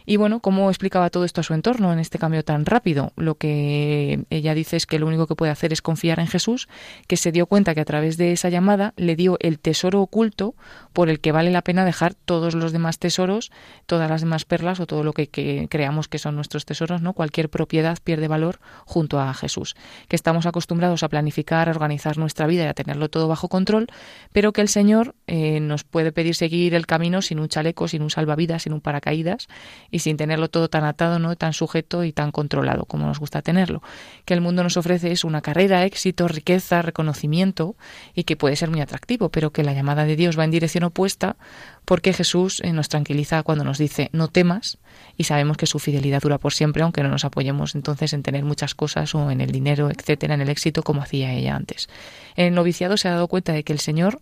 y 0.06 0.16
bueno, 0.16 0.40
¿cómo 0.40 0.70
explicaba 0.70 1.10
todo 1.10 1.24
esto 1.24 1.40
a 1.40 1.44
su 1.44 1.54
entorno 1.54 1.92
en 1.92 1.98
este 1.98 2.18
cambio 2.18 2.44
tan 2.44 2.66
rápido? 2.66 3.12
Lo 3.16 3.36
que 3.36 4.24
ella 4.30 4.54
dice 4.54 4.76
es 4.76 4.86
que 4.86 4.98
lo 4.98 5.06
único 5.06 5.26
que 5.26 5.34
puede 5.34 5.52
hacer 5.52 5.72
es 5.72 5.82
confiar 5.82 6.20
en 6.20 6.26
Jesús, 6.26 6.68
que 7.06 7.16
se 7.16 7.32
dio 7.32 7.46
cuenta 7.46 7.74
que 7.74 7.80
a 7.80 7.84
través 7.84 8.16
de 8.16 8.32
esa 8.32 8.48
llamada 8.48 8.94
le 8.96 9.16
dio 9.16 9.36
el 9.40 9.58
tesoro 9.58 10.00
oculto 10.00 10.54
por 10.92 11.08
el 11.08 11.20
que 11.20 11.32
vale 11.32 11.50
la 11.50 11.62
pena 11.62 11.84
dejar 11.84 12.14
todos 12.14 12.54
los 12.54 12.72
demás 12.72 12.98
tesoros, 12.98 13.50
todas 13.86 14.10
las 14.10 14.20
demás 14.22 14.44
perlas 14.44 14.80
o 14.80 14.86
todo 14.86 15.04
lo 15.04 15.12
que, 15.12 15.28
creamos 15.68 16.08
que 16.08 16.18
son 16.18 16.36
nuestros 16.36 16.64
tesoros, 16.64 17.02
¿no? 17.02 17.12
Cualquier 17.12 17.48
propiedad 17.48 17.98
pierde 18.02 18.28
valor 18.28 18.60
junto 18.84 19.20
a 19.20 19.32
Jesús. 19.34 19.76
Que 20.08 20.16
estamos 20.16 20.46
acostumbrados 20.46 21.02
a 21.02 21.08
planificar, 21.08 21.68
a 21.68 21.72
organizar 21.72 22.18
nuestra 22.18 22.46
vida 22.46 22.64
y 22.64 22.66
a 22.66 22.74
tenerlo 22.74 23.08
todo 23.08 23.28
bajo 23.28 23.48
control, 23.48 23.86
pero 24.32 24.52
que 24.52 24.60
el 24.60 24.68
Señor 24.68 25.14
eh, 25.26 25.60
nos 25.60 25.84
puede 25.84 26.12
pedir 26.12 26.34
seguir 26.34 26.74
el 26.74 26.86
camino 26.86 27.22
sin 27.22 27.38
un 27.38 27.48
chaleco, 27.48 27.88
sin 27.88 28.02
un 28.02 28.10
salvavidas, 28.10 28.62
sin 28.62 28.72
un 28.72 28.80
paracaídas 28.80 29.48
y 29.90 29.99
y 30.00 30.02
sin 30.02 30.16
tenerlo 30.16 30.48
todo 30.48 30.70
tan 30.70 30.84
atado, 30.84 31.18
no 31.18 31.36
tan 31.36 31.52
sujeto 31.52 32.04
y 32.04 32.12
tan 32.12 32.32
controlado 32.32 32.86
como 32.86 33.06
nos 33.06 33.18
gusta 33.18 33.42
tenerlo. 33.42 33.82
Que 34.24 34.32
el 34.32 34.40
mundo 34.40 34.62
nos 34.62 34.78
ofrece 34.78 35.12
es 35.12 35.24
una 35.24 35.42
carrera, 35.42 35.84
éxito, 35.84 36.26
riqueza, 36.26 36.80
reconocimiento 36.80 37.76
y 38.14 38.24
que 38.24 38.36
puede 38.36 38.56
ser 38.56 38.70
muy 38.70 38.80
atractivo, 38.80 39.28
pero 39.28 39.50
que 39.50 39.62
la 39.62 39.74
llamada 39.74 40.06
de 40.06 40.16
Dios 40.16 40.38
va 40.38 40.44
en 40.44 40.50
dirección 40.50 40.84
opuesta 40.84 41.36
porque 41.84 42.14
Jesús 42.14 42.60
eh, 42.64 42.72
nos 42.72 42.88
tranquiliza 42.88 43.42
cuando 43.42 43.62
nos 43.62 43.76
dice 43.76 44.08
no 44.12 44.28
temas 44.28 44.78
y 45.18 45.24
sabemos 45.24 45.58
que 45.58 45.66
su 45.66 45.78
fidelidad 45.78 46.22
dura 46.22 46.38
por 46.38 46.54
siempre, 46.54 46.82
aunque 46.82 47.02
no 47.02 47.10
nos 47.10 47.26
apoyemos 47.26 47.74
entonces 47.74 48.14
en 48.14 48.22
tener 48.22 48.44
muchas 48.44 48.74
cosas 48.74 49.14
o 49.14 49.30
en 49.30 49.42
el 49.42 49.50
dinero, 49.50 49.90
etcétera, 49.90 50.34
en 50.34 50.40
el 50.40 50.48
éxito 50.48 50.82
como 50.82 51.02
hacía 51.02 51.32
ella 51.32 51.56
antes. 51.56 51.88
En 52.36 52.46
el 52.46 52.54
noviciado 52.54 52.96
se 52.96 53.08
ha 53.08 53.12
dado 53.12 53.28
cuenta 53.28 53.52
de 53.52 53.64
que 53.64 53.74
el 53.74 53.80
Señor 53.80 54.20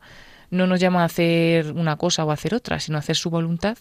no 0.50 0.66
nos 0.66 0.80
llama 0.80 1.02
a 1.02 1.06
hacer 1.06 1.72
una 1.72 1.96
cosa 1.96 2.24
o 2.24 2.30
a 2.30 2.34
hacer 2.34 2.54
otra, 2.54 2.80
sino 2.80 2.96
a 2.96 3.00
hacer 3.00 3.16
su 3.16 3.30
voluntad 3.30 3.76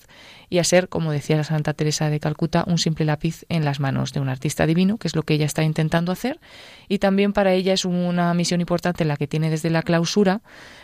y 0.49 0.59
a 0.59 0.63
ser, 0.63 0.89
como 0.89 1.11
decía 1.11 1.37
la 1.37 1.43
Santa 1.43 1.73
Teresa 1.73 2.09
de 2.09 2.19
Calcuta, 2.19 2.63
un 2.67 2.77
simple 2.77 3.05
lápiz 3.05 3.45
en 3.49 3.65
las 3.65 3.79
manos 3.79 4.13
de 4.13 4.19
un 4.19 4.29
artista 4.29 4.65
divino, 4.65 4.97
que 4.97 5.07
es 5.07 5.15
lo 5.15 5.23
que 5.23 5.33
ella 5.33 5.45
está 5.45 5.63
intentando 5.63 6.11
hacer. 6.11 6.39
Y 6.87 6.99
también 6.99 7.33
para 7.33 7.53
ella 7.53 7.73
es 7.73 7.85
una 7.85 8.33
misión 8.33 8.61
importante 8.61 9.05
la 9.05 9.17
que 9.17 9.27
tiene 9.27 9.49
desde 9.49 9.69
la 9.69 9.81
clausura, 9.81 10.41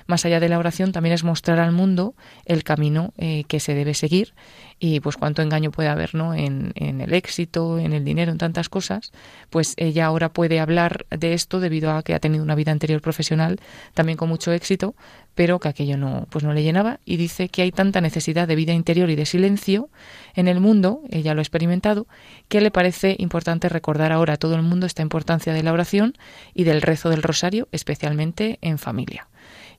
más 0.07 0.25
allá 0.25 0.39
de 0.39 0.49
la 0.49 0.59
oración, 0.59 0.91
también 0.91 1.13
es 1.13 1.23
mostrar 1.23 1.59
al 1.59 1.71
mundo 1.71 2.15
el 2.45 2.63
camino 2.63 3.13
eh, 3.17 3.43
que 3.47 3.59
se 3.59 3.73
debe 3.73 3.93
seguir 3.93 4.33
y 4.79 4.99
pues 4.99 5.15
cuánto 5.15 5.41
engaño 5.41 5.71
puede 5.71 5.89
haber 5.89 6.13
¿no? 6.13 6.33
En, 6.33 6.73
en, 6.75 6.99
el 7.01 7.13
éxito, 7.13 7.79
en 7.79 7.93
el 7.93 8.03
dinero, 8.03 8.31
en 8.31 8.37
tantas 8.37 8.69
cosas, 8.69 9.11
pues 9.49 9.73
ella 9.77 10.05
ahora 10.05 10.33
puede 10.33 10.59
hablar 10.59 11.05
de 11.09 11.33
esto 11.33 11.59
debido 11.59 11.91
a 11.91 12.03
que 12.03 12.13
ha 12.13 12.19
tenido 12.19 12.43
una 12.43 12.55
vida 12.55 12.71
anterior 12.71 13.01
profesional 13.01 13.59
también 13.93 14.17
con 14.17 14.29
mucho 14.29 14.51
éxito, 14.51 14.95
pero 15.35 15.59
que 15.59 15.69
aquello 15.69 15.97
no, 15.97 16.27
pues 16.29 16.43
no 16.43 16.53
le 16.53 16.63
llenaba 16.63 16.99
y 17.05 17.17
dice 17.17 17.49
que 17.49 17.61
hay 17.61 17.71
tanta 17.71 18.01
necesidad 18.01 18.47
de 18.47 18.55
vida 18.55 18.73
interior 18.73 19.09
y 19.09 19.15
de 19.15 19.25
silencio 19.25 19.89
en 20.35 20.47
el 20.47 20.59
mundo, 20.59 21.01
ella 21.09 21.33
lo 21.33 21.39
ha 21.39 21.43
experimentado, 21.43 22.07
que 22.49 22.61
le 22.61 22.71
parece 22.71 23.15
importante 23.19 23.69
recordar 23.69 24.11
ahora 24.11 24.33
a 24.33 24.37
todo 24.37 24.55
el 24.55 24.63
mundo 24.63 24.85
esta 24.85 25.01
importancia 25.01 25.53
de 25.53 25.63
la 25.63 25.73
oración 25.73 26.13
y 26.53 26.63
del 26.65 26.81
rezo 26.81 27.09
del 27.09 27.23
rosario, 27.23 27.67
especialmente 27.71 28.59
en 28.61 28.77
familia 28.77 29.27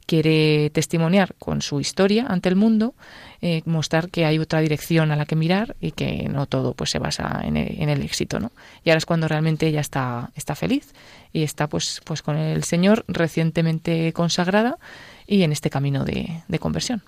quiere 0.06 0.70
testimoniar 0.70 1.34
con 1.38 1.62
su 1.62 1.80
historia 1.80 2.26
ante 2.28 2.48
el 2.48 2.56
mundo, 2.56 2.94
eh, 3.40 3.62
mostrar 3.64 4.10
que 4.10 4.24
hay 4.24 4.38
otra 4.38 4.60
dirección 4.60 5.10
a 5.10 5.16
la 5.16 5.26
que 5.26 5.36
mirar 5.36 5.76
y 5.80 5.92
que 5.92 6.28
no 6.28 6.46
todo 6.46 6.74
pues 6.74 6.90
se 6.90 6.98
basa 6.98 7.40
en 7.44 7.56
el, 7.56 8.02
éxito, 8.02 8.40
¿no? 8.40 8.52
Y 8.84 8.90
ahora 8.90 8.98
es 8.98 9.06
cuando 9.06 9.28
realmente 9.28 9.66
ella 9.66 9.80
está, 9.80 10.30
está 10.34 10.54
feliz 10.54 10.92
y 11.32 11.42
está 11.42 11.68
pues, 11.68 12.00
pues 12.04 12.22
con 12.22 12.36
el 12.36 12.64
Señor 12.64 13.04
recientemente 13.08 14.12
consagrada 14.12 14.78
y 15.26 15.42
en 15.42 15.52
este 15.52 15.70
camino 15.70 16.04
de, 16.04 16.42
de 16.48 16.58
conversión. 16.58 17.02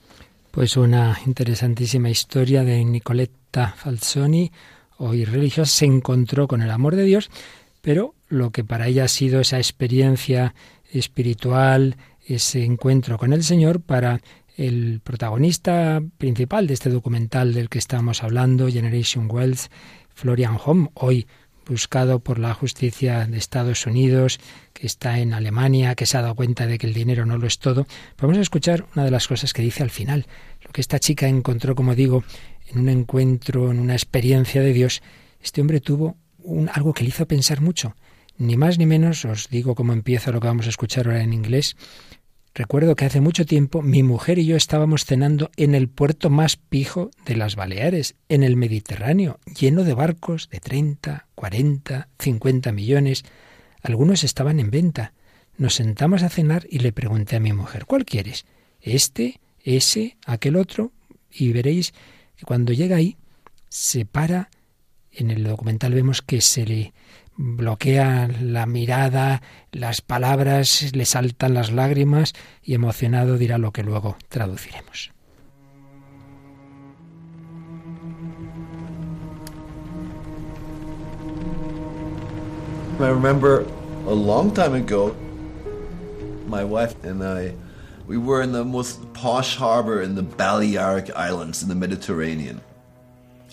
Pues 0.51 0.76
una 0.76 1.18
interesantísima 1.26 2.09
historia 2.09 2.64
de 2.64 2.82
Nicoletta 2.84 3.74
Falzoni, 3.76 4.51
hoy 4.97 5.26
religiosa, 5.26 5.70
se 5.70 5.84
encontró 5.84 6.49
con 6.49 6.62
el 6.62 6.70
amor 6.70 6.97
de 6.97 7.05
Dios, 7.05 7.30
pero 7.82 8.14
lo 8.28 8.51
que 8.51 8.64
para 8.64 8.88
ella 8.88 9.05
ha 9.05 9.09
sido 9.09 9.40
esa 9.40 9.59
experiencia 9.59 10.55
espiritual, 10.92 11.97
ese 12.26 12.64
encuentro 12.64 13.18
con 13.18 13.32
el 13.32 13.42
Señor 13.42 13.80
para 13.80 14.20
el 14.56 15.00
protagonista 15.04 16.02
principal 16.18 16.66
de 16.66 16.74
este 16.74 16.90
documental 16.90 17.52
del 17.52 17.68
que 17.68 17.78
estamos 17.78 18.22
hablando, 18.22 18.68
Generation 18.68 19.28
Wealth, 19.30 19.70
Florian 20.14 20.58
Home, 20.64 20.90
hoy 20.94 21.26
buscado 21.66 22.20
por 22.20 22.38
la 22.38 22.54
justicia 22.54 23.26
de 23.26 23.38
Estados 23.38 23.86
Unidos, 23.86 24.38
que 24.72 24.86
está 24.86 25.18
en 25.18 25.34
Alemania, 25.34 25.94
que 25.94 26.06
se 26.06 26.16
ha 26.16 26.22
dado 26.22 26.34
cuenta 26.34 26.66
de 26.66 26.78
que 26.78 26.86
el 26.86 26.94
dinero 26.94 27.26
no 27.26 27.38
lo 27.38 27.46
es 27.46 27.58
todo. 27.58 27.86
Vamos 28.18 28.38
a 28.38 28.40
escuchar 28.40 28.86
una 28.94 29.04
de 29.04 29.10
las 29.10 29.26
cosas 29.26 29.52
que 29.52 29.62
dice 29.62 29.82
al 29.82 29.90
final. 29.90 30.26
Lo 30.62 30.70
que 30.70 30.80
esta 30.80 30.98
chica 31.00 31.28
encontró, 31.28 31.74
como 31.74 31.94
digo, 31.94 32.24
en 32.68 32.78
un 32.80 32.88
encuentro, 32.88 33.70
en 33.70 33.80
una 33.80 33.94
experiencia 33.94 34.62
de 34.62 34.72
Dios, 34.72 35.02
este 35.42 35.60
hombre 35.60 35.80
tuvo 35.80 36.16
un, 36.38 36.70
algo 36.72 36.94
que 36.94 37.02
le 37.02 37.10
hizo 37.10 37.26
pensar 37.26 37.60
mucho. 37.60 37.94
Ni 38.39 38.57
más 38.57 38.78
ni 38.78 38.87
menos, 38.87 39.24
os 39.24 39.49
digo 39.49 39.74
cómo 39.74 39.93
empieza 39.93 40.30
lo 40.30 40.41
que 40.41 40.49
vamos 40.49 40.66
a 40.66 40.70
escuchar 40.70 41.07
ahora 41.07 41.22
en 41.22 41.32
inglés, 41.32 41.76
Recuerdo 42.57 42.97
que 42.97 43.05
hace 43.05 43.20
mucho 43.20 43.45
tiempo 43.45 43.82
mi 43.82 44.03
mujer 44.03 44.39
y 44.39 44.47
yo 44.47 44.57
estábamos 44.57 45.05
cenando 45.05 45.51
en 45.59 45.74
el 45.74 45.91
puerto 45.91 46.30
más 46.30 46.57
pijo 46.57 47.11
de 47.26 47.37
las 47.37 47.55
Baleares, 47.55 48.14
en 48.30 48.43
el 48.43 48.57
Mediterráneo, 48.57 49.39
lleno 49.61 49.84
de 49.84 49.93
barcos 49.93 50.49
de 50.49 50.61
30, 50.61 51.26
40, 51.34 52.09
50 52.18 52.72
millones. 52.72 53.24
Algunos 53.82 54.24
estaban 54.24 54.59
en 54.59 54.70
venta. 54.70 55.12
Nos 55.59 55.74
sentamos 55.74 56.22
a 56.22 56.30
cenar 56.30 56.66
y 56.70 56.78
le 56.78 56.95
pregunté 56.95 57.37
a 57.37 57.41
mi 57.41 57.53
mujer, 57.53 57.84
¿cuál 57.84 58.07
quieres? 58.07 58.47
¿Este? 58.80 59.39
¿Ese? 59.62 60.16
¿Aquel 60.24 60.57
otro? 60.57 60.93
Y 61.30 61.53
veréis 61.53 61.93
que 62.39 62.47
cuando 62.47 62.72
llega 62.72 62.97
ahí, 62.97 63.18
se 63.68 64.07
para, 64.07 64.49
en 65.12 65.30
el 65.30 65.45
documental 65.45 65.93
vemos 65.93 66.22
que 66.22 66.41
se 66.41 66.64
le 66.64 66.95
bloquea 67.37 68.28
la 68.41 68.66
mirada, 68.66 69.43
las 69.72 70.01
palabras, 70.01 70.95
le 70.95 71.05
saltan 71.05 71.55
las 71.55 71.72
lágrimas 71.72 72.32
y 72.62 72.74
emocionado 72.74 73.37
dirá 73.37 73.59
lo 73.59 73.72
que 73.72 73.82
luego 73.82 74.16
traduciremos. 74.28 75.12
I 82.99 83.11
remember 83.11 83.66
a 84.07 84.14
long 84.14 84.51
time 84.55 84.72
ago, 84.74 85.14
my 86.47 86.64
wife 86.64 86.95
and 87.05 87.22
I, 87.22 87.53
we 88.07 88.16
were 88.16 88.41
in 88.41 88.53
the 88.53 88.64
most 88.64 89.01
posh 89.12 89.55
harbor 89.55 90.01
in 90.01 90.14
the 90.14 90.22
Balearic 90.22 91.11
Islands 91.14 91.62
in 91.62 91.68
the 91.68 91.74
Mediterranean. 91.74 92.62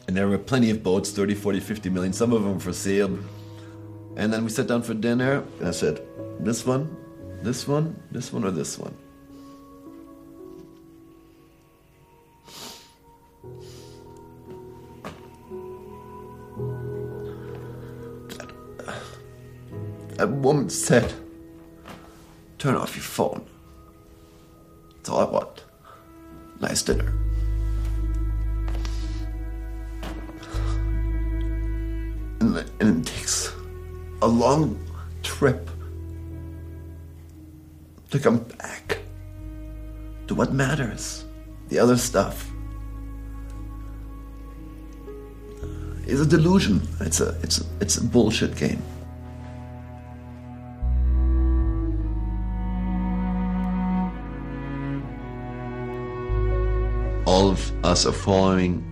And 0.08 0.16
there 0.16 0.30
were 0.30 0.38
plenty 0.38 0.70
of 0.70 0.82
boats, 0.82 1.12
30, 1.12 1.36
40, 1.36 1.60
50 1.60 1.90
million, 1.90 2.14
some 2.14 2.32
of 2.32 2.44
them 2.44 2.60
for 2.60 2.72
sale, 2.72 3.18
and 4.16 4.32
then 4.32 4.44
we 4.44 4.50
sat 4.50 4.68
down 4.68 4.84
for 4.84 4.94
dinner, 4.94 5.44
and 5.60 5.68
I 5.68 5.72
said, 5.72 6.02
This 6.40 6.66
one, 6.66 6.96
this 7.42 7.68
one, 7.68 8.02
this 8.12 8.32
one, 8.32 8.46
or 8.46 8.52
this 8.52 8.78
one? 8.78 8.96
A 20.20 20.28
woman 20.28 20.70
said, 20.70 21.12
Turn 22.58 22.76
off 22.76 22.96
your 22.96 23.04
phone. 23.04 23.46
That's 24.96 25.10
all 25.10 25.20
I 25.20 25.26
want. 25.26 25.64
Nice 26.62 26.82
dinner. 26.82 27.14
And, 32.40 32.58
it 32.80 33.06
takes 33.06 33.54
a 34.24 34.28
long 34.28 34.80
trip 35.22 35.70
to 38.10 38.18
come 38.18 38.38
back 38.58 39.00
to 40.28 40.34
what 40.34 40.54
matters. 40.54 41.26
The 41.68 41.78
other 41.78 41.98
stuff 41.98 42.50
is 46.08 46.22
a 46.22 46.26
delusion. 46.26 46.88
It's 47.02 47.20
a 47.20 47.38
it's 47.44 47.60
a, 47.60 47.66
it's 47.82 47.98
a 47.98 48.04
bullshit 48.06 48.56
game. 48.56 48.82
All 57.26 57.50
of 57.50 57.86
us 57.86 58.06
are 58.06 58.14
following 58.14 58.86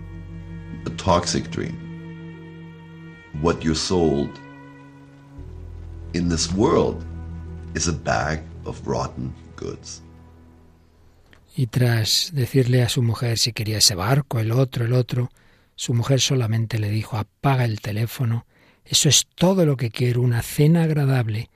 a 0.86 0.90
toxic 0.90 1.50
dream. 1.52 1.78
What 3.40 3.64
you're 3.64 3.76
sold 3.76 4.38
this 6.14 6.52
world 6.54 7.04
is 7.76 7.88
a 7.88 7.94
bag 7.94 8.42
of 8.66 8.86
rotten 8.86 9.34
goods. 9.56 10.02
Y 11.56 11.68
tras 11.68 12.32
decirle 12.34 12.82
a 12.82 12.90
su 12.90 13.02
mujer 13.02 13.38
si 13.38 13.52
quería 13.52 13.80
ese 13.80 13.96
barco, 13.96 14.40
el 14.40 14.52
otro, 14.52 14.86
el 14.86 14.94
otro, 14.94 15.30
su 15.76 15.94
mujer 15.94 16.22
solamente 16.22 16.80
le 16.80 16.90
dijo 16.90 17.18
apaga 17.18 17.66
el 17.66 17.82
teléfono, 17.82 18.46
eso 18.86 19.10
es 19.10 19.28
todo 19.36 19.66
lo 19.66 19.78
que 19.78 19.90
quiero, 19.90 20.22
una 20.22 20.42
cena 20.42 20.84
agradable. 20.84 21.50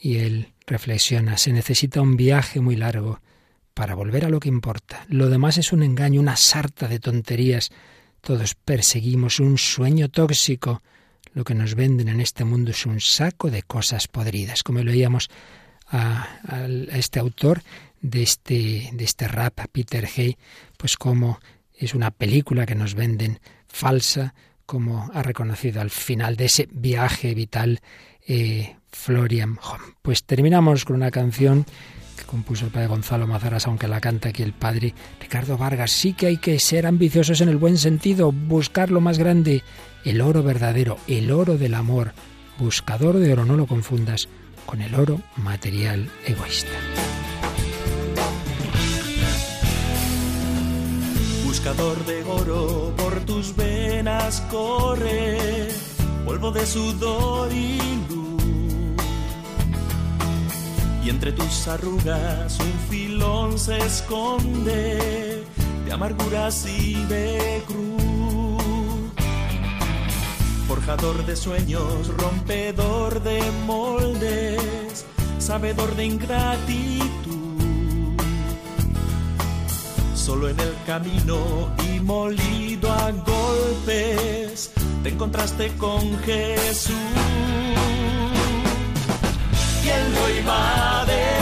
Y 0.00 0.18
él 0.18 0.52
reflexiona, 0.66 1.38
se 1.38 1.52
necesita 1.52 2.00
un 2.00 2.16
viaje 2.16 2.60
muy 2.60 2.76
largo 2.76 3.20
para 3.74 3.94
volver 3.94 4.24
a 4.24 4.30
lo 4.30 4.40
que 4.40 4.48
importa. 4.48 5.04
Lo 5.08 5.28
demás 5.28 5.58
es 5.58 5.72
un 5.72 5.82
engaño, 5.82 6.20
una 6.20 6.36
sarta 6.36 6.88
de 6.88 6.98
tonterías. 6.98 7.70
Todos 8.20 8.54
perseguimos 8.54 9.38
un 9.38 9.58
sueño 9.58 10.08
tóxico, 10.08 10.82
lo 11.36 11.44
que 11.44 11.54
nos 11.54 11.74
venden 11.74 12.08
en 12.08 12.22
este 12.22 12.46
mundo 12.46 12.70
es 12.70 12.86
un 12.86 12.98
saco 12.98 13.50
de 13.50 13.62
cosas 13.62 14.08
podridas, 14.08 14.62
como 14.62 14.80
leíamos 14.80 15.28
a, 15.86 16.26
a, 16.48 16.66
este 16.96 17.20
autor 17.20 17.60
de 18.00 18.22
este, 18.22 18.88
de 18.94 19.04
este 19.04 19.28
rap, 19.28 19.60
Peter 19.70 20.08
Hay, 20.16 20.38
pues 20.78 20.96
como 20.96 21.38
es 21.74 21.94
una 21.94 22.10
película 22.10 22.64
que 22.64 22.74
nos 22.74 22.94
venden 22.94 23.38
falsa, 23.68 24.34
como 24.64 25.10
ha 25.12 25.22
reconocido 25.22 25.82
al 25.82 25.90
final 25.90 26.36
de 26.36 26.46
ese 26.46 26.70
viaje 26.72 27.34
vital 27.34 27.80
eh, 28.26 28.74
Florian 28.90 29.58
Pues 30.00 30.24
terminamos 30.24 30.86
con 30.86 30.96
una 30.96 31.10
canción 31.10 31.66
que 32.16 32.24
compuso 32.24 32.64
el 32.64 32.70
padre 32.72 32.88
Gonzalo 32.88 33.26
Mazaras, 33.26 33.66
aunque 33.66 33.86
la 33.86 34.00
canta 34.00 34.30
aquí 34.30 34.42
el 34.42 34.52
padre 34.52 34.94
Ricardo 35.20 35.56
Vargas. 35.56 35.92
Sí 35.92 36.14
que 36.14 36.26
hay 36.26 36.38
que 36.38 36.58
ser 36.58 36.86
ambiciosos 36.86 37.40
en 37.40 37.48
el 37.48 37.56
buen 37.56 37.78
sentido, 37.78 38.32
buscar 38.32 38.90
lo 38.90 39.00
más 39.00 39.18
grande, 39.18 39.62
el 40.04 40.20
oro 40.20 40.42
verdadero, 40.42 40.98
el 41.06 41.30
oro 41.30 41.58
del 41.58 41.74
amor. 41.74 42.12
Buscador 42.58 43.18
de 43.18 43.32
oro, 43.32 43.44
no 43.44 43.56
lo 43.56 43.66
confundas 43.66 44.28
con 44.64 44.80
el 44.80 44.94
oro 44.94 45.20
material 45.36 46.10
egoísta. 46.26 46.70
Buscador 51.44 52.04
de 52.06 52.22
oro, 52.24 52.94
por 52.96 53.20
tus 53.26 53.54
venas 53.56 54.40
corre, 54.50 55.68
polvo 56.24 56.50
de 56.50 56.66
sudor 56.66 57.52
y 57.52 57.78
luz. 58.08 58.25
Y 61.06 61.10
entre 61.10 61.30
tus 61.30 61.68
arrugas 61.68 62.58
un 62.58 62.72
filón 62.90 63.56
se 63.60 63.78
esconde 63.78 65.44
de 65.84 65.92
amarguras 65.92 66.66
y 66.66 66.94
de 67.04 67.62
cruz. 67.64 69.12
Forjador 70.66 71.24
de 71.24 71.36
sueños, 71.36 72.08
rompedor 72.08 73.22
de 73.22 73.40
moldes, 73.64 75.06
sabedor 75.38 75.94
de 75.94 76.06
ingratitud 76.06 77.36
solo 80.16 80.48
en 80.48 80.58
el 80.58 80.74
camino 80.84 81.70
y 81.88 82.00
molido 82.00 82.90
a 82.90 83.12
golpes, 83.12 84.72
te 85.04 85.10
encontraste 85.10 85.68
con 85.76 86.18
Jesús. 86.24 86.96
¿Quién 89.86 90.12
lo 90.14 90.28
iba 90.30 91.35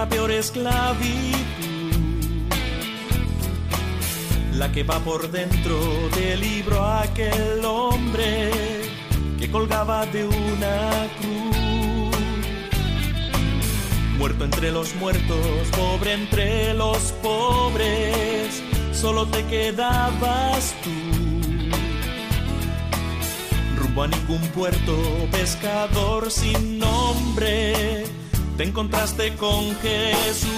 la 0.00 0.08
peor 0.08 0.30
esclavitud. 0.30 1.92
La 4.54 4.72
que 4.72 4.82
va 4.82 4.98
por 5.00 5.30
dentro 5.30 5.76
del 6.16 6.40
libro 6.40 6.82
aquel 6.82 7.62
hombre 7.66 8.50
que 9.38 9.50
colgaba 9.50 10.06
de 10.06 10.24
una 10.24 10.78
cruz. 11.18 12.16
Muerto 14.16 14.44
entre 14.46 14.72
los 14.72 14.94
muertos, 14.94 15.68
pobre 15.76 16.14
entre 16.14 16.72
los 16.72 17.12
pobres, 17.22 18.62
solo 18.92 19.26
te 19.26 19.44
quedabas 19.44 20.74
tú 20.82 20.90
rumbo 23.76 24.02
a 24.02 24.08
ningún 24.08 24.40
puerto, 24.54 24.94
pescador 25.30 26.30
sin 26.30 26.78
nombre, 26.78 28.04
te 28.60 28.66
encontraste 28.66 29.32
con 29.36 29.74
Jesús. 29.76 30.50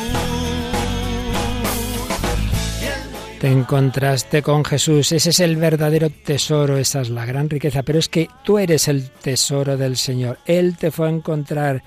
Te 3.41 3.47
encontraste 3.47 4.43
con 4.43 4.65
Jesús, 4.65 5.13
ese 5.13 5.31
es 5.31 5.39
el 5.39 5.55
verdadero 5.55 6.11
tesoro, 6.11 6.79
esa 6.79 7.03
es 7.03 7.11
la 7.11 7.25
gran 7.25 7.49
riqueza, 7.49 7.85
pero 7.85 8.01
es 8.01 8.09
que 8.09 8.29
tú 8.43 8.59
eres 8.59 8.89
el 8.89 9.09
tesoro 9.09 9.77
del 9.77 9.97
Señor, 9.97 10.41
Él 10.47 10.77
te 10.77 10.91
fue 10.91 11.07
a 11.07 11.11
encontrar, 11.11 11.85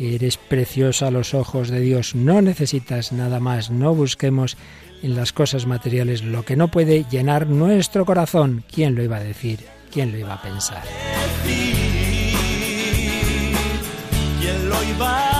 eres 0.00 0.36
precioso 0.36 1.06
a 1.06 1.12
los 1.12 1.32
ojos 1.32 1.68
de 1.68 1.78
Dios, 1.78 2.16
no 2.16 2.42
necesitas 2.42 3.12
nada 3.12 3.38
más, 3.38 3.70
no 3.70 3.94
busquemos 3.94 4.56
en 5.04 5.14
las 5.14 5.32
cosas 5.32 5.66
materiales 5.66 6.24
lo 6.24 6.44
que 6.44 6.56
no 6.56 6.72
puede 6.72 7.04
llenar 7.08 7.46
nuestro 7.46 8.04
corazón, 8.04 8.64
¿quién 8.68 8.96
lo 8.96 9.04
iba 9.04 9.18
a 9.18 9.22
decir? 9.22 9.60
¿Quién 9.92 10.10
lo 10.10 10.18
iba 10.18 10.34
a 10.34 10.42
pensar? 10.42 10.82
¿Quién 14.40 14.68
lo 14.68 14.82
iba 14.82 15.28
a 15.28 15.31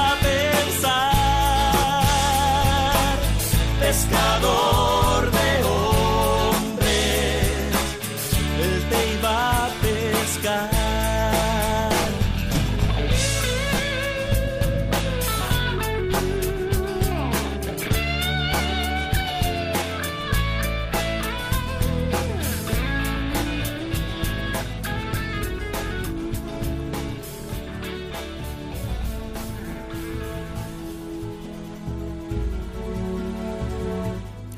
Pescador 3.92 4.81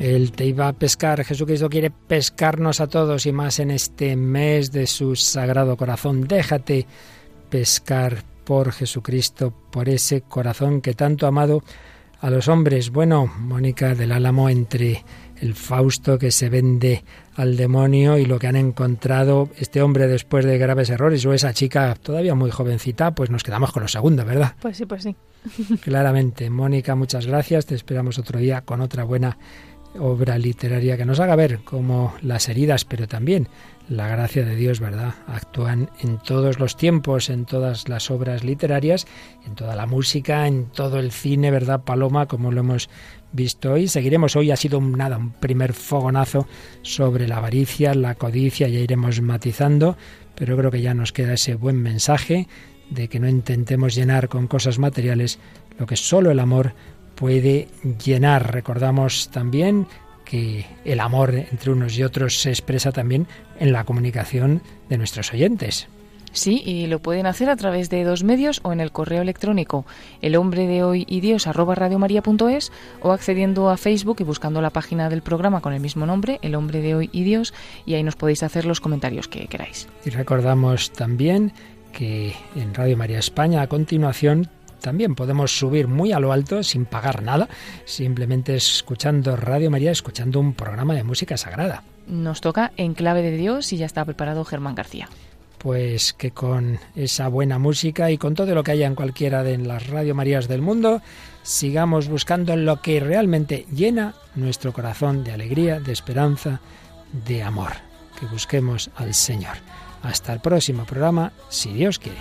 Él 0.05 0.33
te 0.33 0.45
iba 0.45 0.69
a 0.69 0.75
pescar, 0.75 1.25
Jesucristo 1.25 1.71
quiere 1.71 1.91
pescarnos 1.91 2.83
a 2.83 2.89
todos 2.89 3.25
y 3.25 3.33
más 3.33 3.59
en 3.59 3.71
este 3.71 4.17
mes 4.17 4.71
de 4.71 4.87
su 4.87 5.17
sagrado 5.17 5.79
corazón. 5.79 6.29
Déjate 6.29 6.87
pescar 7.49 8.23
por 8.45 8.73
Jesucristo, 8.73 9.55
por 9.71 9.89
ese 9.89 10.21
corazón 10.21 10.83
que 10.83 10.93
tanto 10.93 11.25
ha 11.25 11.31
amado 11.31 11.63
a 12.21 12.29
los 12.29 12.49
hombres. 12.49 12.91
Bueno, 12.91 13.33
Mónica 13.39 13.95
del 13.95 14.13
Álamo, 14.13 14.51
entre 14.51 15.03
el 15.41 15.55
Fausto 15.55 16.19
que 16.19 16.31
se 16.31 16.51
vende 16.51 17.03
al 17.37 17.57
demonio 17.57 18.19
y 18.19 18.27
lo 18.27 18.39
que 18.39 18.47
han 18.47 18.57
encontrado 18.57 19.49
este 19.57 19.81
hombre 19.81 20.07
después 20.07 20.45
de 20.45 20.59
graves 20.59 20.91
errores 20.91 21.25
o 21.25 21.33
esa 21.33 21.55
chica 21.55 21.95
todavía 21.95 22.35
muy 22.35 22.51
jovencita, 22.51 23.15
pues 23.15 23.31
nos 23.31 23.43
quedamos 23.43 23.73
con 23.73 23.83
lo 23.83 23.89
segundo, 23.89 24.23
¿verdad? 24.27 24.55
Pues 24.61 24.77
sí, 24.77 24.85
pues 24.85 25.03
sí. 25.03 25.17
Claramente. 25.81 26.51
Mónica, 26.51 26.95
muchas 26.95 27.27
gracias. 27.27 27.65
Te 27.65 27.75
esperamos 27.75 28.19
otro 28.19 28.39
día 28.39 28.61
con 28.61 28.83
otra 28.83 29.05
buena 29.05 29.39
obra 29.99 30.39
literaria 30.39 30.97
que 30.97 31.05
nos 31.05 31.21
haga 31.21 31.37
ver 31.37 31.61
cómo 31.65 32.15
las 32.23 32.49
heridas, 32.49 32.85
pero 32.85 33.07
también 33.07 33.49
la 33.89 34.09
gracia 34.09 34.45
de 34.45 34.57
Dios, 34.57 34.81
¿verdad? 34.81 35.15
Actúan 35.27 35.91
en 36.01 36.19
todos 36.19 36.59
los 36.59 36.77
tiempos, 36.77 37.29
en 37.31 37.45
todas 37.45 37.89
las 37.89 38.11
obras 38.11 38.45
literarias, 38.45 39.07
en 39.47 39.55
toda 39.55 39.77
la 39.77 39.87
música, 39.87 40.47
en 40.47 40.67
todo 40.67 40.99
el 40.99 41.13
cine, 41.13 41.51
¿verdad, 41.51 41.83
Paloma? 41.83 42.27
Como 42.27 42.51
lo 42.51 42.61
hemos 42.61 42.89
visto 43.33 43.73
hoy. 43.73 43.89
Seguiremos 43.89 44.37
hoy, 44.37 44.51
ha 44.51 44.57
sido 44.57 44.79
un, 44.79 44.93
nada, 44.93 45.19
un 45.19 45.33
primer 45.33 45.75
fogonazo 45.75 46.47
sobre 46.83 47.29
la 47.29 47.39
avaricia, 47.39 47.95
la 47.95 48.15
codicia, 48.15 48.69
ya 48.69 48.79
iremos 48.79 49.21
matizando, 49.21 49.97
pero 50.35 50.57
creo 50.57 50.71
que 50.71 50.81
ya 50.81 50.95
nos 50.95 51.13
queda 51.13 51.35
ese 51.35 51.55
buen 51.55 51.77
mensaje 51.77 52.49
de 52.91 53.09
que 53.09 53.21
no 53.21 53.29
intentemos 53.29 53.95
llenar 53.95 54.29
con 54.29 54.47
cosas 54.47 54.79
materiales 54.79 55.39
lo 55.79 55.87
que 55.87 55.97
solo 55.97 56.31
el 56.31 56.39
amor 56.39 56.75
puede 57.15 57.69
llenar. 58.05 58.53
Recordamos 58.53 59.31
también 59.31 59.87
que 60.25 60.67
el 60.85 61.01
amor 61.01 61.35
entre 61.35 61.71
unos 61.71 61.97
y 61.99 62.03
otros 62.03 62.41
se 62.41 62.51
expresa 62.51 62.93
también 62.93 63.27
en 63.59 63.73
la 63.73 63.85
comunicación 63.85 64.63
de 64.89 64.99
nuestros 64.99 65.33
oyentes. 65.33 65.89
Sí, 66.35 66.63
y 66.65 66.89
lo 66.89 66.99
pueden 66.99 67.27
hacer 67.27 67.49
a 67.49 67.55
través 67.55 67.91
de 67.91 68.03
dos 68.03 68.25
medios 68.25 68.61
o 68.65 68.73
en 68.73 68.81
el 68.81 68.91
correo 68.91 69.23
electrónico 69.23 69.87
el 70.21 70.35
hombre 70.35 70.67
de 70.67 70.83
hoy 70.83 71.07
y 71.09 71.21
Dios 71.21 71.47
arroba 71.47 71.77
radiomaria.es 71.77 72.73
o 73.03 73.13
accediendo 73.13 73.71
a 73.71 73.77
Facebook 73.77 74.17
y 74.19 74.25
buscando 74.25 74.61
la 74.61 74.71
página 74.71 75.09
del 75.09 75.23
programa 75.23 75.61
con 75.61 75.73
el 75.73 75.81
mismo 75.81 76.07
nombre, 76.07 76.41
el 76.43 76.57
hombre 76.57 76.81
de 76.81 76.97
hoy 76.97 77.09
y 77.13 77.23
Dios, 77.23 77.55
y 77.87 77.95
ahí 77.95 78.03
nos 78.03 78.17
podéis 78.17 78.43
hacer 78.43 78.65
los 78.65 78.81
comentarios 78.81 79.29
que 79.29 79.47
queráis. 79.47 79.87
Y 80.05 80.11
recordamos 80.11 80.91
también 80.91 81.53
que 81.93 82.35
en 82.57 82.75
Radio 82.75 82.97
María 82.97 83.21
España 83.21 83.63
a 83.63 83.69
continuación 83.69 84.51
también 84.85 85.15
podemos 85.15 85.59
subir 85.59 85.89
muy 85.89 86.13
a 86.13 86.21
lo 86.21 86.31
alto 86.31 86.63
sin 86.63 86.85
pagar 86.85 87.23
nada, 87.23 87.49
simplemente 87.87 88.55
escuchando 88.55 89.35
Radio 89.35 89.71
María, 89.71 89.91
escuchando 89.91 90.39
un 90.39 90.53
programa 90.53 90.95
de 90.95 91.03
música 91.03 91.39
sagrada. 91.39 91.83
Nos 92.07 92.43
toca 92.43 92.71
En 92.77 92.93
Clave 92.93 93.23
de 93.23 93.35
Dios 93.35 93.73
y 93.73 93.79
ya 93.79 93.87
está 93.87 94.05
preparado 94.05 94.45
Germán 94.45 94.75
García. 94.75 95.09
Pues 95.57 96.13
que 96.13 96.33
con 96.33 96.79
esa 96.95 97.29
buena 97.29 97.59
música 97.59 98.11
y 98.11 98.19
con 98.19 98.35
todo 98.35 98.55
lo 98.55 98.63
que 98.63 98.73
haya 98.73 98.87
en 98.87 98.95
cualquiera 98.95 99.43
de 99.43 99.57
las 99.57 99.87
Radio 99.87 100.15
Marías 100.15 100.49
del 100.49 100.61
mundo, 100.61 101.01
sigamos 101.43 102.09
buscando 102.09 102.55
lo 102.55 102.83
que 102.83 103.01
realmente 103.01 103.65
llena 103.75 104.15
nuestro 104.35 104.75
corazón 104.75 105.25
de 105.25 105.33
alegría, 105.33 105.81
de 105.81 105.93
esperanza, 105.93 106.61
de 107.27 107.43
amor. 107.43 107.73
Que 108.21 108.27
busquemos 108.27 108.91
al 108.97 109.15
Señor. 109.15 109.57
Hasta 110.03 110.35
el 110.35 110.41
próximo 110.41 110.85
programa, 110.85 111.33
si 111.49 111.73
Dios 111.73 111.99
quiere. 111.99 112.21